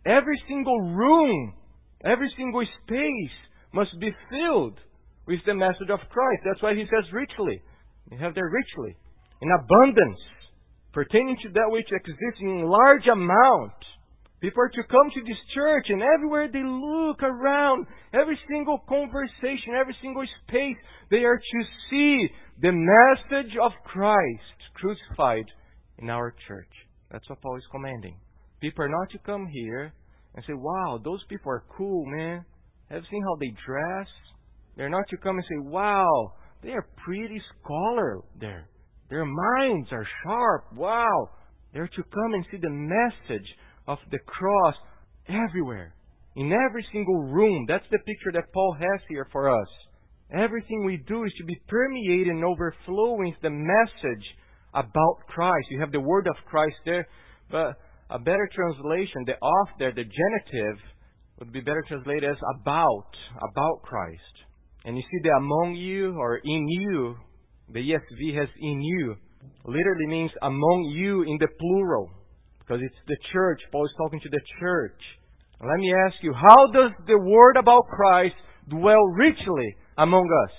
Every 0.05 0.41
single 0.47 0.79
room, 0.81 1.53
every 2.03 2.31
single 2.37 2.65
space 2.83 3.37
must 3.73 3.91
be 3.99 4.11
filled 4.29 4.77
with 5.27 5.39
the 5.45 5.53
message 5.53 5.89
of 5.89 5.99
Christ. 6.09 6.41
That's 6.45 6.61
why 6.61 6.75
he 6.75 6.83
says 6.85 7.11
richly. 7.13 7.61
We 8.11 8.17
have 8.17 8.35
there 8.35 8.49
richly, 8.49 8.97
in 9.41 9.49
abundance 9.51 10.19
pertaining 10.93 11.35
to 11.41 11.49
that 11.49 11.69
which 11.69 11.89
exists 11.91 12.39
in 12.39 12.63
large 12.63 13.07
amount. 13.11 13.73
People 14.39 14.61
are 14.61 14.69
to 14.69 14.83
come 14.91 15.09
to 15.09 15.21
this 15.25 15.39
church, 15.55 15.85
and 15.89 16.01
everywhere 16.01 16.47
they 16.51 16.61
look 16.63 17.23
around, 17.23 17.87
every 18.13 18.37
single 18.49 18.77
conversation, 18.87 19.73
every 19.79 19.95
single 20.01 20.23
space, 20.45 20.77
they 21.09 21.23
are 21.23 21.37
to 21.37 21.59
see 21.89 22.27
the 22.61 22.71
message 22.71 23.53
of 23.61 23.71
Christ 23.83 24.57
crucified 24.75 25.45
in 25.97 26.09
our 26.09 26.33
church. 26.47 26.69
That's 27.11 27.27
what 27.29 27.41
Paul 27.41 27.57
is 27.57 27.63
commanding. 27.71 28.17
People 28.61 28.85
are 28.85 28.89
not 28.89 29.09
to 29.11 29.17
come 29.19 29.47
here 29.47 29.93
and 30.35 30.43
say, 30.47 30.53
wow, 30.53 30.99
those 31.03 31.21
people 31.29 31.51
are 31.51 31.63
cool, 31.77 32.05
man. 32.07 32.45
Have 32.89 33.03
seen 33.09 33.23
how 33.23 33.35
they 33.39 33.53
dress? 33.65 34.07
They're 34.75 34.89
not 34.89 35.07
to 35.09 35.17
come 35.17 35.37
and 35.37 35.45
say, 35.45 35.69
wow, 35.69 36.33
they 36.63 36.71
are 36.71 36.87
pretty 37.05 37.41
scholar 37.61 38.21
there. 38.39 38.69
Their 39.09 39.25
minds 39.25 39.89
are 39.91 40.07
sharp. 40.23 40.65
Wow. 40.75 41.29
They're 41.73 41.87
to 41.87 42.03
come 42.03 42.33
and 42.33 42.45
see 42.51 42.57
the 42.57 42.69
message 42.69 43.47
of 43.87 43.97
the 44.11 44.19
cross 44.19 44.75
everywhere. 45.27 45.93
In 46.35 46.51
every 46.51 46.85
single 46.91 47.21
room. 47.21 47.65
That's 47.67 47.85
the 47.91 47.99
picture 47.99 48.31
that 48.33 48.51
Paul 48.53 48.75
has 48.79 49.01
here 49.07 49.27
for 49.31 49.49
us. 49.49 49.67
Everything 50.33 50.83
we 50.85 50.97
do 51.07 51.23
is 51.23 51.33
to 51.37 51.45
be 51.45 51.59
permeated 51.67 52.27
and 52.27 52.43
overflowing 52.43 53.35
the 53.41 53.51
message 53.51 54.25
about 54.73 55.17
Christ. 55.27 55.67
You 55.69 55.79
have 55.79 55.91
the 55.91 55.99
word 55.99 56.27
of 56.27 56.35
Christ 56.45 56.75
there, 56.85 57.07
but 57.51 57.75
a 58.09 58.17
better 58.17 58.49
translation, 58.53 59.25
the 59.25 59.33
off 59.33 59.69
there, 59.77 59.91
the 59.91 60.03
genitive, 60.03 60.79
would 61.39 61.51
be 61.51 61.61
better 61.61 61.83
translated 61.87 62.29
as 62.29 62.37
about, 62.59 63.09
about 63.37 63.81
Christ. 63.83 64.19
And 64.85 64.97
you 64.97 65.03
see 65.03 65.19
the 65.23 65.35
among 65.37 65.75
you 65.75 66.17
or 66.17 66.37
in 66.37 66.67
you 66.67 67.15
the 67.69 67.79
ESV 67.79 68.37
has 68.37 68.49
in 68.59 68.81
you. 68.81 69.15
Literally 69.65 70.07
means 70.07 70.31
among 70.41 70.93
you 70.95 71.23
in 71.23 71.37
the 71.39 71.47
plural. 71.59 72.09
Because 72.59 72.81
it's 72.81 72.95
the 73.07 73.17
church. 73.31 73.59
Paul 73.71 73.85
is 73.85 73.91
talking 73.97 74.19
to 74.21 74.29
the 74.29 74.41
church. 74.59 74.99
Let 75.61 75.79
me 75.79 75.93
ask 75.93 76.15
you, 76.21 76.33
how 76.33 76.67
does 76.73 76.91
the 77.07 77.17
word 77.17 77.57
about 77.57 77.87
Christ 77.87 78.35
dwell 78.69 79.03
richly 79.15 79.75
among 79.97 80.29
us? 80.45 80.51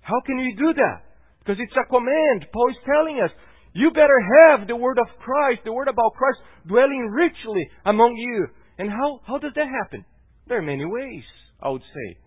How 0.00 0.20
can 0.26 0.36
we 0.38 0.54
do 0.58 0.72
that? 0.74 1.02
Because 1.40 1.60
it's 1.60 1.76
a 1.76 1.88
command. 1.88 2.46
Paul 2.52 2.70
is 2.70 2.76
telling 2.84 3.20
us, 3.22 3.30
you 3.72 3.90
better 3.90 4.20
have 4.42 4.66
the 4.66 4.76
word 4.76 4.98
of 4.98 5.06
Christ, 5.20 5.60
the 5.64 5.72
word 5.72 5.88
about 5.88 6.14
Christ, 6.14 6.38
dwelling 6.66 7.08
richly 7.12 7.68
among 7.86 8.16
you. 8.16 8.46
And 8.78 8.90
how, 8.90 9.20
how 9.26 9.38
does 9.38 9.52
that 9.54 9.68
happen? 9.68 10.04
There 10.48 10.58
are 10.58 10.62
many 10.62 10.84
ways, 10.84 11.22
I 11.62 11.68
would 11.68 11.82
say. 11.82 12.18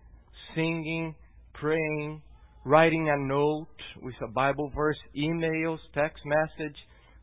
Singing, 0.56 1.16
praying, 1.54 2.22
writing 2.64 3.10
a 3.10 3.18
note 3.18 3.68
with 4.02 4.16
a 4.24 4.32
Bible 4.32 4.72
verse, 4.74 4.98
emails, 5.18 5.80
text 5.94 6.24
message. 6.26 6.76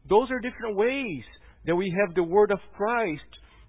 Those 0.08 0.30
are 0.30 0.40
different 0.40 0.76
ways 0.76 1.24
that 1.66 1.76
we 1.76 1.94
have 1.98 2.14
the 2.14 2.22
Word 2.22 2.50
of 2.50 2.58
Christ 2.76 3.22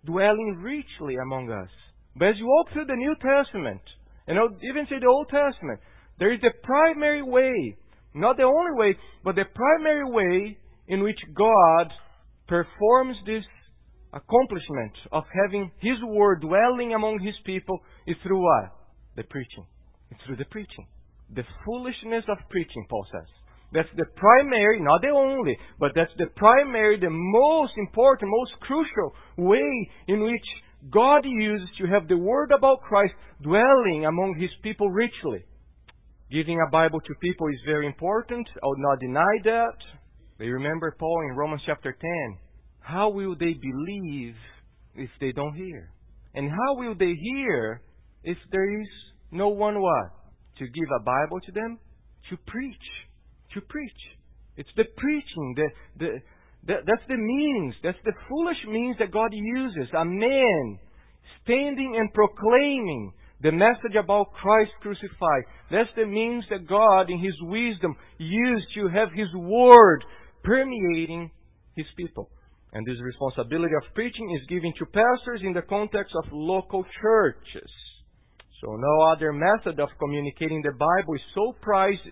dwelling 0.06 0.60
richly 0.62 1.16
among 1.16 1.52
us. 1.52 1.70
But 2.18 2.30
as 2.30 2.36
you 2.38 2.48
walk 2.48 2.74
through 2.74 2.86
the 2.86 2.96
New 2.96 3.16
Testament, 3.16 3.82
and 4.32 4.40
I'll 4.40 4.56
even 4.64 4.88
say 4.90 4.96
the 5.00 5.12
Old 5.12 5.28
Testament, 5.28 5.80
there 6.18 6.32
is 6.32 6.40
the 6.40 6.56
primary 6.64 7.22
way, 7.22 7.76
not 8.16 8.38
the 8.38 8.44
only 8.44 8.72
way, 8.80 8.96
but 9.24 9.36
the 9.36 9.44
primary 9.54 10.08
way 10.08 10.58
in 10.88 11.04
which 11.04 11.20
God 11.36 11.92
performs 12.48 13.18
this 13.26 13.44
accomplishment 14.14 14.94
of 15.12 15.24
having 15.44 15.72
His 15.82 16.00
Word 16.04 16.40
dwelling 16.42 16.94
among 16.94 17.20
His 17.20 17.36
people 17.46 17.80
is 18.08 18.16
through 18.24 18.42
what? 18.42 18.72
The 19.18 19.24
preaching. 19.24 19.66
It's 20.10 20.22
through 20.26 20.38
the 20.38 20.46
preaching 20.46 20.88
the 21.36 21.44
foolishness 21.66 22.26
of 22.28 22.38
preaching, 22.50 22.86
Paul 22.90 23.06
says. 23.12 23.28
That's 23.74 23.90
the 23.96 24.06
primary, 24.16 24.82
not 24.82 25.02
the 25.02 25.16
only, 25.16 25.58
but 25.80 25.92
that's 25.96 26.12
the 26.18 26.28
primary, 26.36 27.00
the 27.00 27.10
most 27.10 27.74
important, 27.78 28.30
most 28.30 28.52
crucial 28.60 29.14
way 29.38 29.90
in 30.08 30.24
which 30.24 30.48
God 30.90 31.26
uses 31.26 31.68
to 31.80 31.88
have 31.88 32.08
the 32.08 32.18
word 32.18 32.52
about 32.52 32.82
Christ 32.82 33.14
dwelling 33.42 34.06
among 34.08 34.36
his 34.40 34.50
people 34.64 34.90
richly. 34.90 35.44
Giving 36.32 36.60
a 36.60 36.72
Bible 36.72 37.00
to 37.02 37.14
people 37.22 37.48
is 37.48 37.60
very 37.66 37.86
important. 37.86 38.48
I 38.56 38.66
would 38.66 38.80
not 38.80 39.00
deny 39.00 39.38
that. 39.44 39.78
But 40.38 40.46
remember 40.46 40.96
Paul 40.98 41.28
in 41.30 41.36
Romans 41.36 41.62
chapter 41.66 41.92
10. 41.92 42.38
How 42.80 43.10
will 43.10 43.36
they 43.36 43.54
believe 43.54 44.36
if 44.96 45.10
they 45.20 45.32
don't 45.32 45.54
hear? 45.54 45.92
And 46.34 46.50
how 46.50 46.76
will 46.76 46.96
they 46.96 47.14
hear 47.14 47.82
if 48.24 48.38
there 48.52 48.82
is 48.82 48.88
no 49.32 49.50
one 49.50 49.82
what? 49.82 50.22
to 50.62 50.68
give 50.68 50.90
a 51.00 51.04
Bible 51.04 51.40
to 51.46 51.52
them? 51.52 51.80
To 52.30 52.38
preach. 52.48 52.88
To 53.54 53.62
preach. 53.62 54.02
It's 54.58 54.70
the 54.76 54.86
preaching, 54.98 55.56
the, 55.56 55.68
the, 55.98 56.10
that's 56.68 57.08
the 57.08 57.18
means, 57.18 57.76
that's 57.84 57.98
the 58.06 58.14
foolish 58.30 58.58
means 58.68 58.96
that 59.00 59.12
God 59.12 59.32
uses. 59.34 59.90
A 59.98 60.06
man 60.06 60.80
standing 61.44 61.96
and 61.98 62.14
proclaiming 62.14 63.14
the 63.42 63.52
message 63.52 63.96
about 63.98 64.34
Christ 64.34 64.72
crucified. 64.82 65.44
That's 65.72 65.90
the 65.96 66.06
means 66.06 66.46
that 66.52 66.68
God, 66.68 67.10
in 67.10 67.18
His 67.18 67.34
wisdom, 67.42 67.96
used 68.20 68.68
to 68.76 68.88
have 68.90 69.10
His 69.16 69.34
Word 69.34 70.04
permeating 70.44 71.32
His 71.76 71.88
people. 71.98 72.30
And 72.74 72.86
this 72.86 73.02
responsibility 73.02 73.74
of 73.76 73.94
preaching 73.96 74.30
is 74.40 74.48
given 74.48 74.72
to 74.78 74.86
pastors 74.86 75.42
in 75.44 75.54
the 75.54 75.64
context 75.64 76.14
of 76.24 76.32
local 76.32 76.86
churches. 77.02 77.70
So 78.62 78.76
no 78.78 79.12
other 79.12 79.34
method 79.34 79.80
of 79.80 79.90
communicating 80.00 80.62
the 80.62 80.72
Bible 80.78 81.16
is 81.16 81.22
so 81.34 81.56
prized, 81.62 82.06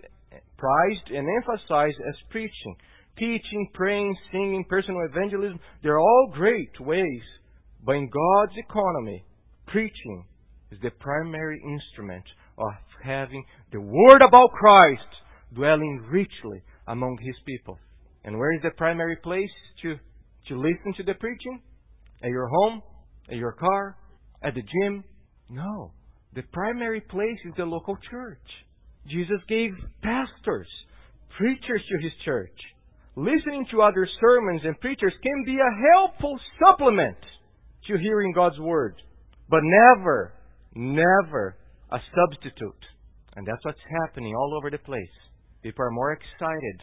prized 0.57 1.07
and 1.13 1.27
emphasized 1.29 1.97
as 2.09 2.15
preaching. 2.31 2.75
Teaching, 3.19 3.69
praying, 3.73 4.15
singing, 4.31 4.65
personal 4.69 5.01
evangelism, 5.01 5.59
they're 5.83 5.99
all 5.99 6.31
great 6.33 6.71
ways. 6.79 7.21
But 7.85 7.95
in 7.95 8.09
God's 8.09 8.57
economy, 8.57 9.25
preaching 9.67 10.25
is 10.71 10.79
the 10.81 10.91
primary 10.91 11.61
instrument 11.61 12.23
of 12.57 12.71
having 13.03 13.43
the 13.71 13.81
Word 13.81 14.21
about 14.25 14.51
Christ 14.51 15.01
dwelling 15.53 16.05
richly 16.09 16.63
among 16.87 17.17
His 17.21 17.35
people. 17.45 17.77
And 18.23 18.37
where 18.37 18.53
is 18.53 18.61
the 18.61 18.71
primary 18.71 19.17
place 19.17 19.49
to, 19.81 19.95
to 20.47 20.55
listen 20.55 20.93
to 20.97 21.03
the 21.03 21.13
preaching? 21.15 21.61
At 22.23 22.29
your 22.29 22.47
home? 22.47 22.81
At 23.29 23.37
your 23.37 23.53
car? 23.53 23.97
At 24.43 24.55
the 24.55 24.61
gym? 24.61 25.03
No. 25.49 25.91
The 26.35 26.43
primary 26.53 27.01
place 27.01 27.39
is 27.45 27.53
the 27.57 27.65
local 27.65 27.97
church. 28.09 28.37
Jesus 29.07 29.39
gave 29.47 29.71
pastors, 30.03 30.67
preachers 31.37 31.81
to 31.89 32.03
his 32.03 32.11
church. 32.23 32.57
Listening 33.19 33.65
to 33.69 33.81
other 33.81 34.07
sermons 34.21 34.61
and 34.63 34.79
preachers 34.79 35.11
can 35.21 35.43
be 35.45 35.57
a 35.57 35.91
helpful 35.91 36.39
supplement 36.57 37.17
to 37.85 37.97
hearing 37.97 38.31
God's 38.31 38.57
word, 38.59 38.95
but 39.49 39.59
never, 39.61 40.31
never 40.73 41.57
a 41.91 41.97
substitute. 42.15 42.83
And 43.35 43.45
that's 43.45 43.65
what's 43.65 43.77
happening 44.05 44.33
all 44.33 44.55
over 44.57 44.69
the 44.69 44.77
place. 44.77 45.17
People 45.61 45.83
are 45.83 45.91
more 45.91 46.13
excited 46.13 46.79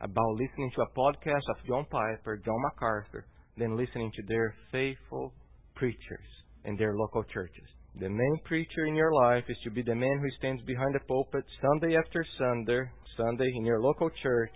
about 0.00 0.38
listening 0.38 0.70
to 0.76 0.82
a 0.82 0.96
podcast 0.96 1.42
of 1.50 1.66
John 1.66 1.84
Piper, 1.90 2.40
John 2.44 2.62
MacArthur, 2.62 3.26
than 3.58 3.76
listening 3.76 4.12
to 4.14 4.22
their 4.28 4.54
faithful 4.70 5.34
preachers 5.74 6.30
in 6.66 6.76
their 6.76 6.94
local 6.94 7.24
churches. 7.24 7.66
The 7.98 8.08
main 8.08 8.38
preacher 8.44 8.86
in 8.86 8.94
your 8.94 9.12
life 9.12 9.42
is 9.48 9.56
to 9.64 9.72
be 9.72 9.82
the 9.82 9.96
man 9.96 10.20
who 10.20 10.30
stands 10.38 10.62
behind 10.62 10.94
the 10.94 11.04
pulpit 11.08 11.42
Sunday 11.60 11.96
after 11.96 12.24
Sunday, 12.38 12.82
Sunday 13.16 13.50
in 13.56 13.64
your 13.64 13.80
local 13.80 14.08
church. 14.22 14.54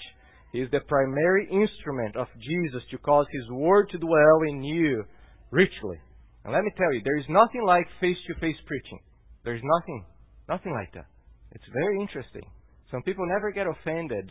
He 0.54 0.60
is 0.60 0.70
the 0.70 0.86
primary 0.86 1.48
instrument 1.50 2.14
of 2.14 2.28
Jesus 2.38 2.82
to 2.92 2.98
cause 2.98 3.26
His 3.32 3.50
Word 3.50 3.90
to 3.90 3.98
dwell 3.98 4.40
in 4.48 4.62
you 4.62 5.02
richly. 5.50 5.98
And 6.44 6.54
let 6.54 6.62
me 6.62 6.70
tell 6.78 6.94
you, 6.94 7.00
there 7.02 7.18
is 7.18 7.26
nothing 7.28 7.64
like 7.66 7.88
face-to-face 8.00 8.62
preaching. 8.64 9.00
There 9.42 9.56
is 9.56 9.62
nothing, 9.64 10.04
nothing 10.48 10.72
like 10.72 10.92
that. 10.94 11.06
It's 11.50 11.64
very 11.72 12.00
interesting. 12.00 12.46
Some 12.92 13.02
people 13.02 13.26
never 13.26 13.50
get 13.50 13.66
offended 13.66 14.30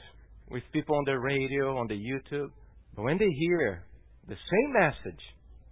with 0.49 0.63
people 0.71 0.95
on 0.95 1.03
the 1.03 1.19
radio, 1.19 1.75
on 1.75 1.87
the 1.87 1.99
YouTube. 1.99 2.47
But 2.95 3.03
when 3.03 3.17
they 3.17 3.27
hear 3.27 3.83
the 4.29 4.35
same 4.35 4.73
message 4.79 5.23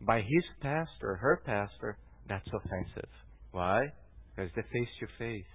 by 0.01 0.17
his 0.19 0.43
pastor, 0.61 1.11
or 1.11 1.15
her 1.15 1.41
pastor, 1.45 1.97
that's 2.27 2.47
offensive. 2.47 3.09
Why? 3.51 3.85
Because 4.35 4.51
they're 4.53 4.67
face 4.73 4.89
to 4.99 5.07
face. 5.17 5.45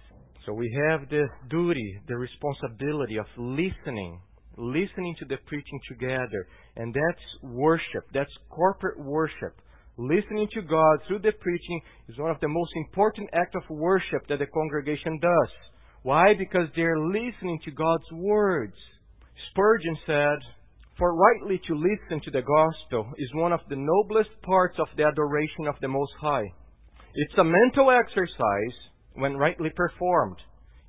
So 0.47 0.53
we 0.53 0.75
have 0.89 1.07
the 1.09 1.27
duty, 1.51 1.99
the 2.07 2.17
responsibility 2.17 3.17
of 3.17 3.27
listening, 3.37 4.21
listening 4.57 5.15
to 5.19 5.25
the 5.25 5.37
preaching 5.45 5.79
together. 5.87 6.47
And 6.75 6.93
that's 6.93 7.53
worship. 7.53 8.05
That's 8.13 8.31
corporate 8.49 8.99
worship. 8.99 9.61
Listening 9.97 10.47
to 10.53 10.61
God 10.61 10.99
through 11.07 11.19
the 11.19 11.31
preaching 11.39 11.81
is 12.07 12.17
one 12.17 12.29
of 12.29 12.39
the 12.39 12.47
most 12.47 12.71
important 12.75 13.29
acts 13.33 13.55
of 13.55 13.63
worship 13.69 14.27
that 14.29 14.39
the 14.39 14.45
congregation 14.45 15.19
does. 15.19 15.49
Why? 16.03 16.33
Because 16.37 16.67
they're 16.75 16.99
listening 16.99 17.59
to 17.65 17.71
God's 17.71 18.05
words. 18.13 18.75
Spurgeon 19.51 19.97
said, 20.05 20.37
For 20.97 21.15
rightly 21.15 21.59
to 21.67 21.73
listen 21.73 22.21
to 22.23 22.31
the 22.31 22.43
gospel 22.43 23.11
is 23.17 23.29
one 23.33 23.51
of 23.51 23.61
the 23.69 23.75
noblest 23.75 24.29
parts 24.43 24.77
of 24.79 24.87
the 24.95 25.03
adoration 25.03 25.67
of 25.67 25.75
the 25.81 25.87
Most 25.87 26.13
High. 26.21 26.45
It's 27.15 27.37
a 27.39 27.43
mental 27.43 27.89
exercise, 27.89 28.77
when 29.15 29.35
rightly 29.35 29.71
performed, 29.75 30.37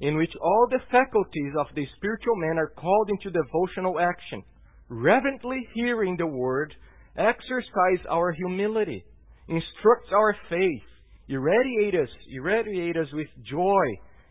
in 0.01 0.17
which 0.17 0.33
all 0.41 0.67
the 0.71 0.81
faculties 0.91 1.53
of 1.59 1.67
the 1.75 1.87
spiritual 1.97 2.37
man 2.37 2.59
are 2.59 2.73
called 2.77 3.11
into 3.11 3.31
devotional 3.31 3.99
action. 4.01 4.43
Reverently 4.89 5.67
hearing 5.75 6.17
the 6.17 6.27
word 6.27 6.75
exercise 7.17 8.05
our 8.09 8.33
humility, 8.33 9.05
instructs 9.49 10.11
our 10.15 10.37
faith, 10.49 10.87
irradiate 11.29 11.95
us, 11.95 12.09
irradiate 12.31 12.97
us 12.97 13.09
with 13.13 13.29
joy, 13.51 13.85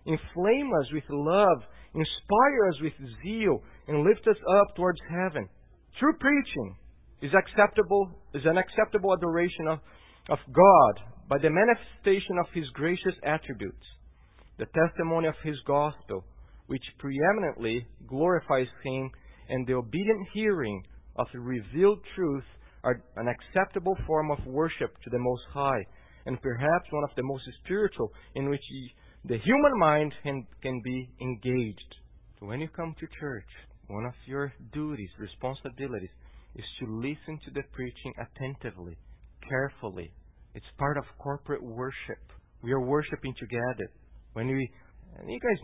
inflame 0.06 0.72
us 0.80 0.88
with 0.94 1.04
love, 1.10 1.62
inspire 1.94 2.70
us 2.70 2.82
with 2.82 2.94
zeal, 3.24 3.62
and 3.88 4.04
lift 4.04 4.28
us 4.28 4.38
up 4.60 4.76
towards 4.76 5.00
heaven. 5.10 5.48
True 6.00 6.14
preaching 6.20 6.76
is 7.22 7.32
acceptable 7.34 8.12
is 8.34 8.44
an 8.46 8.58
acceptable 8.58 9.14
adoration 9.14 9.68
of, 9.68 9.80
of 10.30 10.38
God 10.54 11.04
by 11.30 11.38
the 11.40 11.50
manifestation 11.50 12.38
of 12.40 12.46
his 12.54 12.66
gracious 12.74 13.16
attributes, 13.24 13.84
the 14.58 14.66
testimony 14.66 15.28
of 15.28 15.36
his 15.44 15.58
gospel, 15.66 16.24
which 16.68 16.84
preeminently 17.00 17.86
glorifies 18.08 18.68
him, 18.84 19.10
and 19.50 19.66
the 19.66 19.74
obedient 19.74 20.28
hearing 20.34 20.84
of 21.16 21.28
the 21.32 21.40
revealed 21.40 22.00
truth 22.16 22.44
are 22.84 23.02
an 23.16 23.28
acceptable 23.28 23.98
form 24.06 24.32
of 24.32 24.46
worship 24.46 24.96
to 25.04 25.10
the 25.10 25.20
Most 25.20 25.44
High, 25.54 25.86
and 26.26 26.42
perhaps 26.42 26.92
one 26.92 27.04
of 27.04 27.16
the 27.16 27.24
most 27.24 27.44
spiritual 27.64 28.12
in 28.36 28.50
which 28.50 28.62
the 29.26 29.38
human 29.40 29.80
mind 29.80 30.14
can, 30.24 30.82
be 30.84 31.10
engaged. 31.22 31.96
When 32.40 32.60
you 32.60 32.68
come 32.68 32.96
to 33.00 33.08
church, 33.20 33.50
one 33.88 34.06
of 34.06 34.14
your 34.26 34.54
duties, 34.74 35.10
responsibilities, 35.18 36.10
is 36.56 36.66
to 36.80 36.98
listen 36.98 37.40
to 37.46 37.52
the 37.54 37.64
preaching 37.72 38.14
attentively, 38.20 38.98
carefully. 39.48 40.12
It's 40.54 40.66
part 40.78 40.98
of 40.98 41.04
corporate 41.20 41.64
worship. 41.64 42.20
We 42.62 42.72
are 42.72 42.82
worshiping 42.82 43.34
together. 43.40 43.92
When 44.38 44.50
we, 44.50 44.70
and 45.18 45.28
you 45.32 45.40
guys, 45.40 45.58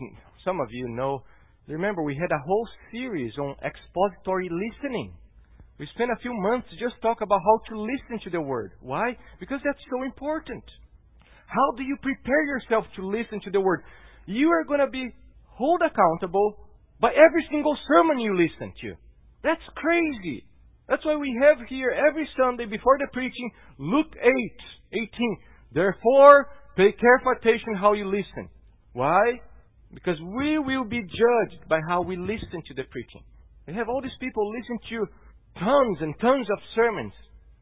some 0.44 0.58
of 0.58 0.66
you 0.72 0.88
know, 0.88 1.22
remember 1.68 2.02
we 2.02 2.18
had 2.20 2.32
a 2.32 2.42
whole 2.44 2.68
series 2.90 3.32
on 3.38 3.54
expository 3.62 4.50
listening. 4.50 5.14
We 5.78 5.86
spent 5.94 6.10
a 6.10 6.20
few 6.20 6.34
months 6.34 6.66
just 6.80 7.00
talk 7.00 7.20
about 7.20 7.38
how 7.38 7.60
to 7.68 7.80
listen 7.80 8.18
to 8.24 8.30
the 8.30 8.40
word. 8.40 8.72
Why? 8.80 9.16
Because 9.38 9.60
that's 9.64 9.78
so 9.88 10.02
important. 10.02 10.64
How 11.46 11.76
do 11.76 11.84
you 11.84 11.96
prepare 12.02 12.44
yourself 12.46 12.84
to 12.96 13.06
listen 13.06 13.40
to 13.44 13.50
the 13.52 13.60
word? 13.60 13.84
You 14.26 14.48
are 14.48 14.64
going 14.64 14.80
to 14.80 14.90
be 14.90 15.06
held 15.56 15.80
accountable 15.86 16.56
by 17.00 17.10
every 17.10 17.46
single 17.52 17.78
sermon 17.86 18.18
you 18.18 18.34
listen 18.34 18.74
to. 18.80 18.94
That's 19.44 19.62
crazy. 19.76 20.46
That's 20.88 21.04
why 21.04 21.14
we 21.14 21.30
have 21.46 21.64
here 21.68 21.92
every 21.92 22.28
Sunday 22.36 22.64
before 22.64 22.98
the 22.98 23.06
preaching, 23.12 23.52
Luke 23.78 24.16
8, 24.20 24.32
18. 24.94 25.38
Therefore, 25.72 26.48
pay 26.76 26.90
careful 26.90 27.34
attention 27.38 27.76
how 27.80 27.92
you 27.92 28.06
listen. 28.10 28.50
Why? 28.94 29.40
Because 29.92 30.18
we 30.20 30.58
will 30.58 30.84
be 30.84 31.02
judged 31.02 31.68
by 31.68 31.80
how 31.88 32.00
we 32.02 32.16
listen 32.16 32.62
to 32.66 32.74
the 32.74 32.84
preaching. 32.90 33.22
We 33.66 33.74
have 33.74 33.88
all 33.88 34.00
these 34.00 34.18
people 34.20 34.50
listen 34.50 34.78
to 34.90 35.06
tons 35.58 35.98
and 36.00 36.14
tons 36.20 36.46
of 36.50 36.58
sermons. 36.74 37.12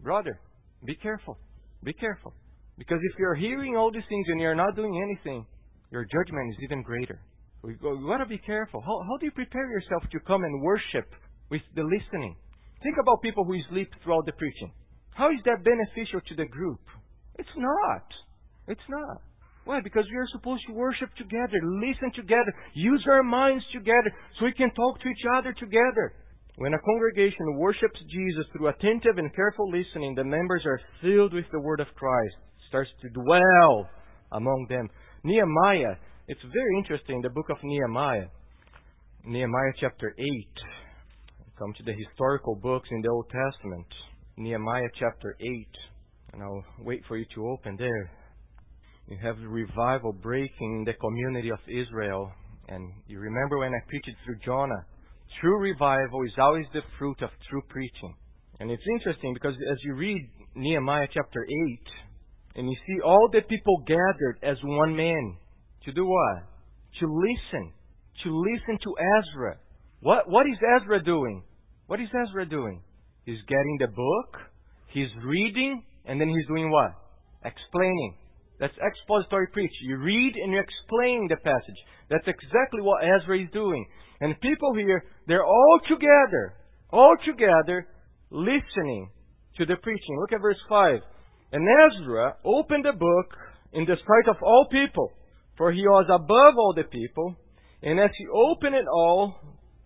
Brother, 0.00 0.38
be 0.84 0.94
careful. 0.94 1.38
Be 1.82 1.92
careful. 1.92 2.34
Because 2.78 2.98
if 3.02 3.18
you're 3.18 3.34
hearing 3.34 3.76
all 3.76 3.90
these 3.92 4.06
things 4.08 4.26
and 4.28 4.40
you're 4.40 4.54
not 4.54 4.76
doing 4.76 4.94
anything, 5.02 5.46
your 5.90 6.04
judgment 6.04 6.50
is 6.50 6.58
even 6.64 6.82
greater. 6.82 7.20
We 7.62 7.74
go, 7.74 7.94
you 7.94 8.06
gotta 8.06 8.26
be 8.26 8.38
careful. 8.38 8.80
How, 8.80 9.02
how 9.02 9.16
do 9.18 9.26
you 9.26 9.30
prepare 9.32 9.70
yourself 9.70 10.02
to 10.10 10.20
come 10.20 10.42
and 10.42 10.62
worship 10.62 11.08
with 11.50 11.62
the 11.76 11.82
listening? 11.82 12.36
Think 12.82 12.96
about 13.00 13.22
people 13.22 13.44
who 13.44 13.54
sleep 13.70 13.88
throughout 14.02 14.26
the 14.26 14.32
preaching. 14.32 14.72
How 15.10 15.30
is 15.30 15.38
that 15.44 15.62
beneficial 15.62 16.20
to 16.28 16.34
the 16.34 16.46
group? 16.46 16.80
It's 17.38 17.56
not. 17.56 18.06
It's 18.66 18.88
not. 18.88 19.22
Why? 19.64 19.80
Because 19.80 20.04
we 20.10 20.16
are 20.16 20.28
supposed 20.32 20.62
to 20.66 20.74
worship 20.74 21.14
together, 21.16 21.58
listen 21.62 22.10
together, 22.14 22.52
use 22.74 23.04
our 23.08 23.22
minds 23.22 23.64
together, 23.72 24.12
so 24.38 24.46
we 24.46 24.52
can 24.52 24.72
talk 24.74 25.00
to 25.00 25.08
each 25.08 25.24
other 25.38 25.52
together. 25.52 26.14
When 26.56 26.74
a 26.74 26.78
congregation 26.78 27.56
worships 27.56 27.98
Jesus 28.10 28.44
through 28.52 28.68
attentive 28.68 29.18
and 29.18 29.34
careful 29.34 29.70
listening, 29.70 30.14
the 30.14 30.24
members 30.24 30.62
are 30.66 30.80
filled 31.00 31.32
with 31.32 31.46
the 31.52 31.60
word 31.60 31.80
of 31.80 31.86
Christ, 31.94 32.34
starts 32.68 32.90
to 33.02 33.08
dwell 33.10 33.88
among 34.32 34.66
them. 34.68 34.88
Nehemiah, 35.24 35.96
it's 36.28 36.42
very 36.52 36.78
interesting, 36.78 37.22
the 37.22 37.30
book 37.30 37.48
of 37.48 37.56
Nehemiah. 37.62 38.26
Nehemiah 39.24 39.72
chapter 39.80 40.14
8. 40.18 40.26
Come 41.58 41.72
to 41.78 41.82
the 41.84 41.94
historical 41.94 42.56
books 42.56 42.88
in 42.90 43.02
the 43.02 43.08
Old 43.08 43.26
Testament. 43.30 43.86
Nehemiah 44.36 44.88
chapter 44.98 45.36
8. 45.40 45.68
And 46.32 46.42
I'll 46.42 46.64
wait 46.80 47.02
for 47.06 47.16
you 47.16 47.24
to 47.36 47.48
open 47.48 47.76
there. 47.76 48.10
You 49.08 49.18
have 49.22 49.38
the 49.38 49.48
revival 49.48 50.12
breaking 50.12 50.78
in 50.78 50.84
the 50.84 50.94
community 50.94 51.50
of 51.50 51.58
Israel. 51.68 52.32
And 52.68 52.92
you 53.06 53.18
remember 53.18 53.58
when 53.58 53.72
I 53.74 53.88
preached 53.88 54.10
through 54.24 54.38
Jonah 54.44 54.86
True 55.40 55.58
revival 55.58 56.22
is 56.24 56.32
always 56.38 56.66
the 56.72 56.82
fruit 56.98 57.20
of 57.22 57.30
true 57.48 57.62
preaching. 57.68 58.14
And 58.60 58.70
it's 58.70 58.82
interesting 58.98 59.34
because 59.34 59.54
as 59.70 59.78
you 59.84 59.94
read 59.94 60.30
Nehemiah 60.54 61.08
chapter 61.12 61.44
8, 61.44 61.80
and 62.56 62.68
you 62.68 62.76
see 62.86 63.00
all 63.02 63.28
the 63.32 63.40
people 63.42 63.82
gathered 63.86 64.38
as 64.42 64.56
one 64.62 64.94
man 64.94 65.36
to 65.84 65.92
do 65.92 66.06
what? 66.06 66.44
To 67.00 67.06
listen. 67.06 67.72
To 68.24 68.38
listen 68.38 68.78
to 68.84 68.94
Ezra. 69.18 69.56
What, 70.00 70.28
what 70.28 70.46
is 70.46 70.58
Ezra 70.76 71.02
doing? 71.02 71.42
What 71.86 72.00
is 72.00 72.08
Ezra 72.08 72.46
doing? 72.46 72.82
He's 73.24 73.40
getting 73.48 73.78
the 73.80 73.88
book, 73.88 74.42
he's 74.92 75.08
reading, 75.24 75.82
and 76.04 76.20
then 76.20 76.28
he's 76.28 76.46
doing 76.46 76.70
what? 76.70 76.90
Explaining. 77.44 78.16
That's 78.60 78.74
expository 78.78 79.48
preach. 79.52 79.72
You 79.82 79.96
read 79.98 80.34
and 80.36 80.52
you 80.52 80.60
explain 80.60 81.26
the 81.28 81.36
passage. 81.36 81.80
That's 82.10 82.26
exactly 82.26 82.80
what 82.80 83.02
Ezra 83.04 83.40
is 83.40 83.48
doing. 83.52 83.84
And 84.20 84.40
people 84.40 84.74
here, 84.74 85.04
they're 85.26 85.44
all 85.44 85.80
together, 85.88 86.54
all 86.90 87.16
together, 87.24 87.88
listening 88.30 89.10
to 89.56 89.66
the 89.66 89.76
preaching. 89.82 90.18
Look 90.20 90.32
at 90.32 90.40
verse 90.40 90.60
5. 90.68 91.00
And 91.52 91.66
Ezra 91.68 92.36
opened 92.44 92.84
the 92.84 92.92
book 92.92 93.36
in 93.72 93.84
the 93.84 93.96
sight 93.96 94.28
of 94.28 94.36
all 94.42 94.66
people, 94.70 95.10
for 95.56 95.72
he 95.72 95.82
was 95.82 96.06
above 96.08 96.54
all 96.56 96.72
the 96.74 96.84
people. 96.84 97.36
And 97.82 97.98
as 97.98 98.10
he 98.16 98.26
opened 98.32 98.76
it 98.76 98.86
all, 98.86 99.34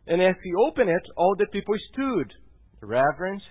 and 0.06 0.22
as 0.22 0.36
he 0.44 0.52
opened 0.68 0.90
it, 0.90 1.02
all 1.16 1.34
the 1.38 1.46
people 1.52 1.74
stood, 1.92 2.32
reverence. 2.82 3.42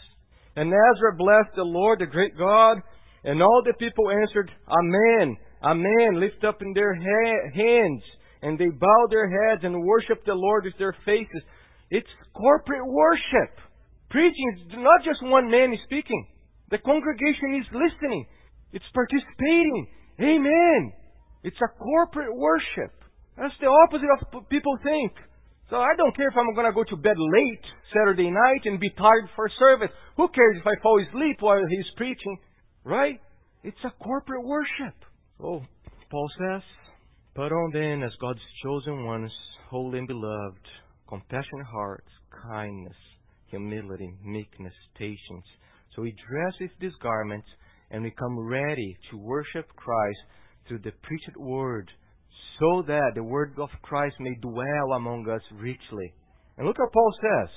And 0.55 0.71
Ezra 0.71 1.15
blessed 1.17 1.55
the 1.55 1.63
Lord, 1.63 1.99
the 1.99 2.05
great 2.05 2.37
God, 2.37 2.77
and 3.25 3.41
all 3.41 3.61
the 3.65 3.73
people 3.73 4.09
answered, 4.09 4.49
Amen, 4.69 5.37
Amen, 5.63 6.19
lift 6.19 6.43
up 6.43 6.61
in 6.61 6.73
their 6.73 6.93
ha- 6.93 7.49
hands 7.53 8.03
and 8.45 8.59
they 8.59 8.69
bow 8.69 9.07
their 9.09 9.25
heads 9.25 9.63
and 9.63 9.83
worship 9.83 10.23
the 10.25 10.33
Lord 10.33 10.65
with 10.65 10.77
their 10.77 10.95
faces. 11.03 11.41
It's 11.89 12.07
corporate 12.37 12.85
worship. 12.85 13.57
Preaching 14.11 14.53
is 14.53 14.77
not 14.77 15.01
just 15.03 15.17
one 15.23 15.49
man 15.49 15.73
speaking. 15.85 16.27
The 16.69 16.77
congregation 16.77 17.57
is 17.57 17.65
listening. 17.73 18.25
It's 18.71 18.85
participating. 18.93 19.87
Amen. 20.21 20.93
It's 21.43 21.57
a 21.57 21.73
corporate 21.81 22.35
worship. 22.37 22.93
That's 23.37 23.57
the 23.59 23.67
opposite 23.67 24.13
of 24.13 24.21
what 24.31 24.49
people 24.49 24.77
think. 24.83 25.11
So 25.69 25.77
I 25.77 25.97
don't 25.97 26.15
care 26.15 26.29
if 26.29 26.37
I'm 26.37 26.53
going 26.53 26.69
to 26.69 26.77
go 26.77 26.85
to 26.85 27.01
bed 27.01 27.17
late 27.17 27.65
Saturday 27.89 28.29
night 28.29 28.61
and 28.65 28.79
be 28.79 28.91
tired 28.91 29.25
for 29.35 29.49
service. 29.57 29.89
Who 30.17 30.27
cares 30.29 30.57
if 30.61 30.67
I 30.67 30.77
fall 30.81 31.01
asleep 31.01 31.37
while 31.39 31.65
he's 31.65 31.89
preaching? 31.97 32.37
Right? 32.85 33.19
It's 33.63 33.83
a 33.83 34.03
corporate 34.03 34.45
worship. 34.45 34.93
Oh, 35.43 35.63
Paul 36.11 36.29
says, 36.39 36.61
Put 37.33 37.51
on 37.51 37.71
then 37.73 38.03
as 38.03 38.13
God's 38.21 38.39
chosen 38.63 39.05
ones, 39.05 39.31
holy 39.69 39.99
and 39.99 40.07
beloved, 40.07 40.61
compassionate 41.09 41.65
hearts, 41.69 42.07
kindness, 42.49 42.95
humility, 43.47 44.13
meekness, 44.23 44.73
patience. 44.95 45.45
So 45.95 46.03
we 46.03 46.15
dress 46.29 46.53
with 46.61 46.71
these 46.79 46.95
garments 47.01 47.47
and 47.89 48.03
we 48.03 48.11
come 48.11 48.39
ready 48.39 48.95
to 49.09 49.17
worship 49.17 49.67
Christ 49.75 50.19
through 50.67 50.79
the 50.79 50.91
preached 51.03 51.37
word, 51.37 51.89
so 52.59 52.83
that 52.87 53.11
the 53.15 53.23
word 53.23 53.53
of 53.59 53.69
Christ 53.81 54.15
may 54.19 54.35
dwell 54.41 54.93
among 54.95 55.27
us 55.29 55.41
richly. 55.53 56.13
And 56.57 56.65
look 56.65 56.77
what 56.79 56.93
Paul 56.93 57.13
says. 57.21 57.49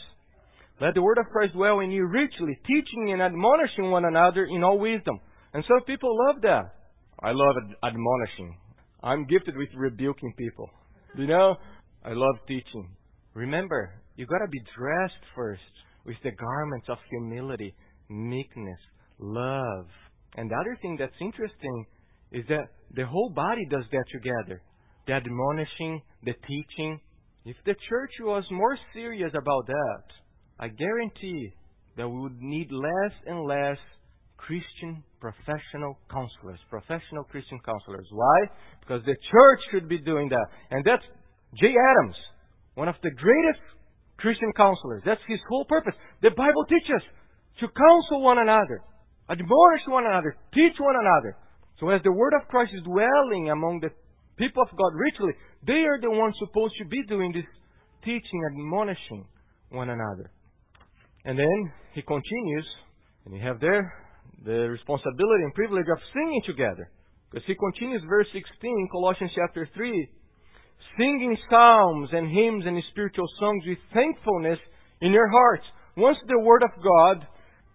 Let 0.80 0.94
the 0.94 1.02
word 1.02 1.18
of 1.18 1.26
Christ 1.32 1.54
dwell 1.54 1.80
in 1.80 1.90
you 1.90 2.06
richly, 2.06 2.58
teaching 2.66 3.12
and 3.12 3.20
admonishing 3.20 3.90
one 3.90 4.04
another 4.04 4.46
in 4.46 4.62
all 4.62 4.78
wisdom. 4.78 5.18
And 5.52 5.64
some 5.66 5.82
people 5.86 6.16
love 6.26 6.42
that. 6.42 6.74
I 7.20 7.32
love 7.32 7.56
ad- 7.64 7.76
admonishing. 7.82 8.56
I'm 9.02 9.26
gifted 9.26 9.56
with 9.56 9.68
rebuking 9.76 10.34
people. 10.38 10.70
You 11.16 11.26
know, 11.26 11.56
I 12.04 12.12
love 12.12 12.36
teaching. 12.46 12.90
Remember, 13.34 13.92
you 14.16 14.26
gotta 14.26 14.48
be 14.50 14.60
dressed 14.76 15.24
first 15.34 15.62
with 16.04 16.16
the 16.22 16.30
garments 16.30 16.86
of 16.88 16.98
humility, 17.10 17.74
meekness, 18.08 18.78
love. 19.18 19.86
And 20.36 20.50
the 20.50 20.54
other 20.54 20.78
thing 20.80 20.96
that's 20.98 21.12
interesting 21.20 21.86
is 22.30 22.44
that 22.48 22.68
the 22.94 23.06
whole 23.06 23.30
body 23.34 23.66
does 23.68 23.84
that 23.90 24.04
together. 24.12 24.62
The 25.06 25.14
admonishing, 25.14 26.02
the 26.22 26.34
teaching. 26.46 27.00
If 27.44 27.56
the 27.64 27.74
church 27.88 28.12
was 28.20 28.44
more 28.50 28.78
serious 28.92 29.32
about 29.34 29.66
that, 29.66 30.02
I 30.58 30.68
guarantee 30.68 31.52
that 31.96 32.08
we 32.08 32.20
would 32.20 32.40
need 32.40 32.70
less 32.70 33.14
and 33.26 33.46
less 33.46 33.78
Christian 34.36 35.02
professional 35.20 35.98
counselors, 36.10 36.58
professional 36.70 37.24
Christian 37.24 37.58
counselors. 37.64 38.06
Why? 38.10 38.38
Because 38.80 39.02
the 39.04 39.16
church 39.30 39.60
should 39.70 39.88
be 39.88 39.98
doing 39.98 40.28
that. 40.30 40.46
And 40.70 40.84
that's 40.84 41.02
Jay 41.60 41.74
Adams, 41.74 42.16
one 42.74 42.88
of 42.88 42.94
the 43.02 43.10
greatest 43.10 43.60
Christian 44.16 44.52
counselors. 44.56 45.02
That's 45.04 45.20
his 45.28 45.40
whole 45.48 45.64
purpose. 45.66 45.94
The 46.22 46.30
Bible 46.30 46.64
teaches 46.68 47.02
to 47.60 47.66
counsel 47.66 48.22
one 48.22 48.38
another, 48.38 48.82
admonish 49.28 49.84
one 49.88 50.06
another, 50.06 50.36
teach 50.54 50.74
one 50.78 50.96
another. 50.98 51.36
So 51.80 51.90
as 51.90 52.02
the 52.02 52.12
word 52.12 52.32
of 52.40 52.48
Christ 52.48 52.72
is 52.74 52.82
dwelling 52.82 53.50
among 53.50 53.80
the 53.80 53.90
people 54.36 54.62
of 54.62 54.70
God 54.70 54.94
richly, 54.94 55.34
they 55.66 55.82
are 55.86 56.00
the 56.00 56.10
ones 56.10 56.34
supposed 56.38 56.74
to 56.78 56.84
be 56.86 57.02
doing 57.06 57.32
this 57.32 57.46
teaching, 58.04 58.40
admonishing 58.50 59.26
one 59.70 59.90
another. 59.90 60.30
And 61.28 61.38
then 61.38 61.72
he 61.92 62.00
continues, 62.00 62.66
and 63.26 63.36
you 63.36 63.42
have 63.44 63.60
there 63.60 63.92
the 64.46 64.72
responsibility 64.72 65.44
and 65.44 65.52
privilege 65.52 65.84
of 65.92 66.00
singing 66.14 66.40
together. 66.46 66.88
Because 67.28 67.44
he 67.46 67.54
continues 67.54 68.00
verse 68.08 68.28
16, 68.32 68.88
Colossians 68.90 69.32
chapter 69.36 69.68
3, 69.74 70.08
singing 70.96 71.36
psalms 71.50 72.08
and 72.12 72.32
hymns 72.32 72.64
and 72.64 72.82
spiritual 72.92 73.28
songs 73.38 73.62
with 73.66 73.76
thankfulness 73.92 74.58
in 75.02 75.12
your 75.12 75.28
hearts. 75.28 75.64
Once 75.98 76.16
the 76.28 76.40
word 76.40 76.62
of 76.62 76.70
God 76.82 77.26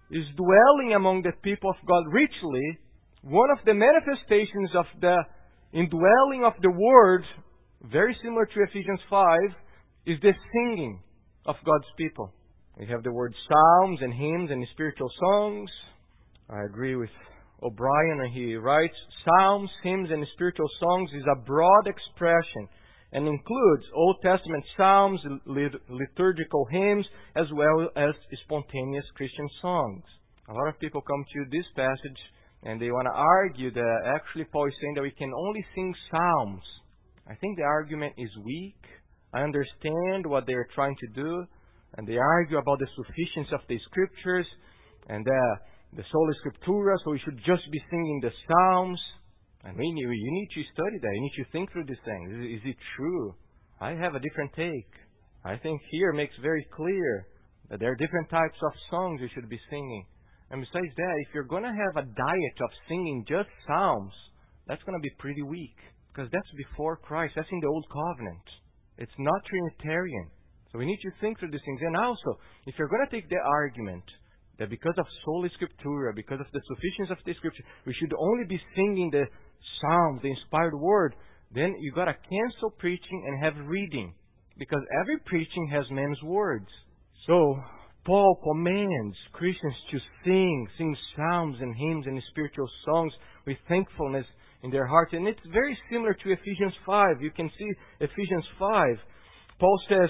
is 0.10 0.26
dwelling 0.36 0.96
among 0.96 1.22
the 1.22 1.38
people 1.44 1.70
of 1.70 1.88
God 1.88 2.06
richly, 2.10 2.80
one 3.22 3.52
of 3.52 3.60
the 3.68 3.76
manifestations 3.76 4.72
of 4.74 4.86
the 5.00 5.18
indwelling 5.74 6.44
of 6.44 6.54
the 6.64 6.72
word, 6.72 7.24
very 7.84 8.18
similar 8.24 8.48
to 8.48 8.66
Ephesians 8.68 9.00
5, 9.12 9.40
is 10.08 10.18
the 10.24 10.34
singing 10.54 11.04
of 11.46 11.56
God's 11.64 11.92
people. 11.98 12.34
We 12.80 12.88
have 12.88 13.04
the 13.04 13.12
word 13.12 13.34
psalms 13.48 14.00
and 14.02 14.14
hymns 14.14 14.50
and 14.50 14.66
spiritual 14.74 15.10
songs. 15.20 15.70
I 16.50 16.64
agree 16.66 16.96
with 16.96 17.10
O'Brien, 17.62 18.20
and 18.22 18.34
he 18.34 18.56
writes 18.56 18.96
Psalms, 19.24 19.70
hymns, 19.84 20.10
and 20.12 20.26
spiritual 20.34 20.68
songs 20.80 21.10
is 21.14 21.24
a 21.32 21.40
broad 21.46 21.86
expression 21.86 22.68
and 23.12 23.28
includes 23.28 23.84
Old 23.94 24.18
Testament 24.24 24.64
psalms, 24.76 25.22
liturgical 25.46 26.66
hymns, 26.72 27.06
as 27.36 27.46
well 27.54 27.90
as 27.96 28.16
spontaneous 28.46 29.06
Christian 29.16 29.48
songs. 29.62 30.04
A 30.50 30.54
lot 30.54 30.68
of 30.68 30.80
people 30.80 31.02
come 31.02 31.24
to 31.34 31.46
this 31.52 31.66
passage 31.76 32.20
and 32.64 32.82
they 32.82 32.90
want 32.90 33.06
to 33.06 33.14
argue 33.14 33.72
that 33.72 34.02
actually 34.16 34.46
Paul 34.46 34.68
is 34.68 34.74
saying 34.82 34.96
that 34.96 35.04
we 35.04 35.12
can 35.12 35.32
only 35.32 35.64
sing 35.76 35.94
psalms. 36.10 36.64
I 37.30 37.36
think 37.36 37.58
the 37.58 37.64
argument 37.64 38.14
is 38.18 38.30
weak. 38.44 38.82
I 39.34 39.42
understand 39.42 40.26
what 40.26 40.48
they 40.48 40.54
are 40.54 40.68
trying 40.74 40.96
to 41.00 41.08
do, 41.22 41.46
and 41.98 42.08
they 42.08 42.18
argue 42.18 42.58
about 42.58 42.80
the 42.80 42.88
sufficiency 42.96 43.54
of 43.54 43.62
the 43.68 43.80
scriptures 43.90 44.48
and 45.08 45.28
uh, 45.28 45.56
the 45.96 46.04
sola 46.12 46.34
scriptura, 46.42 46.96
so 47.04 47.12
we 47.12 47.20
should 47.20 47.38
just 47.46 47.64
be 47.72 47.82
singing 47.90 48.20
the 48.22 48.32
psalms. 48.48 49.00
I 49.64 49.72
mean, 49.72 49.98
you, 49.98 50.10
you 50.10 50.32
need 50.32 50.50
to 50.56 50.64
study 50.74 50.98
that. 51.02 51.14
You 51.14 51.22
need 51.22 51.44
to 51.44 51.52
think 51.52 51.72
through 51.72 51.86
these 51.86 52.04
things. 52.04 52.32
Is, 52.34 52.60
is 52.60 52.64
it 52.74 52.78
true? 52.98 53.36
I 53.80 53.92
have 53.92 54.16
a 54.16 54.20
different 54.20 54.52
take. 54.56 54.92
I 55.46 55.58
think 55.58 55.82
here 55.92 56.14
makes 56.14 56.34
very 56.42 56.66
clear 56.76 57.28
that 57.70 57.80
there 57.80 57.92
are 57.92 57.96
different 57.96 58.30
types 58.30 58.58
of 58.64 58.72
songs 58.90 59.22
you 59.22 59.30
should 59.34 59.50
be 59.50 59.60
singing. 59.70 60.06
And 60.52 60.62
besides 60.62 60.94
that, 60.96 61.16
if 61.28 61.34
you're 61.34 61.50
going 61.50 61.64
to 61.64 61.70
have 61.70 61.96
a 61.98 62.08
diet 62.08 62.58
of 62.62 62.70
singing 62.88 63.26
just 63.28 63.50
psalms, 63.68 64.14
that's 64.68 64.84
going 64.84 64.98
to 64.98 65.02
be 65.02 65.12
pretty 65.20 65.42
weak. 65.42 65.76
Because 66.14 66.30
that's 66.32 66.52
before 66.56 66.98
Christ. 66.98 67.34
That's 67.36 67.50
in 67.52 67.60
the 67.60 67.68
Old 67.68 67.86
Covenant. 67.90 68.46
It's 68.98 69.18
not 69.18 69.42
Trinitarian. 69.50 70.30
So 70.74 70.80
we 70.80 70.86
need 70.86 71.00
to 71.04 71.12
think 71.22 71.40
through 71.40 71.52
these 71.52 71.62
things. 71.64 71.80
And 71.84 71.96
also, 71.96 72.40
if 72.66 72.74
you're 72.78 72.90
going 72.90 73.06
to 73.06 73.16
take 73.16 73.30
the 73.30 73.38
argument 73.38 74.04
that 74.58 74.70
because 74.70 74.96
of 74.98 75.06
sola 75.24 75.48
scriptura, 75.50 76.16
because 76.16 76.40
of 76.40 76.48
the 76.52 76.62
sufficiency 76.68 77.12
of 77.12 77.18
the 77.26 77.34
scripture, 77.36 77.64
we 77.86 77.94
should 77.94 78.14
only 78.18 78.46
be 78.46 78.60
singing 78.76 79.10
the 79.12 79.26
psalms, 79.80 80.22
the 80.22 80.30
inspired 80.30 80.76
word, 80.76 81.16
then 81.54 81.76
you've 81.80 81.96
gotta 81.96 82.16
cancel 82.30 82.72
preaching 82.78 83.24
and 83.28 83.44
have 83.44 83.54
reading. 83.68 84.14
Because 84.58 84.82
every 85.02 85.18
preaching 85.26 85.70
has 85.72 85.86
men's 85.92 86.22
words. 86.24 86.68
So, 87.28 87.56
Paul 88.06 88.40
commands 88.44 89.16
Christians 89.32 89.76
to 89.92 90.00
sing, 90.26 90.68
sing 90.78 90.96
psalms 91.16 91.58
and 91.62 91.76
hymns 91.76 92.06
and 92.06 92.22
spiritual 92.32 92.68
songs 92.86 93.14
with 93.46 93.58
thankfulness 93.68 94.26
in 94.62 94.72
their 94.72 94.86
hearts. 94.86 95.14
And 95.14 95.28
it's 95.28 95.40
very 95.52 95.78
similar 95.90 96.14
to 96.14 96.32
Ephesians 96.32 96.74
5. 96.86 97.22
You 97.22 97.32
can 97.32 97.50
see 97.58 97.72
Ephesians 98.00 98.46
5. 98.60 98.98
Paul 99.60 99.80
says, 99.88 100.10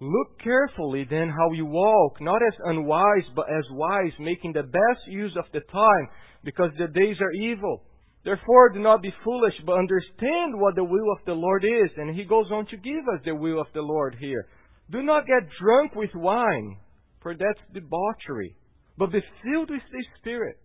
Look 0.00 0.38
carefully 0.42 1.06
then 1.08 1.28
how 1.28 1.52
you 1.52 1.66
walk, 1.66 2.20
not 2.20 2.42
as 2.42 2.54
unwise, 2.64 3.24
but 3.36 3.46
as 3.50 3.64
wise, 3.70 4.12
making 4.18 4.52
the 4.52 4.64
best 4.64 5.00
use 5.06 5.34
of 5.38 5.44
the 5.52 5.60
time, 5.72 6.08
because 6.42 6.70
the 6.78 6.88
days 6.88 7.16
are 7.20 7.32
evil. 7.32 7.84
Therefore, 8.24 8.70
do 8.70 8.80
not 8.80 9.02
be 9.02 9.12
foolish, 9.22 9.54
but 9.66 9.78
understand 9.78 10.58
what 10.58 10.74
the 10.74 10.84
will 10.84 11.12
of 11.12 11.24
the 11.26 11.34
Lord 11.34 11.64
is. 11.64 11.90
And 11.96 12.14
he 12.14 12.24
goes 12.24 12.46
on 12.50 12.66
to 12.66 12.76
give 12.76 13.04
us 13.14 13.20
the 13.24 13.34
will 13.34 13.60
of 13.60 13.66
the 13.74 13.82
Lord 13.82 14.16
here. 14.18 14.46
Do 14.90 15.02
not 15.02 15.26
get 15.26 15.48
drunk 15.60 15.94
with 15.94 16.10
wine, 16.14 16.78
for 17.22 17.34
that's 17.34 17.60
debauchery, 17.72 18.56
but 18.98 19.12
be 19.12 19.20
filled 19.42 19.70
with 19.70 19.82
the 19.92 20.04
Spirit. 20.18 20.60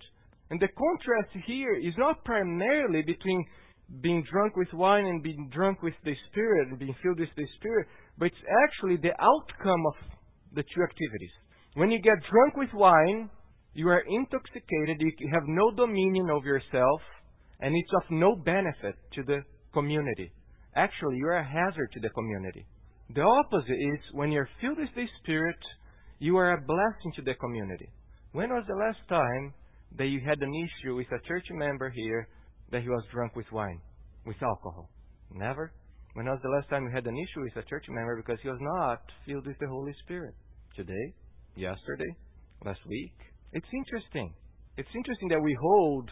And 0.50 0.60
the 0.60 0.70
contrast 0.70 1.46
here 1.46 1.76
is 1.76 1.94
not 1.98 2.24
primarily 2.24 3.04
between 3.04 3.46
being 4.02 4.24
drunk 4.32 4.56
with 4.56 4.72
wine 4.74 5.06
and 5.06 5.24
being 5.24 5.50
drunk 5.54 5.82
with 5.82 5.96
the 6.04 6.16
Spirit 6.30 6.70
and 6.70 6.80
being 6.80 6.96
filled 7.02 7.20
with 7.20 7.30
the 7.36 7.48
Spirit, 7.58 7.88
but 8.18 8.26
it's 8.26 8.46
actually 8.64 8.98
the 8.98 9.14
outcome 9.20 9.86
of 9.88 9.94
the 10.54 10.64
two 10.64 10.84
activities. 10.84 11.32
When 11.76 11.92
you 11.92 12.02
get 12.02 12.18
drunk 12.30 12.56
with 12.56 12.74
wine, 12.74 13.30
you 13.74 13.88
are 13.90 14.04
intoxicated, 14.08 14.98
you 15.00 15.30
have 15.34 15.44
no 15.48 15.72
dominion 15.72 16.30
over 16.30 16.46
yourself, 16.46 17.02
and 17.60 17.76
it's 17.76 17.92
of 17.96 18.12
no 18.12 18.36
benefit 18.36 18.96
to 19.14 19.24
the 19.24 19.42
community. 19.74 20.32
Actually, 20.76 21.18
you 21.18 21.28
are 21.28 21.40
a 21.40 21.44
hazard 21.44 21.90
to 21.94 22.00
the 22.00 22.10
community. 22.10 22.66
The 23.14 23.22
opposite 23.22 23.72
is 23.72 24.00
when 24.14 24.32
you're 24.32 24.50
filled 24.62 24.78
with 24.78 24.90
the 24.96 25.06
Spirit, 25.22 25.58
you 26.20 26.38
are 26.38 26.54
a 26.54 26.62
blessing 26.62 27.12
to 27.16 27.22
the 27.24 27.34
community. 27.36 27.90
When 28.34 28.50
was 28.50 28.66
the 28.68 28.76
last 28.76 29.00
time 29.10 29.54
that 29.98 30.06
you 30.06 30.20
had 30.20 30.40
an 30.42 30.54
issue 30.54 30.96
with 30.96 31.08
a 31.08 31.28
church 31.28 31.46
member 31.52 31.90
here 31.90 32.28
that 32.72 32.82
he 32.82 32.90
was 32.90 33.04
drunk 33.12 33.36
with 33.36 33.52
wine, 33.52 33.82
with 34.26 34.42
alcohol? 34.42 34.90
Never? 35.32 35.72
When 36.14 36.26
was 36.26 36.40
the 36.42 36.50
last 36.50 36.70
time 36.70 36.84
you 36.84 36.92
had 36.94 37.08
an 37.08 37.16
issue 37.16 37.42
with 37.42 37.64
a 37.64 37.68
church 37.70 37.86
member 37.90 38.16
because 38.18 38.40
he 38.42 38.50
was 38.50 38.60
not 38.62 39.02
filled 39.26 39.46
with 39.48 39.58
the 39.60 39.68
Holy 39.68 39.94
Spirit? 40.04 40.34
Today? 40.76 41.14
Yesterday? 41.56 42.10
Last 42.66 42.80
week? 42.88 43.14
It's 43.54 43.68
interesting. 43.74 44.34
It's 44.78 44.90
interesting 44.96 45.30
that 45.30 45.42
we 45.42 45.56
hold 45.62 46.10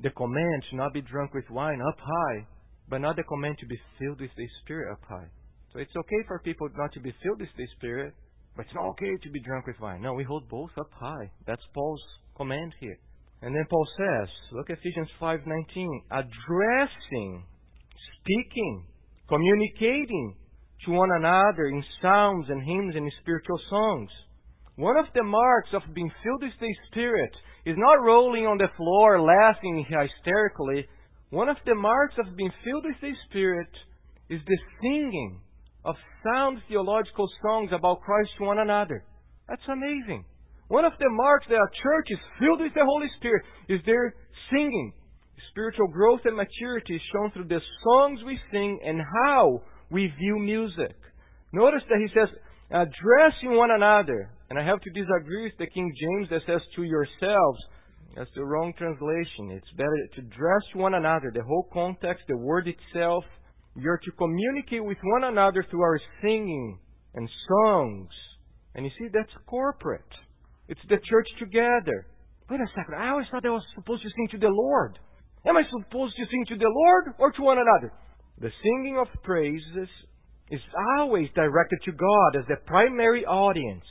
the 0.00 0.10
command 0.10 0.62
to 0.70 0.76
not 0.76 0.92
be 0.92 1.02
drunk 1.02 1.34
with 1.34 1.48
wine 1.50 1.80
up 1.80 1.98
high, 1.98 2.46
but 2.88 3.00
not 3.00 3.16
the 3.16 3.24
command 3.24 3.56
to 3.58 3.66
be 3.66 3.78
filled 3.98 4.20
with 4.20 4.30
the 4.36 4.48
Spirit 4.62 4.92
up 4.92 5.02
high. 5.08 5.28
So 5.72 5.80
it's 5.80 5.96
okay 5.96 6.22
for 6.26 6.40
people 6.40 6.68
not 6.76 6.92
to 6.92 7.00
be 7.00 7.12
filled 7.22 7.40
with 7.40 7.48
the 7.56 7.66
Spirit, 7.76 8.14
but 8.56 8.66
it's 8.66 8.74
not 8.74 8.86
okay 8.90 9.16
to 9.22 9.30
be 9.30 9.40
drunk 9.40 9.66
with 9.66 9.80
wine. 9.80 10.02
No, 10.02 10.14
we 10.14 10.24
hold 10.24 10.48
both 10.48 10.70
up 10.78 10.90
high. 10.92 11.30
That's 11.46 11.62
Paul's 11.74 12.02
command 12.36 12.74
here. 12.80 12.98
And 13.42 13.54
then 13.54 13.64
Paul 13.70 13.86
says, 13.96 14.28
look 14.52 14.70
at 14.70 14.78
Ephesians 14.78 15.08
5:19, 15.20 16.02
addressing, 16.10 17.44
speaking, 18.20 18.84
communicating 19.28 20.34
to 20.84 20.92
one 20.92 21.10
another 21.12 21.66
in 21.66 21.84
psalms 22.00 22.46
and 22.48 22.62
hymns 22.62 22.96
and 22.96 23.10
spiritual 23.20 23.60
songs. 23.70 24.10
One 24.76 24.96
of 24.96 25.06
the 25.14 25.22
marks 25.22 25.70
of 25.72 25.82
being 25.94 26.10
filled 26.22 26.42
with 26.42 26.58
the 26.60 26.74
Spirit 26.90 27.32
is 27.64 27.76
not 27.76 28.02
rolling 28.02 28.46
on 28.46 28.58
the 28.58 28.68
floor 28.76 29.20
laughing 29.20 29.84
hysterically. 29.88 30.86
One 31.30 31.48
of 31.48 31.56
the 31.66 31.74
marks 31.74 32.14
of 32.18 32.36
being 32.36 32.52
filled 32.64 32.84
with 32.84 33.00
the 33.00 33.12
Spirit 33.28 33.70
is 34.30 34.40
the 34.46 34.58
singing 34.80 35.40
of 35.84 35.96
sound 36.24 36.58
theological 36.68 37.28
songs 37.42 37.70
about 37.72 38.00
Christ 38.02 38.30
to 38.38 38.44
one 38.44 38.58
another. 38.58 39.04
That's 39.48 39.66
amazing. 39.68 40.24
One 40.68 40.84
of 40.84 40.92
the 40.98 41.08
marks 41.10 41.46
that 41.48 41.56
a 41.56 41.82
church 41.82 42.06
is 42.10 42.18
filled 42.38 42.60
with 42.60 42.74
the 42.74 42.84
Holy 42.84 43.08
Spirit 43.18 43.42
is 43.68 43.80
their 43.86 44.14
singing. 44.50 44.92
Spiritual 45.50 45.88
growth 45.88 46.20
and 46.24 46.36
maturity 46.36 46.96
is 46.96 47.02
shown 47.12 47.30
through 47.32 47.48
the 47.48 47.60
songs 47.82 48.20
we 48.24 48.38
sing 48.52 48.78
and 48.84 49.00
how 49.24 49.62
we 49.90 50.12
view 50.18 50.38
music. 50.38 50.94
Notice 51.52 51.82
that 51.88 51.98
he 51.98 52.08
says, 52.12 52.28
addressing 52.70 53.56
one 53.56 53.70
another. 53.70 54.30
And 54.50 54.58
I 54.58 54.64
have 54.64 54.80
to 54.80 54.90
disagree 54.90 55.44
with 55.44 55.56
the 55.58 55.66
King 55.66 55.92
James 55.98 56.28
that 56.30 56.42
says 56.46 56.60
to 56.76 56.82
yourselves. 56.82 57.58
That's 58.14 58.30
the 58.34 58.44
wrong 58.44 58.72
translation. 58.76 59.50
It's 59.50 59.70
better 59.76 60.08
to 60.16 60.22
dress 60.22 60.64
one 60.74 60.94
another. 60.94 61.30
The 61.34 61.44
whole 61.44 61.68
context, 61.72 62.24
the 62.28 62.36
word 62.36 62.68
itself, 62.68 63.24
you're 63.76 63.98
to 63.98 64.10
communicate 64.12 64.84
with 64.84 64.98
one 65.02 65.24
another 65.24 65.64
through 65.70 65.82
our 65.82 66.00
singing 66.20 66.78
and 67.14 67.28
songs. 67.48 68.10
And 68.74 68.84
you 68.84 68.90
see, 68.98 69.08
that's 69.12 69.32
corporate. 69.46 70.02
It's 70.68 70.80
the 70.88 70.98
church 71.08 71.28
together. 71.38 72.06
Wait 72.50 72.60
a 72.60 72.66
second. 72.76 72.94
I 72.96 73.10
always 73.10 73.26
thought 73.30 73.44
I 73.44 73.50
was 73.50 73.64
supposed 73.74 74.02
to 74.02 74.10
sing 74.14 74.28
to 74.32 74.38
the 74.38 74.52
Lord. 74.52 74.98
Am 75.46 75.56
I 75.56 75.62
supposed 75.64 76.14
to 76.16 76.24
sing 76.30 76.44
to 76.48 76.56
the 76.56 76.68
Lord 76.68 77.14
or 77.18 77.32
to 77.32 77.42
one 77.42 77.58
another? 77.58 77.92
The 78.40 78.50
singing 78.62 78.98
of 78.98 79.08
praises 79.22 79.88
is 80.50 80.60
always 80.98 81.28
directed 81.34 81.78
to 81.84 81.92
God 81.92 82.36
as 82.38 82.46
the 82.48 82.56
primary 82.66 83.24
audience. 83.24 83.84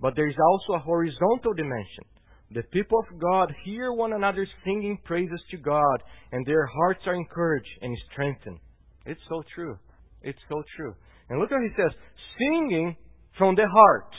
But 0.00 0.16
there 0.16 0.28
is 0.28 0.36
also 0.50 0.74
a 0.74 0.84
horizontal 0.84 1.54
dimension. 1.56 2.04
The 2.52 2.62
people 2.64 2.98
of 2.98 3.20
God 3.20 3.52
hear 3.64 3.92
one 3.92 4.12
another 4.12 4.46
singing 4.64 4.98
praises 5.04 5.40
to 5.52 5.56
God, 5.56 6.02
and 6.32 6.44
their 6.44 6.66
hearts 6.66 7.00
are 7.06 7.14
encouraged 7.14 7.70
and 7.80 7.96
strengthened. 8.12 8.58
It's 9.06 9.20
so 9.28 9.42
true. 9.54 9.78
It's 10.22 10.38
so 10.48 10.62
true. 10.76 10.94
And 11.28 11.40
look 11.40 11.50
what 11.50 11.62
he 11.62 11.70
says 11.76 11.92
singing 12.38 12.96
from 13.38 13.54
the 13.54 13.66
heart. 13.66 14.12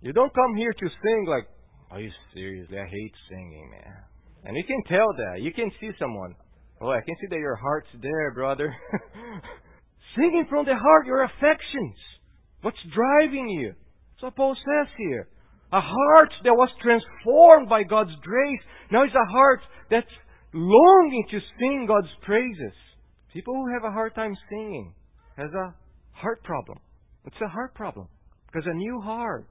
You 0.00 0.12
don't 0.12 0.32
come 0.34 0.54
here 0.56 0.72
to 0.72 0.88
sing 1.02 1.26
like, 1.28 1.48
are 1.90 2.00
you 2.00 2.10
serious? 2.32 2.68
I 2.70 2.86
hate 2.86 3.14
singing, 3.28 3.70
man. 3.70 3.96
And 4.44 4.56
you 4.56 4.62
can 4.64 4.82
tell 4.84 5.08
that. 5.16 5.42
You 5.42 5.52
can 5.52 5.70
see 5.80 5.90
someone. 5.98 6.34
Oh, 6.80 6.90
I 6.90 7.00
can 7.00 7.16
see 7.20 7.26
that 7.30 7.38
your 7.38 7.56
heart's 7.56 7.88
there, 8.00 8.32
brother. 8.32 8.74
Singing 10.16 10.46
from 10.48 10.64
the 10.66 10.76
heart, 10.76 11.06
your 11.06 11.24
affections. 11.24 11.96
What's 12.62 12.78
driving 12.94 13.48
you? 13.48 13.72
That's 14.14 14.22
what 14.22 14.36
Paul 14.36 14.54
says 14.54 14.88
here. 14.96 15.28
A 15.72 15.80
heart 15.80 16.30
that 16.44 16.54
was 16.54 16.70
transformed 16.80 17.68
by 17.68 17.82
God's 17.82 18.14
grace 18.22 18.60
now 18.90 19.04
is 19.04 19.10
a 19.14 19.30
heart 19.30 19.60
that's 19.90 20.06
longing 20.54 21.26
to 21.30 21.38
sing 21.58 21.86
God's 21.86 22.08
praises. 22.22 22.72
People 23.32 23.54
who 23.54 23.72
have 23.74 23.84
a 23.84 23.92
hard 23.92 24.14
time 24.14 24.34
singing 24.48 24.94
has 25.36 25.50
a 25.52 25.74
heart 26.12 26.42
problem. 26.42 26.78
It's 27.26 27.36
a 27.44 27.48
heart 27.48 27.74
problem. 27.74 28.08
Because 28.46 28.66
a 28.66 28.74
new 28.74 29.00
heart 29.00 29.46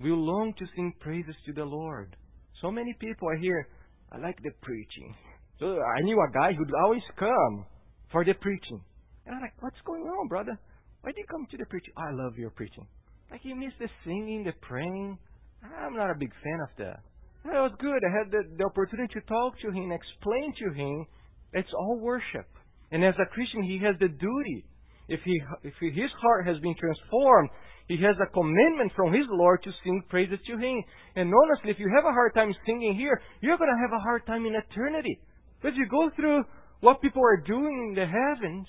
will 0.00 0.18
long 0.18 0.52
to 0.58 0.66
sing 0.74 0.92
praises 1.00 1.34
to 1.46 1.52
the 1.52 1.64
Lord. 1.64 2.16
So 2.60 2.70
many 2.70 2.94
people 3.00 3.28
I 3.28 3.40
hear, 3.40 3.68
I 4.12 4.18
like 4.18 4.36
the 4.42 4.50
preaching. 4.62 5.14
So 5.58 5.66
I 5.66 6.02
knew 6.02 6.18
a 6.20 6.32
guy 6.32 6.52
who'd 6.52 6.72
always 6.84 7.02
come 7.18 7.66
for 8.12 8.24
the 8.24 8.34
preaching. 8.34 8.80
And 9.26 9.34
I'm 9.34 9.40
like, 9.40 9.54
what's 9.60 9.80
going 9.86 10.02
on, 10.02 10.28
brother? 10.28 10.58
Why 11.00 11.12
do 11.12 11.20
you 11.20 11.26
come 11.30 11.46
to 11.50 11.56
the 11.56 11.66
preaching? 11.66 11.94
I 11.96 12.12
love 12.12 12.36
your 12.36 12.50
preaching. 12.50 12.86
Like 13.30 13.40
you 13.44 13.54
miss 13.54 13.72
the 13.78 13.88
singing, 14.04 14.44
the 14.44 14.52
praying. 14.62 15.18
I'm 15.62 15.96
not 15.96 16.10
a 16.10 16.18
big 16.18 16.32
fan 16.42 16.60
of 16.62 16.68
that. 16.78 17.00
That 17.44 17.60
was 17.62 17.72
good. 17.78 18.02
I 18.04 18.10
had 18.10 18.30
the, 18.30 18.42
the 18.58 18.64
opportunity 18.64 19.14
to 19.14 19.20
talk 19.22 19.54
to 19.60 19.70
him, 19.70 19.92
explain 19.92 20.52
to 20.58 20.74
him. 20.74 21.06
It's 21.52 21.72
all 21.78 21.98
worship. 22.00 22.46
And 22.90 23.04
as 23.04 23.14
a 23.20 23.26
Christian, 23.32 23.62
he 23.62 23.78
has 23.84 23.96
the 23.98 24.08
duty. 24.08 24.64
If 25.08 25.20
he, 25.24 25.40
if 25.62 25.74
his 25.80 26.10
heart 26.20 26.46
has 26.46 26.58
been 26.58 26.74
transformed, 26.78 27.50
he 27.88 27.96
has 28.02 28.16
a 28.20 28.32
commandment 28.32 28.92
from 28.96 29.12
his 29.12 29.26
Lord 29.30 29.62
to 29.62 29.70
sing 29.84 30.02
praises 30.08 30.38
to 30.46 30.58
him. 30.58 30.82
And 31.14 31.32
honestly, 31.32 31.70
if 31.70 31.78
you 31.78 31.90
have 31.94 32.04
a 32.04 32.12
hard 32.12 32.34
time 32.34 32.52
singing 32.66 32.96
here, 32.96 33.20
you're 33.40 33.58
going 33.58 33.70
to 33.70 33.82
have 33.82 33.94
a 33.94 34.02
hard 34.02 34.26
time 34.26 34.44
in 34.44 34.56
eternity. 34.56 35.20
Because 35.60 35.76
you 35.76 35.86
go 35.88 36.10
through 36.16 36.42
what 36.80 37.00
people 37.00 37.22
are 37.22 37.42
doing 37.46 37.88
in 37.88 37.94
the 37.94 38.06
heavens, 38.06 38.66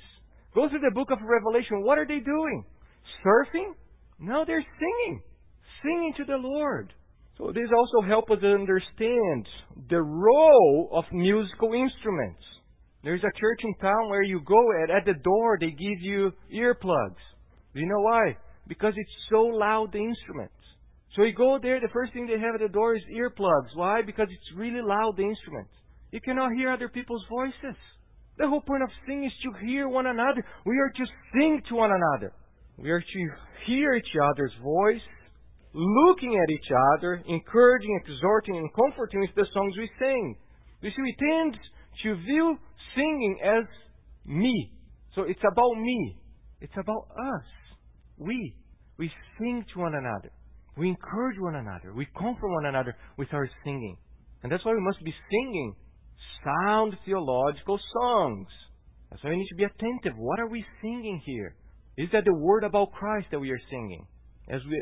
go 0.53 0.69
through 0.69 0.81
the 0.81 0.93
book 0.93 1.09
of 1.11 1.17
Revelation, 1.21 1.83
what 1.83 1.97
are 1.97 2.05
they 2.05 2.19
doing? 2.19 2.63
Surfing? 3.25 3.73
No, 4.19 4.43
they're 4.45 4.65
singing. 4.79 5.21
Singing 5.81 6.13
to 6.17 6.25
the 6.25 6.37
Lord. 6.37 6.93
So 7.37 7.51
this 7.53 7.69
also 7.75 8.07
helps 8.07 8.31
us 8.31 8.43
understand 8.43 9.47
the 9.89 10.01
role 10.01 10.89
of 10.93 11.05
musical 11.11 11.73
instruments. 11.73 12.41
There's 13.03 13.23
a 13.23 13.39
church 13.39 13.59
in 13.63 13.73
town 13.75 14.09
where 14.09 14.23
you 14.23 14.41
go 14.45 14.59
and 14.81 14.91
at 14.91 15.05
the 15.05 15.13
door 15.23 15.57
they 15.59 15.71
give 15.71 16.01
you 16.01 16.31
earplugs. 16.53 17.23
Do 17.73 17.79
you 17.79 17.87
know 17.87 18.01
why? 18.01 18.35
Because 18.67 18.93
it's 18.95 19.17
so 19.29 19.41
loud 19.41 19.91
the 19.93 19.99
instruments. 19.99 20.53
So 21.15 21.23
you 21.23 21.33
go 21.33 21.57
there, 21.61 21.79
the 21.79 21.89
first 21.93 22.13
thing 22.13 22.27
they 22.27 22.39
have 22.39 22.55
at 22.55 22.61
the 22.61 22.73
door 22.73 22.95
is 22.95 23.01
earplugs. 23.11 23.75
Why? 23.75 24.01
Because 24.05 24.27
it's 24.29 24.57
really 24.57 24.81
loud 24.81 25.15
the 25.17 25.23
instruments. 25.23 25.71
You 26.11 26.21
cannot 26.21 26.53
hear 26.55 26.71
other 26.71 26.89
people's 26.89 27.23
voices. 27.29 27.77
The 28.37 28.47
whole 28.47 28.61
point 28.61 28.83
of 28.83 28.89
singing 29.05 29.25
is 29.25 29.33
to 29.43 29.65
hear 29.65 29.89
one 29.89 30.05
another. 30.05 30.45
We 30.65 30.77
are 30.77 30.89
to 30.89 31.05
sing 31.33 31.61
to 31.69 31.75
one 31.75 31.91
another. 31.91 32.33
We 32.77 32.91
are 32.91 33.01
to 33.01 33.29
hear 33.65 33.95
each 33.95 34.13
other's 34.21 34.53
voice, 34.61 35.01
looking 35.73 36.37
at 36.37 36.51
each 36.51 36.69
other, 36.95 37.23
encouraging, 37.27 37.99
exhorting, 38.05 38.57
and 38.57 38.69
comforting 38.73 39.21
with 39.21 39.33
the 39.35 39.47
songs 39.53 39.73
we 39.77 39.89
sing. 39.99 40.35
You 40.81 40.91
see, 40.91 41.01
we 41.01 41.15
tend 41.17 41.57
to 42.03 42.15
view 42.15 42.57
singing 42.95 43.39
as 43.43 43.63
me. 44.25 44.71
So 45.15 45.23
it's 45.23 45.41
about 45.51 45.73
me. 45.79 46.17
It's 46.61 46.73
about 46.77 47.07
us. 47.11 47.45
We. 48.17 48.55
We 48.97 49.11
sing 49.37 49.63
to 49.73 49.79
one 49.79 49.93
another. 49.93 50.31
We 50.77 50.89
encourage 50.89 51.39
one 51.39 51.55
another. 51.55 51.93
We 51.93 52.07
comfort 52.17 52.49
one 52.49 52.65
another 52.65 52.95
with 53.17 53.33
our 53.33 53.49
singing. 53.63 53.97
And 54.43 54.51
that's 54.51 54.63
why 54.65 54.73
we 54.73 54.81
must 54.81 55.03
be 55.03 55.13
singing 55.31 55.75
sound 56.43 56.95
theological 57.05 57.79
songs. 57.93 58.47
That's 59.09 59.23
why 59.23 59.31
we 59.31 59.37
need 59.37 59.47
to 59.49 59.55
be 59.55 59.63
attentive. 59.63 60.13
What 60.17 60.39
are 60.39 60.47
we 60.47 60.65
singing 60.81 61.21
here? 61.25 61.55
Is 61.97 62.09
that 62.13 62.25
the 62.25 62.33
word 62.33 62.63
about 62.63 62.91
Christ 62.91 63.27
that 63.31 63.39
we 63.39 63.51
are 63.51 63.61
singing? 63.69 64.05
As 64.49 64.61
we, 64.69 64.81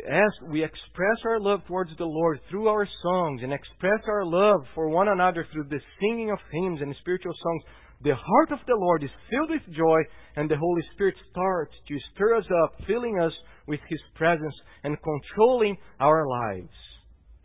we 0.51 0.63
express 0.63 1.18
our 1.26 1.39
love 1.39 1.61
towards 1.68 1.89
the 1.97 2.05
Lord 2.05 2.39
through 2.49 2.68
our 2.68 2.88
songs 3.01 3.41
and 3.41 3.51
express 3.51 4.01
our 4.07 4.24
love 4.24 4.61
for 4.76 4.89
one 4.89 5.07
another 5.07 5.47
through 5.51 5.66
the 5.70 5.82
singing 5.99 6.30
of 6.30 6.38
hymns 6.51 6.82
and 6.82 6.95
spiritual 7.01 7.34
songs, 7.41 7.63
the 8.03 8.13
heart 8.13 8.51
of 8.51 8.59
the 8.68 8.76
Lord 8.76 9.03
is 9.03 9.09
filled 9.30 9.49
with 9.49 9.76
joy, 9.76 10.01
and 10.36 10.49
the 10.49 10.57
Holy 10.57 10.82
Spirit 10.93 11.16
starts 11.32 11.74
to 11.88 11.97
stir 12.13 12.38
us 12.38 12.45
up, 12.63 12.76
filling 12.86 13.20
us 13.20 13.32
with 13.68 13.80
His 13.89 14.01
presence 14.13 14.53
and 14.84 14.97
controlling 15.01 15.78
our 15.99 16.28
lives. 16.28 16.70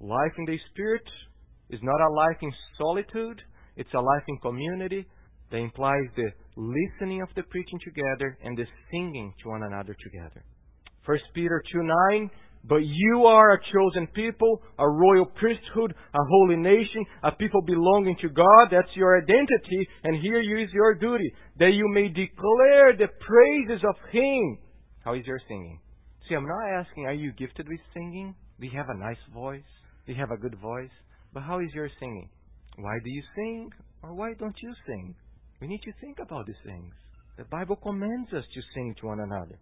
Life 0.00 0.32
in 0.36 0.44
the 0.44 0.58
Spirit 0.72 1.04
is 1.70 1.80
not 1.82 2.00
a 2.00 2.12
life 2.12 2.36
in 2.42 2.52
solitude, 2.76 3.40
it's 3.76 3.94
a 3.94 4.00
life 4.00 4.24
in 4.28 4.36
community 4.38 5.06
that 5.50 5.56
implies 5.56 6.04
the 6.16 6.30
listening 6.56 7.22
of 7.22 7.28
the 7.34 7.44
preaching 7.44 7.78
together 7.82 8.36
and 8.44 8.58
the 8.58 8.66
singing 8.90 9.32
to 9.42 9.48
one 9.48 9.62
another 9.62 9.96
together. 10.02 10.44
1 11.10 11.18
Peter 11.34 11.60
2 11.72 11.82
9 12.16 12.30
but 12.62 12.84
you 12.84 13.24
are 13.24 13.54
a 13.54 13.60
chosen 13.72 14.06
people, 14.08 14.60
a 14.78 14.86
royal 14.86 15.24
priesthood, 15.24 15.94
a 16.12 16.18
holy 16.28 16.56
nation, 16.56 17.06
a 17.22 17.32
people 17.32 17.62
belonging 17.62 18.16
to 18.20 18.28
God. 18.28 18.68
That's 18.70 18.94
your 18.94 19.16
identity. 19.16 19.88
And 20.04 20.20
here 20.20 20.40
is 20.40 20.68
your 20.72 20.94
duty, 20.94 21.32
that 21.58 21.72
you 21.72 21.88
may 21.88 22.08
declare 22.08 22.92
the 22.98 23.08
praises 23.26 23.82
of 23.88 23.96
Him. 24.12 24.58
How 25.02 25.14
is 25.14 25.24
your 25.26 25.40
singing? 25.48 25.80
See, 26.28 26.34
I'm 26.34 26.46
not 26.46 26.80
asking, 26.80 27.06
are 27.06 27.14
you 27.14 27.32
gifted 27.32 27.66
with 27.66 27.80
singing? 27.94 28.34
Do 28.60 28.66
you 28.66 28.76
have 28.76 28.90
a 28.90 28.98
nice 28.98 29.24
voice? 29.32 29.64
Do 30.06 30.12
you 30.12 30.18
have 30.20 30.30
a 30.30 30.36
good 30.36 30.58
voice? 30.60 30.92
But 31.32 31.44
how 31.44 31.60
is 31.60 31.70
your 31.74 31.88
singing? 31.98 32.28
Why 32.76 32.98
do 33.02 33.10
you 33.10 33.22
sing? 33.34 33.70
Or 34.02 34.14
why 34.14 34.34
don't 34.38 34.56
you 34.62 34.74
sing? 34.86 35.14
We 35.62 35.66
need 35.66 35.80
to 35.84 35.92
think 36.02 36.18
about 36.18 36.46
these 36.46 36.62
things. 36.66 36.92
The 37.38 37.44
Bible 37.44 37.76
commands 37.76 38.34
us 38.34 38.44
to 38.44 38.60
sing 38.74 38.94
to 39.00 39.06
one 39.06 39.20
another. 39.20 39.58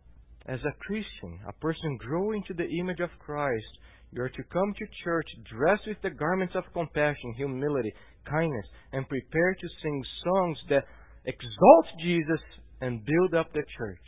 As 0.49 0.61
a 0.64 0.72
Christian, 0.80 1.38
a 1.46 1.53
person 1.61 1.99
growing 1.99 2.42
to 2.49 2.55
the 2.55 2.64
image 2.80 3.01
of 3.01 3.11
Christ, 3.18 3.68
you 4.12 4.22
are 4.22 4.30
to 4.30 4.42
come 4.51 4.72
to 4.72 4.86
church 5.05 5.26
dressed 5.53 5.86
with 5.86 6.01
the 6.03 6.09
garments 6.09 6.55
of 6.57 6.64
compassion, 6.72 7.34
humility, 7.36 7.92
kindness, 8.24 8.64
and 8.92 9.07
prepare 9.07 9.55
to 9.55 9.68
sing 9.82 10.03
songs 10.24 10.59
that 10.70 10.84
exalt 11.26 11.86
Jesus 12.01 12.40
and 12.80 13.05
build 13.05 13.34
up 13.34 13.53
the 13.53 13.62
church. 13.76 14.07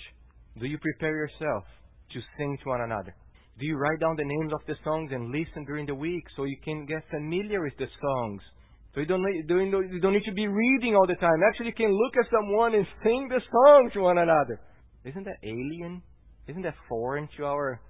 Do 0.58 0.66
you 0.66 0.78
prepare 0.78 1.14
yourself 1.14 1.64
to 2.12 2.20
sing 2.38 2.56
to 2.62 2.68
one 2.70 2.80
another? 2.80 3.14
Do 3.58 3.66
you 3.66 3.76
write 3.76 4.00
down 4.00 4.16
the 4.16 4.24
names 4.24 4.52
of 4.54 4.64
the 4.66 4.76
songs 4.82 5.10
and 5.12 5.28
listen 5.28 5.66
during 5.66 5.84
the 5.84 5.94
week 5.94 6.24
so 6.34 6.44
you 6.44 6.56
can 6.64 6.86
get 6.86 7.04
familiar 7.10 7.60
with 7.60 7.76
the 7.78 7.88
songs? 8.00 8.40
So 8.94 9.00
you 9.00 9.06
don't, 9.06 9.22
need, 9.22 9.44
you 9.46 10.00
don't 10.00 10.14
need 10.14 10.24
to 10.24 10.32
be 10.32 10.48
reading 10.48 10.96
all 10.96 11.06
the 11.06 11.20
time. 11.20 11.36
Actually, 11.46 11.66
you 11.66 11.74
can 11.74 11.92
look 11.92 12.16
at 12.16 12.32
someone 12.32 12.74
and 12.74 12.86
sing 13.04 13.28
the 13.28 13.42
song 13.52 13.90
to 13.92 14.00
one 14.00 14.16
another. 14.16 14.58
Isn't 15.04 15.24
that 15.24 15.36
alien? 15.44 16.02
Isn't 16.50 16.62
that 16.62 16.74
foreign 16.88 17.28
to 17.36 17.44
our 17.44 17.80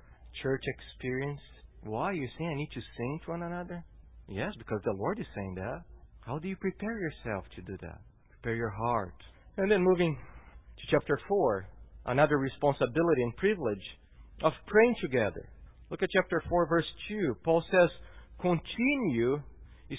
church 0.42 0.62
experience? 0.66 1.40
Why? 1.82 2.12
You 2.12 2.28
saying 2.36 2.50
I 2.50 2.54
need 2.54 2.68
to 2.74 2.80
sing 2.94 3.20
to 3.24 3.30
one 3.30 3.42
another? 3.42 3.82
Yes, 4.28 4.52
because 4.58 4.80
the 4.84 4.92
Lord 4.92 5.18
is 5.18 5.24
saying 5.34 5.54
that. 5.54 5.80
How 6.26 6.38
do 6.38 6.46
you 6.46 6.56
prepare 6.56 7.00
yourself 7.00 7.44
to 7.56 7.62
do 7.62 7.78
that? 7.80 8.00
Prepare 8.28 8.56
your 8.56 8.68
heart. 8.68 9.14
And 9.56 9.70
then 9.70 9.82
moving 9.82 10.14
to 10.14 10.82
chapter 10.90 11.18
4, 11.26 11.68
another 12.04 12.36
responsibility 12.36 13.22
and 13.22 13.34
privilege 13.38 13.82
of 14.42 14.52
praying 14.66 14.94
together. 15.00 15.48
Look 15.90 16.02
at 16.02 16.10
chapter 16.12 16.42
4, 16.46 16.68
verse 16.68 16.84
2. 17.08 17.36
Paul 17.42 17.64
says, 17.70 17.88
Continue 18.42 19.40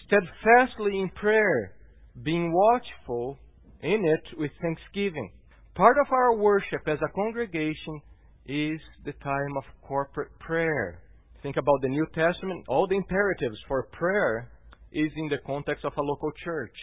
steadfastly 0.05 0.99
in 0.99 1.09
prayer, 1.15 1.73
being 2.21 2.53
watchful 2.53 3.39
in 3.81 4.05
it 4.05 4.37
with 4.37 4.51
thanksgiving. 4.61 5.31
Part 5.73 5.97
of 5.99 6.13
our 6.13 6.37
worship 6.37 6.87
as 6.87 6.99
a 7.01 7.13
congregation 7.15 8.01
is 8.51 8.81
the 9.05 9.13
time 9.23 9.55
of 9.55 9.63
corporate 9.81 10.37
prayer. 10.39 10.99
Think 11.41 11.55
about 11.55 11.81
the 11.81 11.87
New 11.87 12.05
Testament, 12.13 12.65
all 12.67 12.85
the 12.85 12.97
imperatives 12.97 13.57
for 13.67 13.87
prayer 13.93 14.51
is 14.91 15.09
in 15.15 15.29
the 15.29 15.37
context 15.45 15.85
of 15.85 15.93
a 15.97 16.01
local 16.01 16.31
church. 16.43 16.75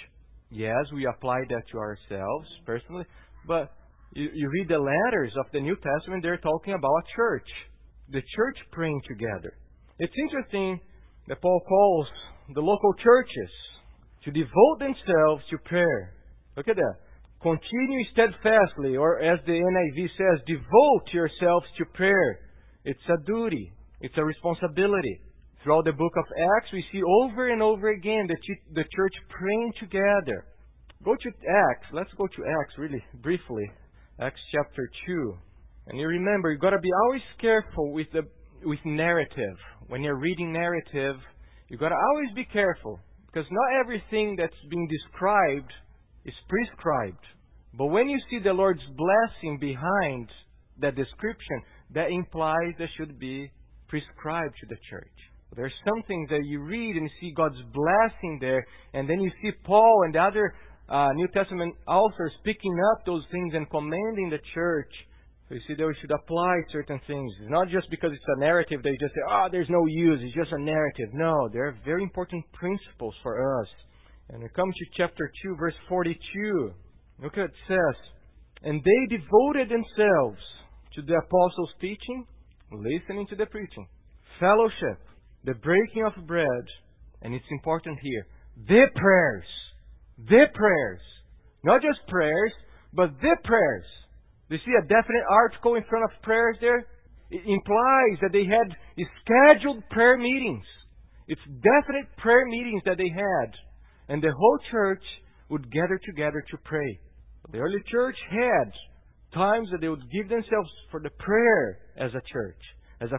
Yes, 0.50 0.84
we 0.94 1.06
apply 1.06 1.40
that 1.50 1.62
to 1.70 1.78
ourselves 1.78 2.48
personally, 2.64 3.04
but 3.46 3.70
you, 4.14 4.30
you 4.32 4.48
read 4.48 4.68
the 4.68 4.78
letters 4.78 5.32
of 5.38 5.44
the 5.52 5.60
New 5.60 5.76
Testament, 5.76 6.22
they're 6.22 6.38
talking 6.38 6.72
about 6.72 6.88
a 6.88 7.02
church. 7.14 7.46
The 8.10 8.22
church 8.34 8.56
praying 8.72 9.02
together. 9.06 9.52
It's 9.98 10.14
interesting 10.16 10.80
that 11.28 11.42
Paul 11.42 11.60
calls 11.68 12.06
the 12.54 12.62
local 12.62 12.94
churches 12.94 13.50
to 14.24 14.30
devote 14.30 14.78
themselves 14.78 15.44
to 15.50 15.58
prayer. 15.66 16.14
Look 16.56 16.68
at 16.68 16.76
that. 16.76 16.94
Continue 17.40 18.04
steadfastly, 18.12 18.96
or 18.96 19.20
as 19.20 19.38
the 19.46 19.52
NIV 19.52 20.08
says, 20.18 20.44
devote 20.46 21.06
yourselves 21.12 21.66
to 21.78 21.84
prayer. 21.94 22.40
It's 22.84 22.98
a 23.08 23.24
duty. 23.26 23.72
It's 24.00 24.14
a 24.16 24.24
responsibility. 24.24 25.20
Throughout 25.62 25.84
the 25.84 25.92
book 25.92 26.12
of 26.16 26.24
Acts, 26.56 26.72
we 26.72 26.84
see 26.90 27.00
over 27.02 27.48
and 27.48 27.62
over 27.62 27.90
again 27.90 28.28
the, 28.28 28.84
church 28.96 29.14
praying 29.28 29.72
together. 29.78 30.46
Go 31.04 31.14
to 31.14 31.28
Acts. 31.28 31.86
Let's 31.92 32.10
go 32.16 32.26
to 32.26 32.44
Acts 32.60 32.74
really 32.76 33.02
briefly. 33.22 33.70
Acts 34.20 34.40
chapter 34.52 34.90
2. 35.06 35.34
And 35.88 35.98
you 36.00 36.06
remember, 36.08 36.50
you've 36.50 36.60
got 36.60 36.70
to 36.70 36.80
be 36.80 36.90
always 37.04 37.22
careful 37.40 37.92
with 37.92 38.08
the 38.12 38.22
with 38.64 38.80
narrative. 38.84 39.56
When 39.86 40.02
you're 40.02 40.18
reading 40.18 40.52
narrative, 40.52 41.16
you've 41.68 41.80
got 41.80 41.90
to 41.90 41.94
always 41.94 42.34
be 42.34 42.44
careful. 42.44 42.98
Because 43.26 43.46
not 43.50 43.80
everything 43.80 44.34
that's 44.36 44.52
being 44.68 44.88
described 44.88 45.72
is 46.28 46.34
prescribed. 46.48 47.24
But 47.76 47.86
when 47.86 48.08
you 48.08 48.18
see 48.30 48.38
the 48.38 48.52
Lord's 48.52 48.84
blessing 48.96 49.58
behind 49.58 50.28
that 50.80 50.94
description, 50.94 51.62
that 51.94 52.10
implies 52.10 52.74
there 52.76 52.90
should 52.96 53.18
be 53.18 53.50
prescribed 53.88 54.54
to 54.60 54.66
the 54.68 54.76
church. 54.90 55.16
There's 55.56 55.72
some 55.84 56.02
things 56.06 56.28
that 56.28 56.44
you 56.44 56.60
read 56.60 56.96
and 56.96 57.08
you 57.08 57.14
see 57.20 57.32
God's 57.34 57.60
blessing 57.72 58.38
there, 58.40 58.66
and 58.92 59.08
then 59.08 59.20
you 59.20 59.30
see 59.40 59.50
Paul 59.64 60.02
and 60.04 60.14
the 60.14 60.20
other 60.20 60.54
uh, 60.88 61.08
New 61.14 61.28
Testament 61.28 61.74
authors 61.86 62.32
picking 62.44 62.76
up 62.92 63.06
those 63.06 63.24
things 63.32 63.54
and 63.54 63.68
commanding 63.70 64.28
the 64.30 64.40
church. 64.54 64.92
So 65.48 65.54
you 65.54 65.60
see 65.66 65.82
we 65.82 65.94
should 66.00 66.12
apply 66.12 66.60
certain 66.70 67.00
things. 67.06 67.32
It's 67.40 67.50
not 67.50 67.68
just 67.68 67.88
because 67.90 68.10
it's 68.12 68.36
a 68.36 68.40
narrative 68.40 68.82
that 68.82 68.90
you 68.90 68.98
just 69.00 69.14
say, 69.14 69.24
oh, 69.30 69.48
there's 69.50 69.70
no 69.70 69.86
use, 69.86 70.20
it's 70.22 70.36
just 70.36 70.52
a 70.52 70.60
narrative. 70.60 71.08
No, 71.14 71.48
there 71.52 71.68
are 71.68 71.76
very 71.84 72.02
important 72.02 72.44
principles 72.52 73.14
for 73.22 73.60
us. 73.62 73.68
And 74.30 74.42
we 74.42 74.48
come 74.54 74.70
to 74.70 74.84
chapter 74.96 75.32
2, 75.42 75.56
verse 75.56 75.74
42. 75.88 76.72
Look 77.22 77.36
what 77.36 77.46
it 77.46 77.50
says. 77.66 77.96
And 78.62 78.82
they 78.82 79.16
devoted 79.16 79.68
themselves 79.68 80.38
to 80.94 81.02
the 81.02 81.14
apostles' 81.14 81.72
teaching, 81.80 82.26
listening 82.72 83.26
to 83.30 83.36
the 83.36 83.46
preaching, 83.46 83.86
fellowship, 84.38 85.00
the 85.44 85.54
breaking 85.54 86.04
of 86.04 86.26
bread, 86.26 86.64
and 87.22 87.34
it's 87.34 87.44
important 87.50 87.98
here, 88.02 88.26
their 88.68 88.90
prayers. 88.94 89.44
Their 90.28 90.48
prayers. 90.54 91.00
Not 91.64 91.80
just 91.80 92.06
prayers, 92.08 92.52
but 92.92 93.10
their 93.22 93.38
prayers. 93.44 93.84
You 94.48 94.58
see 94.58 94.72
a 94.78 94.82
definite 94.82 95.24
article 95.30 95.76
in 95.76 95.84
front 95.88 96.04
of 96.04 96.22
prayers 96.22 96.56
there? 96.60 96.86
It 97.30 97.42
implies 97.46 98.18
that 98.22 98.32
they 98.32 98.44
had 98.44 98.74
scheduled 99.22 99.88
prayer 99.90 100.16
meetings. 100.16 100.64
It's 101.28 101.40
definite 101.46 102.08
prayer 102.16 102.46
meetings 102.46 102.82
that 102.86 102.96
they 102.96 103.08
had. 103.08 103.52
And 104.08 104.22
the 104.22 104.32
whole 104.32 104.58
church 104.70 105.02
would 105.50 105.70
gather 105.70 106.00
together 106.04 106.44
to 106.50 106.56
pray. 106.64 107.00
The 107.52 107.58
early 107.58 107.82
church 107.90 108.16
had 108.30 108.72
times 109.32 109.68
that 109.70 109.80
they 109.80 109.88
would 109.88 110.10
give 110.10 110.28
themselves 110.28 110.70
for 110.90 111.00
the 111.00 111.10
prayer 111.10 111.78
as 111.96 112.10
a 112.14 112.22
church, 112.32 112.60
as 113.00 113.10
a 113.12 113.18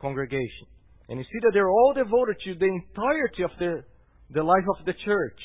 congregation. 0.00 0.66
And 1.08 1.18
you 1.18 1.24
see 1.24 1.38
that 1.42 1.50
they're 1.54 1.70
all 1.70 1.94
devoted 1.94 2.36
to 2.44 2.54
the 2.54 2.66
entirety 2.66 3.42
of 3.42 3.50
the, 3.58 3.82
the 4.30 4.42
life 4.42 4.64
of 4.78 4.84
the 4.84 4.94
church. 5.04 5.40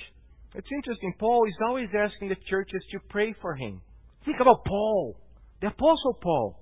It's 0.56 0.68
interesting. 0.72 1.14
Paul 1.20 1.46
is 1.48 1.56
always 1.66 1.90
asking 1.98 2.30
the 2.30 2.38
churches 2.50 2.84
to 2.92 3.00
pray 3.10 3.34
for 3.42 3.56
him. 3.56 3.82
Think 4.26 4.38
about 4.40 4.66
Paul, 4.66 5.18
the 5.62 5.68
Apostle 5.68 6.18
Paul. 6.22 6.60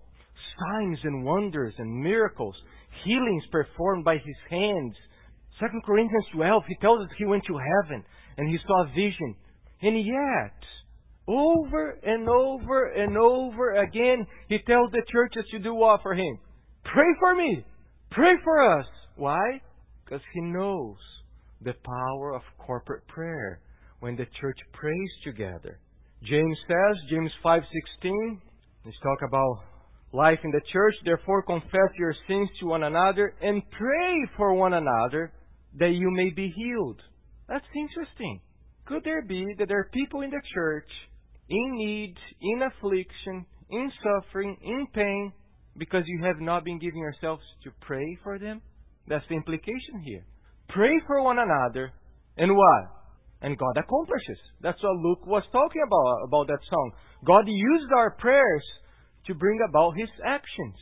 Signs 0.59 0.99
and 1.03 1.23
wonders 1.23 1.73
and 1.77 2.03
miracles, 2.03 2.55
healings 3.03 3.43
performed 3.51 4.03
by 4.03 4.15
his 4.15 4.35
hands. 4.49 4.95
2 5.61 5.67
Corinthians 5.85 6.25
12, 6.33 6.63
he 6.67 6.75
tells 6.81 7.01
us 7.01 7.07
he 7.17 7.25
went 7.25 7.43
to 7.45 7.53
heaven 7.57 8.03
and 8.37 8.49
he 8.49 8.57
saw 8.65 8.83
a 8.83 8.87
vision. 8.87 9.35
And 9.83 10.03
yet, 10.03 10.57
over 11.27 11.99
and 12.03 12.27
over 12.27 12.85
and 12.87 13.15
over 13.15 13.75
again, 13.75 14.25
he 14.49 14.57
tells 14.65 14.91
the 14.91 15.03
churches 15.11 15.45
to 15.51 15.59
do 15.59 15.75
what 15.75 16.01
for 16.01 16.15
him? 16.15 16.39
Pray 16.83 17.05
for 17.19 17.35
me. 17.35 17.63
Pray 18.09 18.33
for 18.43 18.79
us. 18.79 18.85
Why? 19.15 19.61
Because 20.03 20.21
he 20.33 20.41
knows 20.41 20.97
the 21.61 21.73
power 21.85 22.33
of 22.33 22.41
corporate 22.57 23.07
prayer 23.07 23.59
when 23.99 24.15
the 24.15 24.25
church 24.39 24.57
prays 24.73 25.11
together. 25.23 25.79
James 26.23 26.57
says, 26.67 26.97
James 27.09 27.31
5:16, 27.43 28.41
let's 28.83 28.97
talk 29.03 29.19
about 29.27 29.63
life 30.11 30.39
in 30.43 30.51
the 30.51 30.61
church. 30.73 30.95
Therefore 31.05 31.43
confess 31.43 31.91
your 31.97 32.15
sins 32.27 32.49
to 32.59 32.65
one 32.67 32.83
another 32.83 33.35
and 33.41 33.61
pray 33.71 34.27
for 34.37 34.53
one 34.53 34.73
another 34.73 35.31
that 35.79 35.91
you 35.91 36.09
may 36.11 36.29
be 36.29 36.51
healed. 36.55 37.01
That's 37.47 37.65
interesting. 37.75 38.41
Could 38.85 39.03
there 39.03 39.21
be 39.21 39.45
that 39.57 39.67
there 39.67 39.79
are 39.79 39.89
people 39.93 40.21
in 40.21 40.29
the 40.29 40.41
church 40.53 40.89
in 41.49 41.75
need, 41.75 42.15
in 42.41 42.61
affliction, 42.63 43.45
in 43.69 43.91
suffering, 44.03 44.57
in 44.63 44.87
pain, 44.93 45.31
because 45.77 46.03
you 46.05 46.23
have 46.25 46.39
not 46.39 46.65
been 46.65 46.79
giving 46.79 46.99
yourselves 46.99 47.43
to 47.63 47.71
pray 47.81 48.17
for 48.23 48.39
them? 48.39 48.61
That's 49.07 49.25
the 49.29 49.35
implication 49.35 50.01
here. 50.03 50.25
Pray 50.69 50.99
for 51.07 51.21
one 51.23 51.39
another, 51.39 51.91
and 52.37 52.55
what? 52.55 52.83
And 53.41 53.57
God 53.57 53.75
accomplishes. 53.77 54.37
That's 54.61 54.81
what 54.83 54.97
Luke 54.97 55.25
was 55.25 55.43
talking 55.51 55.81
about, 55.85 56.27
about 56.27 56.47
that 56.47 56.63
song. 56.69 56.91
God 57.25 57.45
used 57.47 57.91
our 57.97 58.11
prayers 58.11 58.63
to 59.27 59.33
bring 59.33 59.59
about 59.67 59.97
His 59.97 60.09
actions. 60.25 60.75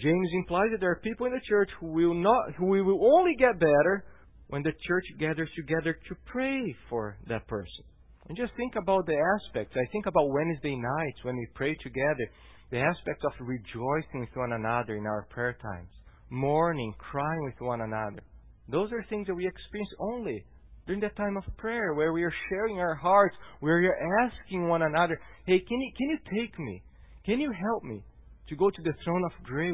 James 0.00 0.28
implies 0.34 0.68
that 0.72 0.80
there 0.80 0.90
are 0.90 1.00
people 1.02 1.26
in 1.26 1.32
the 1.32 1.40
church 1.48 1.70
who 1.80 1.88
will 1.88 2.14
not, 2.14 2.52
who 2.58 2.66
will 2.66 3.16
only 3.16 3.34
get 3.38 3.58
better 3.58 4.04
when 4.48 4.62
the 4.62 4.72
church 4.86 5.04
gathers 5.18 5.50
together 5.56 5.98
to 6.08 6.14
pray 6.26 6.74
for 6.88 7.16
that 7.28 7.46
person. 7.46 7.84
And 8.28 8.36
just 8.36 8.52
think 8.56 8.74
about 8.76 9.06
the 9.06 9.16
aspects. 9.16 9.74
I 9.76 9.90
think 9.92 10.06
about 10.06 10.28
Wednesday 10.28 10.76
nights 10.76 11.18
when 11.22 11.36
we 11.36 11.46
pray 11.54 11.74
together, 11.82 12.28
the 12.70 12.80
aspect 12.80 13.24
of 13.24 13.32
rejoicing 13.40 14.20
with 14.20 14.34
one 14.34 14.52
another 14.52 14.96
in 14.96 15.06
our 15.06 15.26
prayer 15.30 15.56
times, 15.62 15.88
mourning, 16.28 16.94
crying 16.98 17.44
with 17.44 17.60
one 17.60 17.80
another. 17.80 18.22
Those 18.70 18.92
are 18.92 19.04
things 19.08 19.26
that 19.26 19.34
we 19.34 19.46
experience 19.46 19.90
only 19.98 20.44
during 20.86 21.00
that 21.00 21.16
time 21.16 21.36
of 21.36 21.44
prayer 21.56 21.94
where 21.94 22.12
we 22.12 22.22
are 22.22 22.34
sharing 22.50 22.78
our 22.78 22.94
hearts, 22.94 23.36
where 23.60 23.78
we 23.78 23.86
are 23.86 24.26
asking 24.26 24.68
one 24.68 24.82
another, 24.82 25.18
hey, 25.46 25.60
can 25.60 25.80
you, 25.80 25.92
can 25.96 26.10
you 26.10 26.18
take 26.40 26.58
me? 26.58 26.82
Can 27.24 27.40
you 27.40 27.52
help 27.52 27.84
me 27.84 28.02
to 28.48 28.56
go 28.56 28.70
to 28.70 28.82
the 28.82 28.94
throne 29.04 29.22
of 29.24 29.44
grace? 29.44 29.72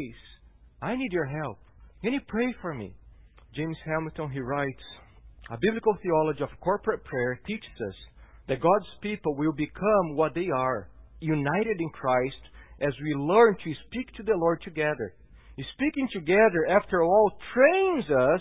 I 0.83 0.97
need 0.97 1.13
your 1.13 1.27
help. 1.27 1.59
Can 2.03 2.13
you 2.13 2.21
pray 2.29 2.55
for 2.61 2.75
me? 2.75 2.95
James 3.57 3.77
Hamilton, 3.87 4.31
he 4.31 4.41
writes, 4.41 4.83
a 5.51 5.59
biblical 5.61 5.97
theology 6.03 6.43
of 6.43 6.49
corporate 6.61 7.05
prayer 7.05 7.39
teaches 7.47 7.77
us 7.89 7.95
that 8.49 8.61
God's 8.61 8.91
people 9.01 9.37
will 9.37 9.53
become 9.53 10.17
what 10.17 10.35
they 10.35 10.49
are, 10.51 10.89
united 11.21 11.81
in 11.81 11.89
Christ, 11.91 12.43
as 12.81 12.93
we 13.03 13.15
learn 13.15 13.55
to 13.63 13.73
speak 13.87 14.13
to 14.17 14.23
the 14.25 14.35
Lord 14.37 14.61
together. 14.63 15.15
Speaking 15.75 16.09
together, 16.13 16.67
after 16.69 17.05
all, 17.05 17.31
trains 17.55 18.05
us, 18.11 18.41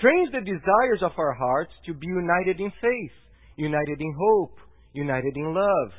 trains 0.00 0.30
the 0.32 0.40
desires 0.40 1.02
of 1.02 1.12
our 1.16 1.32
hearts 1.34 1.72
to 1.86 1.94
be 1.94 2.06
united 2.08 2.58
in 2.58 2.72
faith, 2.80 3.16
united 3.56 4.00
in 4.00 4.14
hope, 4.18 4.56
united 4.92 5.36
in 5.36 5.54
love. 5.54 5.92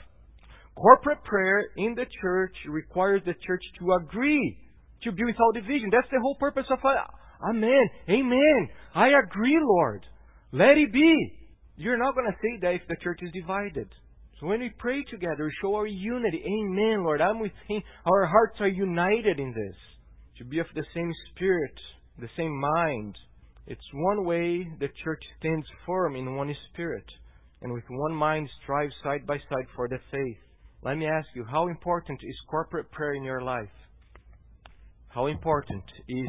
Corporate 0.75 1.23
prayer 1.23 1.63
in 1.77 1.95
the 1.95 2.05
church 2.21 2.55
requires 2.67 3.21
the 3.25 3.35
church 3.45 3.63
to 3.79 3.93
agree 3.93 4.57
to 5.03 5.11
be 5.11 5.23
without 5.23 5.53
division. 5.53 5.89
That's 5.91 6.09
the 6.11 6.19
whole 6.19 6.35
purpose 6.39 6.65
of. 6.69 6.79
Amen. 7.49 7.89
Amen. 8.09 8.69
I 8.95 9.09
agree, 9.23 9.59
Lord. 9.61 10.05
Let 10.51 10.77
it 10.77 10.91
be. 10.93 11.33
You're 11.77 11.97
not 11.97 12.15
going 12.15 12.27
to 12.27 12.37
say 12.41 12.59
that 12.61 12.75
if 12.75 12.81
the 12.87 12.95
church 13.01 13.19
is 13.21 13.31
divided. 13.33 13.89
So 14.39 14.47
when 14.47 14.59
we 14.59 14.71
pray 14.77 15.03
together, 15.03 15.45
we 15.45 15.53
show 15.61 15.75
our 15.75 15.87
unity. 15.87 16.43
Amen, 16.45 17.03
Lord. 17.03 17.21
I'm 17.21 17.39
with 17.39 17.51
Him. 17.67 17.81
Our 18.05 18.25
hearts 18.25 18.57
are 18.59 18.67
united 18.67 19.39
in 19.39 19.53
this. 19.53 19.75
To 20.37 20.45
be 20.45 20.59
of 20.59 20.65
the 20.75 20.83
same 20.95 21.11
spirit, 21.31 21.73
the 22.19 22.29
same 22.35 22.59
mind. 22.59 23.15
It's 23.67 23.81
one 23.93 24.25
way 24.25 24.67
the 24.79 24.89
church 25.03 25.23
stands 25.39 25.65
firm 25.85 26.15
in 26.15 26.35
one 26.35 26.53
spirit, 26.71 27.05
and 27.61 27.71
with 27.71 27.83
one 27.89 28.15
mind 28.15 28.49
strives 28.63 28.93
side 29.03 29.25
by 29.27 29.37
side 29.37 29.67
for 29.75 29.87
the 29.87 29.99
faith. 30.11 30.37
Let 30.83 30.97
me 30.97 31.05
ask 31.05 31.27
you, 31.35 31.45
how 31.45 31.67
important 31.67 32.19
is 32.23 32.35
corporate 32.49 32.91
prayer 32.91 33.13
in 33.13 33.23
your 33.23 33.41
life? 33.41 33.69
How 35.09 35.27
important 35.27 35.83
is 36.09 36.27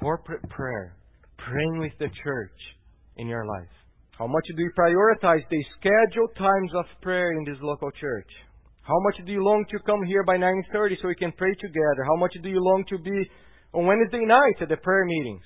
corporate 0.00 0.48
prayer, 0.48 0.96
praying 1.36 1.78
with 1.78 1.92
the 1.98 2.08
church 2.24 2.58
in 3.18 3.28
your 3.28 3.44
life? 3.44 3.68
How 4.18 4.26
much 4.26 4.44
do 4.56 4.62
you 4.62 4.72
prioritize 4.76 5.44
the 5.50 5.64
scheduled 5.78 6.34
times 6.36 6.72
of 6.74 6.84
prayer 7.02 7.32
in 7.32 7.44
this 7.44 7.60
local 7.60 7.90
church? 8.00 8.28
How 8.82 8.98
much 9.00 9.24
do 9.24 9.32
you 9.32 9.44
long 9.44 9.64
to 9.70 9.78
come 9.84 10.02
here 10.04 10.24
by 10.24 10.36
9:30 10.36 10.96
so 11.00 11.08
we 11.08 11.14
can 11.14 11.32
pray 11.32 11.54
together? 11.54 12.04
How 12.04 12.16
much 12.16 12.32
do 12.42 12.48
you 12.48 12.60
long 12.60 12.84
to 12.88 12.98
be 12.98 13.30
on 13.72 13.86
Wednesday 13.86 14.24
nights 14.24 14.60
at 14.62 14.68
the 14.68 14.76
prayer 14.78 15.04
meetings 15.04 15.44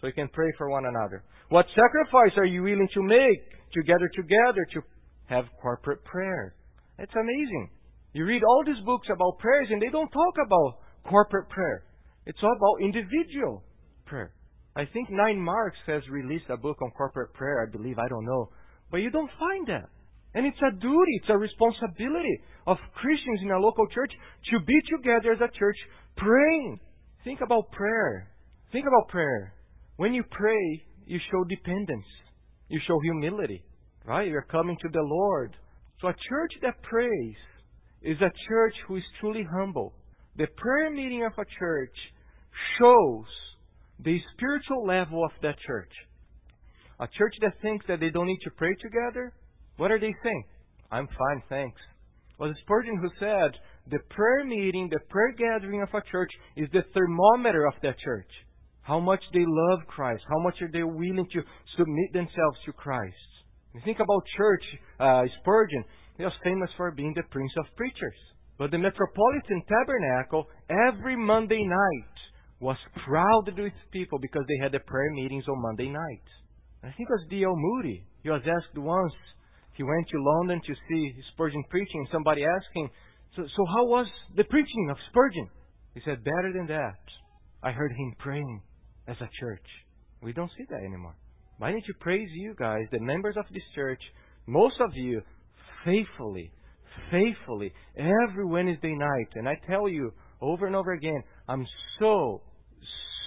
so 0.00 0.06
we 0.08 0.12
can 0.12 0.28
pray 0.28 0.50
for 0.56 0.70
one 0.70 0.86
another? 0.86 1.22
What 1.50 1.66
sacrifice 1.76 2.36
are 2.38 2.46
you 2.46 2.62
willing 2.62 2.88
to 2.94 3.02
make 3.02 3.40
to 3.72 3.82
gather 3.82 4.08
together 4.14 4.66
to 4.72 4.80
have 5.26 5.44
corporate 5.60 6.02
prayer? 6.04 6.54
It's 6.98 7.14
amazing. 7.14 7.70
You 8.12 8.24
read 8.24 8.42
all 8.42 8.64
these 8.64 8.84
books 8.84 9.08
about 9.10 9.38
prayers 9.38 9.68
and 9.70 9.80
they 9.80 9.90
don't 9.90 10.10
talk 10.10 10.34
about 10.44 10.78
corporate 11.04 11.48
prayer. 11.48 11.84
It's 12.26 12.42
all 12.42 12.56
about 12.56 12.82
individual 12.82 13.62
prayer. 14.10 14.34
I 14.76 14.84
think 14.92 15.08
Nine 15.10 15.40
Marks 15.40 15.78
has 15.86 16.02
released 16.10 16.50
a 16.50 16.56
book 16.56 16.82
on 16.82 16.90
corporate 16.90 17.32
prayer, 17.32 17.66
I 17.66 17.70
believe, 17.70 17.98
I 17.98 18.08
don't 18.08 18.26
know. 18.26 18.50
But 18.90 18.98
you 18.98 19.10
don't 19.10 19.30
find 19.38 19.66
that. 19.68 19.88
And 20.34 20.46
it's 20.46 20.60
a 20.62 20.70
duty, 20.70 21.12
it's 21.20 21.30
a 21.30 21.38
responsibility 21.38 22.40
of 22.66 22.76
Christians 22.94 23.40
in 23.42 23.50
a 23.50 23.58
local 23.58 23.86
church 23.88 24.12
to 24.50 24.60
be 24.64 24.78
together 24.90 25.32
as 25.32 25.40
a 25.40 25.58
church 25.58 25.76
praying. 26.16 26.78
Think 27.24 27.40
about 27.40 27.70
prayer. 27.72 28.28
Think 28.72 28.86
about 28.86 29.08
prayer. 29.08 29.54
When 29.96 30.14
you 30.14 30.22
pray, 30.30 30.82
you 31.06 31.18
show 31.30 31.44
dependence. 31.44 32.06
You 32.68 32.80
show 32.86 32.98
humility. 33.02 33.64
Right? 34.04 34.28
You're 34.28 34.42
coming 34.42 34.76
to 34.80 34.88
the 34.92 35.02
Lord. 35.02 35.56
So 36.00 36.08
a 36.08 36.14
church 36.28 36.52
that 36.62 36.82
prays 36.82 37.36
is 38.02 38.16
a 38.20 38.32
church 38.48 38.74
who 38.86 38.96
is 38.96 39.02
truly 39.20 39.46
humble. 39.52 39.94
The 40.36 40.46
prayer 40.56 40.90
meeting 40.90 41.24
of 41.24 41.32
a 41.36 41.44
church 41.58 41.94
shows 42.78 43.26
the 44.02 44.18
spiritual 44.34 44.86
level 44.86 45.24
of 45.24 45.32
that 45.42 45.56
church. 45.66 45.92
A 47.00 47.08
church 47.18 47.34
that 47.42 47.60
thinks 47.62 47.84
that 47.88 48.00
they 48.00 48.10
don't 48.10 48.26
need 48.26 48.40
to 48.44 48.50
pray 48.50 48.74
together, 48.80 49.32
what 49.76 49.90
are 49.90 49.98
they 49.98 50.14
saying? 50.22 50.44
I'm 50.90 51.06
fine, 51.06 51.42
thanks. 51.48 51.80
Was 52.38 52.54
Spurgeon 52.62 52.96
who 52.96 53.08
said 53.18 53.52
the 53.90 53.98
prayer 54.10 54.44
meeting, 54.44 54.88
the 54.90 55.00
prayer 55.08 55.32
gathering 55.32 55.82
of 55.82 55.88
a 55.92 56.02
church 56.10 56.30
is 56.56 56.68
the 56.72 56.82
thermometer 56.94 57.66
of 57.66 57.74
that 57.82 57.98
church. 57.98 58.30
How 58.82 58.98
much 58.98 59.20
they 59.32 59.44
love 59.46 59.80
Christ, 59.86 60.22
how 60.28 60.40
much 60.40 60.60
are 60.62 60.70
they 60.72 60.82
willing 60.82 61.28
to 61.32 61.42
submit 61.76 62.12
themselves 62.12 62.58
to 62.64 62.72
Christ. 62.72 63.14
You 63.74 63.80
think 63.84 63.98
about 63.98 64.22
church, 64.36 64.64
uh, 64.98 65.22
Spurgeon, 65.40 65.84
he 66.16 66.24
was 66.24 66.32
famous 66.42 66.70
for 66.76 66.90
being 66.90 67.12
the 67.14 67.22
prince 67.30 67.52
of 67.58 67.66
preachers. 67.76 68.18
But 68.58 68.70
the 68.70 68.78
Metropolitan 68.78 69.62
Tabernacle, 69.68 70.48
every 70.68 71.16
Monday 71.16 71.64
night, 71.64 72.19
was 72.60 72.76
crowded 73.04 73.58
with 73.58 73.72
people 73.90 74.18
because 74.18 74.44
they 74.48 74.62
had 74.62 74.72
the 74.72 74.80
prayer 74.80 75.10
meetings 75.12 75.44
on 75.48 75.62
Monday 75.62 75.88
nights. 75.88 76.30
I 76.82 76.92
think 76.92 77.08
it 77.08 77.12
was 77.12 77.26
D.L. 77.30 77.56
Moody. 77.56 78.04
He 78.22 78.30
was 78.30 78.42
asked 78.44 78.76
once, 78.76 79.12
he 79.80 79.82
went 79.82 80.06
to 80.08 80.22
London 80.22 80.60
to 80.66 80.74
see 80.88 81.14
Spurgeon 81.32 81.64
preaching. 81.70 82.06
Somebody 82.12 82.44
asked 82.44 82.68
him, 82.74 82.90
so, 83.34 83.42
so 83.56 83.64
how 83.74 83.86
was 83.86 84.06
the 84.36 84.44
preaching 84.44 84.90
of 84.90 84.96
Spurgeon? 85.08 85.48
He 85.94 86.02
said, 86.04 86.22
better 86.22 86.52
than 86.52 86.66
that. 86.66 87.00
I 87.62 87.72
heard 87.72 87.92
him 87.92 88.14
praying 88.18 88.62
as 89.08 89.16
a 89.20 89.28
church. 89.40 89.64
We 90.22 90.34
don't 90.34 90.50
see 90.58 90.64
that 90.68 90.84
anymore. 90.84 91.14
I 91.62 91.72
need 91.72 91.84
to 91.86 91.94
praise 92.00 92.28
you 92.34 92.54
guys, 92.58 92.84
the 92.90 93.00
members 93.00 93.36
of 93.38 93.44
this 93.52 93.62
church, 93.74 94.00
most 94.46 94.76
of 94.80 94.90
you, 94.94 95.22
faithfully, 95.84 96.52
faithfully, 97.10 97.72
every 97.96 98.44
Wednesday 98.46 98.94
night. 98.94 99.28
And 99.34 99.48
I 99.48 99.58
tell 99.66 99.88
you 99.88 100.12
over 100.40 100.66
and 100.66 100.76
over 100.76 100.92
again, 100.92 101.22
I'm 101.48 101.66
so, 101.98 102.42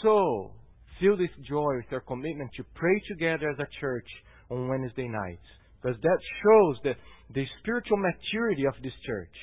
so 0.03 0.51
filled 0.99 1.19
with 1.19 1.31
joy 1.47 1.77
with 1.77 1.89
your 1.89 2.01
commitment 2.01 2.51
to 2.57 2.63
pray 2.75 3.01
together 3.07 3.49
as 3.49 3.59
a 3.59 3.79
church 3.79 4.07
on 4.51 4.67
Wednesday 4.67 5.07
nights. 5.07 5.47
Because 5.81 5.97
that 6.01 6.19
shows 6.43 6.77
the, 6.83 6.93
the 7.33 7.45
spiritual 7.59 7.97
maturity 7.97 8.65
of 8.65 8.73
this 8.83 8.93
church. 9.05 9.33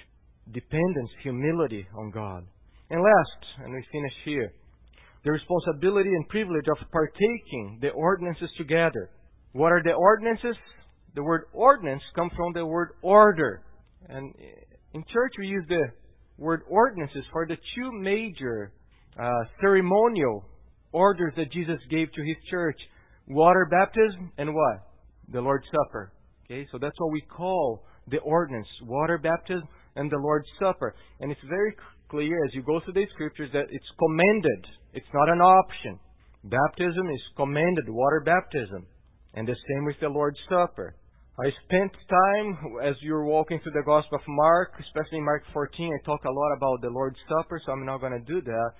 Dependence, 0.52 1.10
humility 1.22 1.86
on 1.98 2.10
God. 2.10 2.44
And 2.90 3.00
last, 3.02 3.64
and 3.64 3.74
we 3.74 3.84
finish 3.92 4.12
here, 4.24 4.52
the 5.24 5.32
responsibility 5.32 6.08
and 6.08 6.28
privilege 6.28 6.64
of 6.70 6.90
partaking 6.90 7.78
the 7.82 7.90
ordinances 7.90 8.48
together. 8.56 9.10
What 9.52 9.72
are 9.72 9.82
the 9.84 9.92
ordinances? 9.92 10.56
The 11.14 11.22
word 11.22 11.44
ordinance 11.52 12.02
comes 12.14 12.32
from 12.36 12.52
the 12.54 12.64
word 12.64 12.90
order. 13.02 13.62
And 14.08 14.32
in 14.94 15.04
church 15.12 15.32
we 15.38 15.48
use 15.48 15.64
the 15.68 15.84
word 16.38 16.62
ordinances 16.68 17.24
for 17.32 17.46
the 17.46 17.56
two 17.56 17.92
major 17.92 18.72
uh, 19.22 19.44
ceremonial 19.60 20.44
orders 20.92 21.32
that 21.36 21.52
Jesus 21.52 21.78
gave 21.90 22.12
to 22.12 22.22
his 22.22 22.36
church 22.50 22.78
water 23.28 23.66
baptism 23.70 24.32
and 24.38 24.54
what? 24.54 24.86
The 25.32 25.40
Lord's 25.40 25.66
Supper. 25.70 26.12
Okay, 26.44 26.66
so 26.72 26.78
that's 26.78 26.98
what 26.98 27.12
we 27.12 27.22
call 27.22 27.84
the 28.08 28.18
ordinance 28.18 28.66
water 28.82 29.18
baptism 29.18 29.68
and 29.96 30.10
the 30.10 30.18
Lord's 30.18 30.48
Supper. 30.58 30.94
And 31.20 31.30
it's 31.30 31.40
very 31.48 31.74
clear 32.08 32.44
as 32.44 32.54
you 32.54 32.62
go 32.62 32.80
through 32.80 32.94
the 32.94 33.06
scriptures 33.14 33.50
that 33.52 33.66
it's 33.70 33.90
commanded, 33.98 34.66
it's 34.92 35.12
not 35.14 35.28
an 35.28 35.40
option. 35.40 35.98
Baptism 36.44 37.08
is 37.10 37.20
commanded, 37.36 37.84
water 37.88 38.22
baptism. 38.24 38.86
And 39.34 39.46
the 39.46 39.54
same 39.54 39.84
with 39.84 39.96
the 40.00 40.08
Lord's 40.08 40.40
Supper. 40.48 40.96
I 41.38 41.48
spent 41.64 41.92
time 42.10 42.58
as 42.84 42.96
you 43.00 43.12
were 43.12 43.24
walking 43.24 43.60
through 43.62 43.72
the 43.72 43.86
Gospel 43.86 44.18
of 44.18 44.24
Mark, 44.26 44.72
especially 44.80 45.20
Mark 45.20 45.44
14. 45.52 45.92
I 45.94 46.04
talk 46.04 46.24
a 46.24 46.30
lot 46.30 46.52
about 46.56 46.82
the 46.82 46.90
Lord's 46.90 47.18
Supper, 47.28 47.60
so 47.64 47.72
I'm 47.72 47.86
not 47.86 48.00
going 48.00 48.12
to 48.12 48.32
do 48.32 48.42
that. 48.42 48.70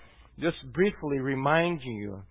Just 0.41 0.57
briefly 0.73 1.19
reminding 1.19 1.97
you 1.97 2.23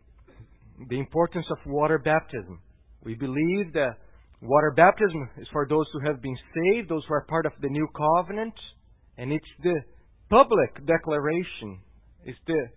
the 0.90 1.00
importance 1.00 1.46
of 1.52 1.58
water 1.68 2.00
baptism. 2.00 2.60
We 3.04 3.14
believe 3.14 3.74
that 3.74 3.98
water 4.42 4.74
baptism 4.76 5.30
is 5.38 5.48
for 5.52 5.68
those 5.70 5.86
who 5.94 6.00
have 6.08 6.22
been 6.22 6.38
saved, 6.56 6.90
those 6.90 7.04
who 7.08 7.14
are 7.14 7.26
part 7.30 7.46
of 7.46 7.52
the 7.62 7.70
new 7.70 7.88
covenant, 7.96 8.54
and 9.18 9.32
it's 9.32 9.46
the 9.62 9.76
public 10.30 10.88
declaration. 10.88 11.82
It's 12.26 12.40
the 12.48 12.68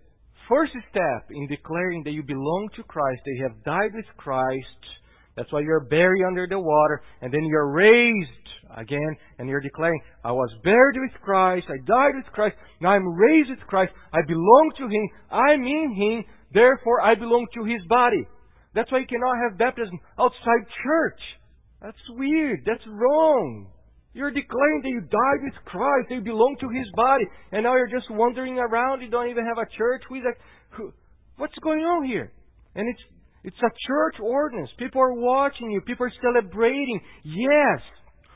first 0.47 0.73
step 0.91 1.29
in 1.31 1.47
declaring 1.47 2.03
that 2.03 2.11
you 2.11 2.21
belong 2.23 2.69
to 2.75 2.83
Christ, 2.83 3.21
that 3.25 3.35
you 3.35 3.47
have 3.47 3.63
died 3.63 3.91
with 3.93 4.05
Christ 4.17 4.83
that's 5.35 5.51
why 5.51 5.61
you're 5.61 5.85
buried 5.85 6.23
under 6.25 6.47
the 6.47 6.59
water, 6.59 7.01
and 7.21 7.33
then 7.33 7.43
you're 7.45 7.71
raised 7.71 8.29
again, 8.77 9.15
and 9.37 9.49
you're 9.49 9.61
declaring, 9.61 10.01
I 10.23 10.31
was 10.31 10.49
buried 10.63 10.97
with 10.99 11.21
Christ, 11.21 11.67
I 11.69 11.77
died 11.85 12.15
with 12.15 12.31
Christ, 12.33 12.55
now 12.81 12.89
I'm 12.89 13.07
raised 13.07 13.49
with 13.49 13.67
Christ, 13.67 13.93
I 14.11 14.19
belong 14.27 14.71
to 14.77 14.83
Him, 14.83 15.09
I'm 15.31 15.61
in 15.63 15.95
Him, 15.95 16.25
therefore 16.53 17.01
I 17.01 17.15
belong 17.15 17.47
to 17.55 17.63
His 17.65 17.81
body. 17.87 18.25
That's 18.75 18.91
why 18.91 18.99
you 18.99 19.07
cannot 19.07 19.37
have 19.43 19.57
baptism 19.57 19.99
outside 20.19 20.65
church. 20.83 21.19
That's 21.81 21.97
weird. 22.09 22.61
That's 22.65 22.83
wrong. 22.87 23.67
You're 24.13 24.31
declaring 24.31 24.81
that 24.83 24.89
you 24.89 25.01
died 25.01 25.41
with 25.43 25.53
Christ, 25.65 26.09
that 26.09 26.15
you 26.15 26.21
belong 26.21 26.55
to 26.61 26.69
His 26.69 26.87
body, 26.95 27.25
and 27.51 27.63
now 27.63 27.75
you're 27.75 27.89
just 27.89 28.09
wandering 28.09 28.57
around, 28.57 29.01
you 29.01 29.09
don't 29.09 29.29
even 29.29 29.45
have 29.45 29.57
a 29.57 29.69
church. 29.77 30.01
Who 30.09 30.15
is 30.15 30.23
that? 30.23 30.37
Who, 30.77 30.93
what's 31.37 31.57
going 31.61 31.81
on 31.81 32.05
here? 32.05 32.31
And 32.75 32.87
it's 32.89 33.01
it's 33.43 33.59
a 33.59 33.71
church 33.87 34.15
ordinance. 34.21 34.69
People 34.77 35.01
are 35.01 35.13
watching 35.13 35.71
you. 35.71 35.81
People 35.81 36.05
are 36.07 36.21
celebrating. 36.21 37.01
Yes, 37.23 37.81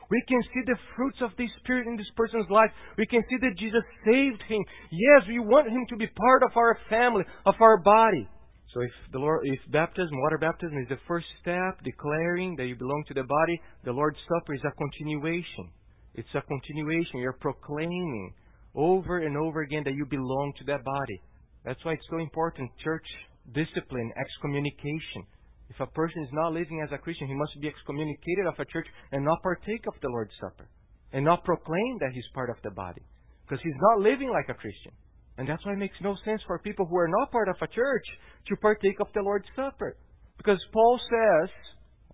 we 0.09 0.23
can 0.27 0.41
see 0.53 0.61
the 0.65 0.77
fruits 0.95 1.17
of 1.21 1.31
the 1.37 1.47
Spirit 1.59 1.87
in 1.87 1.97
this 1.97 2.11
person's 2.15 2.49
life. 2.49 2.71
We 2.97 3.05
can 3.05 3.23
see 3.29 3.37
that 3.41 3.57
Jesus 3.57 3.83
saved 4.05 4.41
him. 4.47 4.63
Yes, 4.91 5.27
we 5.27 5.39
want 5.39 5.67
him 5.67 5.85
to 5.89 5.97
be 5.97 6.07
part 6.07 6.43
of 6.43 6.55
our 6.55 6.77
family, 6.89 7.23
of 7.45 7.55
our 7.59 7.77
body. 7.77 8.27
So 8.73 8.81
if 8.81 8.91
the 9.11 9.19
Lord, 9.19 9.41
if 9.43 9.59
baptism, 9.71 10.11
water 10.21 10.37
baptism 10.37 10.77
is 10.77 10.89
the 10.89 10.99
first 11.07 11.25
step, 11.41 11.83
declaring 11.83 12.55
that 12.57 12.67
you 12.67 12.75
belong 12.75 13.03
to 13.07 13.13
the 13.13 13.23
body, 13.23 13.61
the 13.85 13.91
Lord's 13.91 14.19
Supper 14.27 14.53
is 14.53 14.61
a 14.65 14.71
continuation. 14.71 15.71
It's 16.15 16.35
a 16.35 16.41
continuation. 16.41 17.19
You're 17.19 17.33
proclaiming 17.39 18.33
over 18.75 19.19
and 19.19 19.37
over 19.37 19.61
again 19.61 19.83
that 19.85 19.93
you 19.93 20.05
belong 20.05 20.53
to 20.59 20.65
that 20.65 20.83
body. 20.83 21.21
That's 21.63 21.83
why 21.83 21.93
it's 21.93 22.07
so 22.09 22.19
important, 22.19 22.71
church 22.83 23.05
discipline, 23.53 24.11
excommunication. 24.17 25.23
If 25.69 25.79
a 25.79 25.87
person 25.87 26.23
is 26.23 26.29
not 26.31 26.53
living 26.53 26.81
as 26.83 26.91
a 26.91 26.97
Christian, 26.97 27.27
he 27.27 27.35
must 27.35 27.59
be 27.59 27.67
excommunicated 27.67 28.45
of 28.47 28.59
a 28.59 28.65
church 28.65 28.87
and 29.11 29.23
not 29.23 29.43
partake 29.43 29.85
of 29.87 29.93
the 30.01 30.09
Lord's 30.09 30.33
Supper. 30.39 30.67
And 31.13 31.23
not 31.23 31.43
proclaim 31.43 31.97
that 31.99 32.11
he's 32.13 32.27
part 32.33 32.49
of 32.49 32.57
the 32.63 32.71
body. 32.71 33.01
Because 33.45 33.63
he's 33.63 33.79
not 33.91 33.99
living 33.99 34.29
like 34.29 34.49
a 34.49 34.59
Christian. 34.59 34.91
And 35.37 35.47
that's 35.47 35.65
why 35.65 35.73
it 35.73 35.77
makes 35.77 35.95
no 36.01 36.15
sense 36.25 36.41
for 36.47 36.59
people 36.59 36.85
who 36.85 36.97
are 36.97 37.07
not 37.07 37.31
part 37.31 37.47
of 37.47 37.55
a 37.61 37.67
church 37.67 38.05
to 38.47 38.55
partake 38.57 38.99
of 38.99 39.07
the 39.13 39.21
Lord's 39.21 39.47
Supper. 39.55 39.95
Because 40.37 40.59
Paul 40.73 40.99
says, 41.09 41.49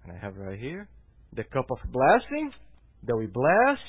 and 0.03 0.13
I 0.13 0.19
have 0.19 0.36
right 0.36 0.59
here, 0.59 0.89
the 1.36 1.43
cup 1.43 1.71
of 1.71 1.77
blessing 1.91 2.51
that 3.03 3.15
we 3.15 3.27
bless, 3.27 3.79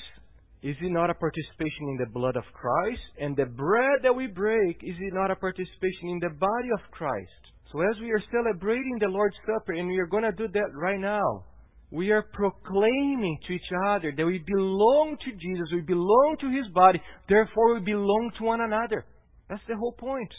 is 0.64 0.76
it 0.80 0.90
not 0.90 1.10
a 1.10 1.14
participation 1.14 1.92
in 1.92 1.98
the 2.00 2.10
blood 2.10 2.36
of 2.36 2.44
Christ? 2.54 3.04
And 3.20 3.36
the 3.36 3.44
bread 3.44 4.00
that 4.02 4.16
we 4.16 4.26
break, 4.28 4.80
is 4.82 4.96
it 4.98 5.12
not 5.12 5.30
a 5.30 5.36
participation 5.36 6.08
in 6.08 6.20
the 6.20 6.32
body 6.40 6.70
of 6.72 6.90
Christ? 6.90 7.42
So 7.70 7.82
as 7.82 8.00
we 8.00 8.10
are 8.12 8.22
celebrating 8.32 8.96
the 8.98 9.08
Lord's 9.08 9.36
Supper, 9.44 9.74
and 9.74 9.88
we 9.88 9.98
are 9.98 10.06
going 10.06 10.22
to 10.22 10.32
do 10.32 10.48
that 10.48 10.70
right 10.72 10.98
now, 10.98 11.44
we 11.90 12.12
are 12.12 12.24
proclaiming 12.32 13.38
to 13.46 13.52
each 13.52 13.70
other 13.88 14.10
that 14.16 14.24
we 14.24 14.42
belong 14.46 15.18
to 15.26 15.30
Jesus, 15.32 15.68
we 15.70 15.82
belong 15.82 16.36
to 16.40 16.48
His 16.48 16.72
body, 16.72 16.98
therefore 17.28 17.74
we 17.74 17.80
belong 17.80 18.32
to 18.38 18.44
one 18.44 18.62
another. 18.62 19.04
That's 19.50 19.62
the 19.68 19.76
whole 19.76 19.92
point. 19.92 20.32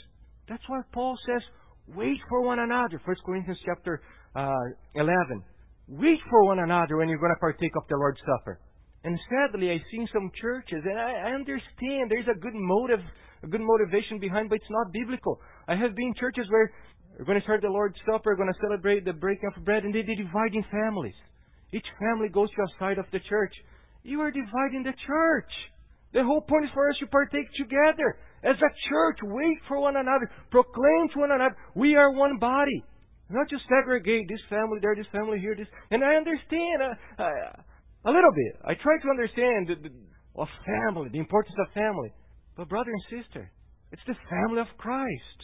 That's 0.50 0.64
why 0.66 0.82
Paul 0.92 1.16
says, 1.28 1.44
wait 1.96 2.18
for 2.30 2.42
one 2.42 2.58
another. 2.58 3.00
1 3.06 3.16
Corinthians 3.24 3.60
chapter 3.64 4.02
uh, 4.36 4.50
11. 4.96 5.44
Wait 5.88 6.18
for 6.32 6.46
one 6.46 6.58
another 6.58 6.98
when 6.98 7.10
you're 7.10 7.20
going 7.20 7.32
to 7.32 7.40
partake 7.40 7.76
of 7.78 7.84
the 7.90 7.96
Lord's 7.96 8.22
Supper. 8.26 8.60
And 9.06 9.20
sadly, 9.30 9.70
I've 9.70 9.86
seen 9.92 10.08
some 10.12 10.32
churches, 10.42 10.82
and 10.84 10.98
I 10.98 11.30
understand 11.38 12.10
there's 12.10 12.28
a 12.28 12.40
good 12.40 12.56
motive 12.56 13.00
a 13.44 13.48
good 13.48 13.62
motivation 13.62 14.18
behind, 14.18 14.50
but 14.50 14.56
it's 14.56 14.72
not 14.72 14.92
biblical. 14.92 15.40
I 15.68 15.76
have 15.76 15.96
been 15.96 16.14
churches 16.20 16.48
where 16.50 16.72
we're 17.20 17.26
going 17.26 17.40
to 17.40 17.44
start 17.44 17.62
the 17.62 17.70
Lord's 17.70 17.96
Supper, 18.02 18.34
we're 18.34 18.42
going 18.42 18.52
to 18.52 18.60
celebrate 18.66 19.06
the 19.06 19.14
breaking 19.14 19.52
of 19.56 19.64
bread, 19.64 19.84
and 19.84 19.94
they, 19.94 20.02
they 20.02 20.16
divide 20.16 20.54
in 20.54 20.66
families. 20.72 21.14
Each 21.72 21.86
family 22.00 22.30
goes 22.30 22.50
to 22.50 22.64
a 22.64 22.68
side 22.80 22.98
of 22.98 23.06
the 23.12 23.20
church. 23.30 23.54
You 24.02 24.22
are 24.22 24.32
dividing 24.32 24.84
the 24.84 24.98
church. 25.06 25.52
The 26.14 26.24
whole 26.24 26.42
point 26.42 26.66
is 26.66 26.72
for 26.74 26.90
us 26.90 26.98
to 27.00 27.08
partake 27.08 27.46
together. 27.58 28.18
As 28.44 28.58
a 28.58 28.72
church, 28.90 29.20
wait 29.22 29.58
for 29.68 29.80
one 29.80 29.98
another. 29.98 30.32
Proclaim 30.50 31.10
to 31.14 31.20
one 31.20 31.32
another, 31.32 31.56
we 31.76 31.96
are 31.96 32.12
one 32.12 32.40
body. 32.40 32.84
Not 33.30 33.50
to 33.50 33.58
segregate 33.70 34.28
this 34.30 34.42
family 34.50 34.80
there, 34.82 34.96
this 34.96 35.10
family 35.12 35.40
here, 35.40 35.56
this. 35.56 35.68
And 35.92 36.04
I 36.04 36.16
understand 36.16 36.82
a 38.06 38.12
little 38.12 38.32
bit. 38.32 38.62
I 38.64 38.74
try 38.76 38.98
to 39.02 39.10
understand 39.10 39.68
the, 39.68 39.90
the, 39.90 39.96
of 40.40 40.48
family, 40.66 41.10
the 41.12 41.20
importance 41.20 41.56
of 41.60 41.74
family. 41.74 42.14
But 42.56 42.70
brother 42.70 42.92
and 42.92 43.24
sister, 43.24 43.52
it's 43.92 44.02
the 44.08 44.16
family 44.30 44.62
of 44.62 44.68
Christ 44.78 45.40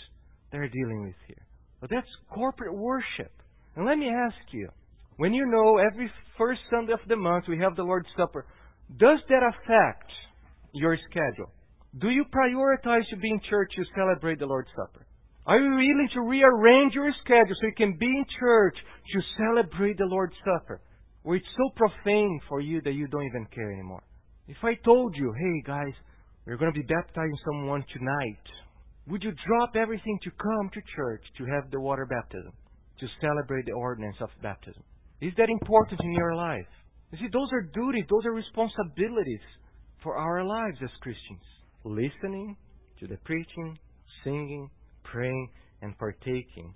they're 0.52 0.70
dealing 0.70 1.04
with 1.04 1.16
here. 1.28 1.46
But 1.80 1.90
that's 1.90 2.08
corporate 2.34 2.76
worship. 2.76 3.32
And 3.76 3.86
let 3.86 3.98
me 3.98 4.10
ask 4.10 4.36
you, 4.52 4.70
when 5.18 5.34
you 5.34 5.46
know 5.46 5.78
every 5.78 6.12
first 6.38 6.62
Sunday 6.70 6.94
of 6.94 7.00
the 7.08 7.16
month 7.16 7.46
we 7.48 7.58
have 7.60 7.76
the 7.76 7.84
Lord's 7.84 8.08
Supper, 8.18 8.46
does 8.98 9.20
that 9.30 9.44
affect 9.44 10.12
your 10.74 10.98
schedule? 11.10 11.52
Do 12.00 12.10
you 12.10 12.26
prioritize 12.26 13.08
to 13.10 13.18
be 13.18 13.30
in 13.30 13.42
church 13.50 13.72
to 13.76 13.84
celebrate 13.96 14.40
the 14.40 14.46
Lord's 14.46 14.70
Supper? 14.76 15.06
Are 15.46 15.60
you 15.60 15.70
willing 15.70 16.10
to 16.14 16.22
rearrange 16.22 16.94
your 16.94 17.12
schedule 17.24 17.56
so 17.60 17.68
you 17.68 17.74
can 17.76 17.98
be 17.98 18.06
in 18.06 18.26
church 18.40 18.76
to 19.14 19.22
celebrate 19.38 19.98
the 19.98 20.06
Lord's 20.06 20.36
Supper? 20.46 20.82
Or 21.24 21.36
it's 21.36 21.46
so 21.58 21.70
profane 21.76 22.40
for 22.50 22.62
you 22.62 22.82
that 22.82 22.94
you 22.94 23.08
don't 23.08 23.26
even 23.26 23.48
care 23.54 23.72
anymore? 23.72 24.04
If 24.48 24.58
I 24.64 24.74
told 24.84 25.16
you, 25.16 25.34
hey 25.38 25.62
guys, 25.66 25.94
we're 26.46 26.58
going 26.58 26.74
to 26.74 26.80
be 26.80 26.86
baptizing 26.86 27.38
someone 27.46 27.86
tonight, 27.94 28.46
would 29.08 29.24
you 29.24 29.32
drop 29.46 29.76
everything 29.76 30.20
to 30.24 30.32
come 30.32 30.70
to 30.74 30.82
church 30.96 31.24
to 31.38 31.46
have 31.46 31.70
the 31.72 31.80
water 31.80 32.06
baptism, 32.06 32.52
to 33.00 33.08
celebrate 33.22 33.66
the 33.66 33.74
ordinance 33.74 34.18
of 34.20 34.30
baptism? 34.42 34.84
Is 35.22 35.34
that 35.38 35.50
important 35.50 36.02
in 36.04 36.14
your 36.14 36.36
life? 36.36 36.68
You 37.12 37.20
see, 37.20 37.30
those 37.32 37.50
are 37.52 37.62
duties, 37.62 38.06
those 38.10 38.26
are 38.26 38.34
responsibilities 38.34 39.42
for 40.02 40.16
our 40.16 40.44
lives 40.44 40.78
as 40.82 40.90
Christians. 41.02 41.44
Listening 41.84 42.56
to 43.00 43.08
the 43.08 43.18
preaching, 43.26 43.78
singing, 44.24 44.70
praying, 45.04 45.50
and 45.82 45.98
partaking, 45.98 46.74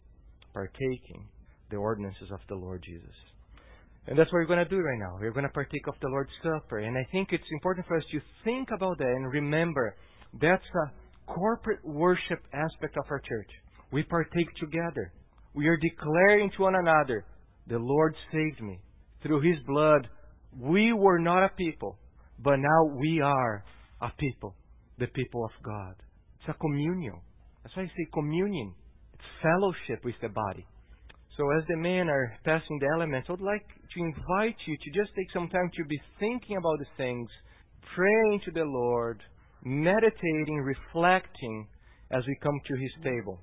partaking 0.54 1.28
the 1.72 1.78
ordinances 1.78 2.30
of 2.32 2.40
the 2.50 2.56
Lord 2.56 2.84
Jesus. 2.86 3.16
And 4.08 4.18
that's 4.18 4.32
what 4.32 4.40
we're 4.40 4.46
going 4.46 4.64
to 4.64 4.70
do 4.70 4.82
right 4.82 5.00
now. 5.00 5.18
We're 5.20 5.32
going 5.32 5.48
to 5.48 5.54
partake 5.54 5.88
of 5.88 5.96
the 6.02 6.08
Lord's 6.10 6.32
Supper. 6.44 6.80
And 6.80 6.98
I 6.98 7.08
think 7.12 7.30
it's 7.32 7.44
important 7.52 7.88
for 7.88 7.98
us 7.98 8.04
to 8.12 8.20
think 8.44 8.70
about 8.72 9.00
that 9.00 9.08
and 9.08 9.32
remember 9.32 9.96
that's 10.40 10.64
a 10.86 11.32
corporate 11.32 11.84
worship 11.84 12.40
aspect 12.54 12.98
of 12.98 13.06
our 13.10 13.20
church. 13.20 13.50
We 13.92 14.04
partake 14.04 14.54
together. 14.60 15.12
We 15.54 15.68
are 15.68 15.78
declaring 15.78 16.52
to 16.56 16.62
one 16.64 16.76
another, 16.76 17.26
the 17.68 17.80
Lord 17.80 18.16
saved 18.32 18.62
me. 18.62 18.80
Through 19.24 19.42
His 19.42 19.58
blood, 19.66 20.08
we 20.60 20.94
were 20.94 21.18
not 21.20 21.44
a 21.44 21.50
people, 21.50 21.98
but 22.44 22.58
now 22.58 22.96
we 22.96 23.22
are 23.22 23.64
a 24.02 24.10
people, 24.20 24.56
the 25.00 25.08
people 25.08 25.46
of 25.46 25.52
God. 25.64 25.96
It's 26.40 26.50
a 26.50 26.60
communion. 26.60 27.22
That's 27.64 27.76
why 27.76 27.84
I 27.84 27.88
say 27.88 28.08
communion. 28.14 28.76
It's 29.14 29.24
fellowship 29.42 30.06
with 30.06 30.16
the 30.22 30.30
body. 30.30 30.66
So 31.38 31.50
as 31.52 31.68
the 31.68 31.76
men 31.76 32.08
are 32.08 32.38
passing 32.46 32.80
the 32.80 32.88
elements, 32.94 33.28
I 33.28 33.34
would 33.34 33.42
like 33.42 33.68
to 33.68 34.04
invite 34.04 34.56
you 34.66 34.78
to 34.78 35.00
just 35.00 35.14
take 35.16 35.30
some 35.34 35.50
time 35.50 35.70
to 35.76 35.84
be 35.86 36.00
thinking 36.20 36.56
about 36.56 36.80
the 36.80 36.86
things, 36.96 37.30
praying 37.94 38.42
to 38.46 38.52
the 38.52 38.64
Lord, 38.64 39.22
meditating, 39.64 40.62
reflecting 40.64 41.68
as 42.12 42.24
we 42.26 42.38
come 42.42 42.60
to 42.68 42.76
His 42.78 42.92
table. 43.04 43.40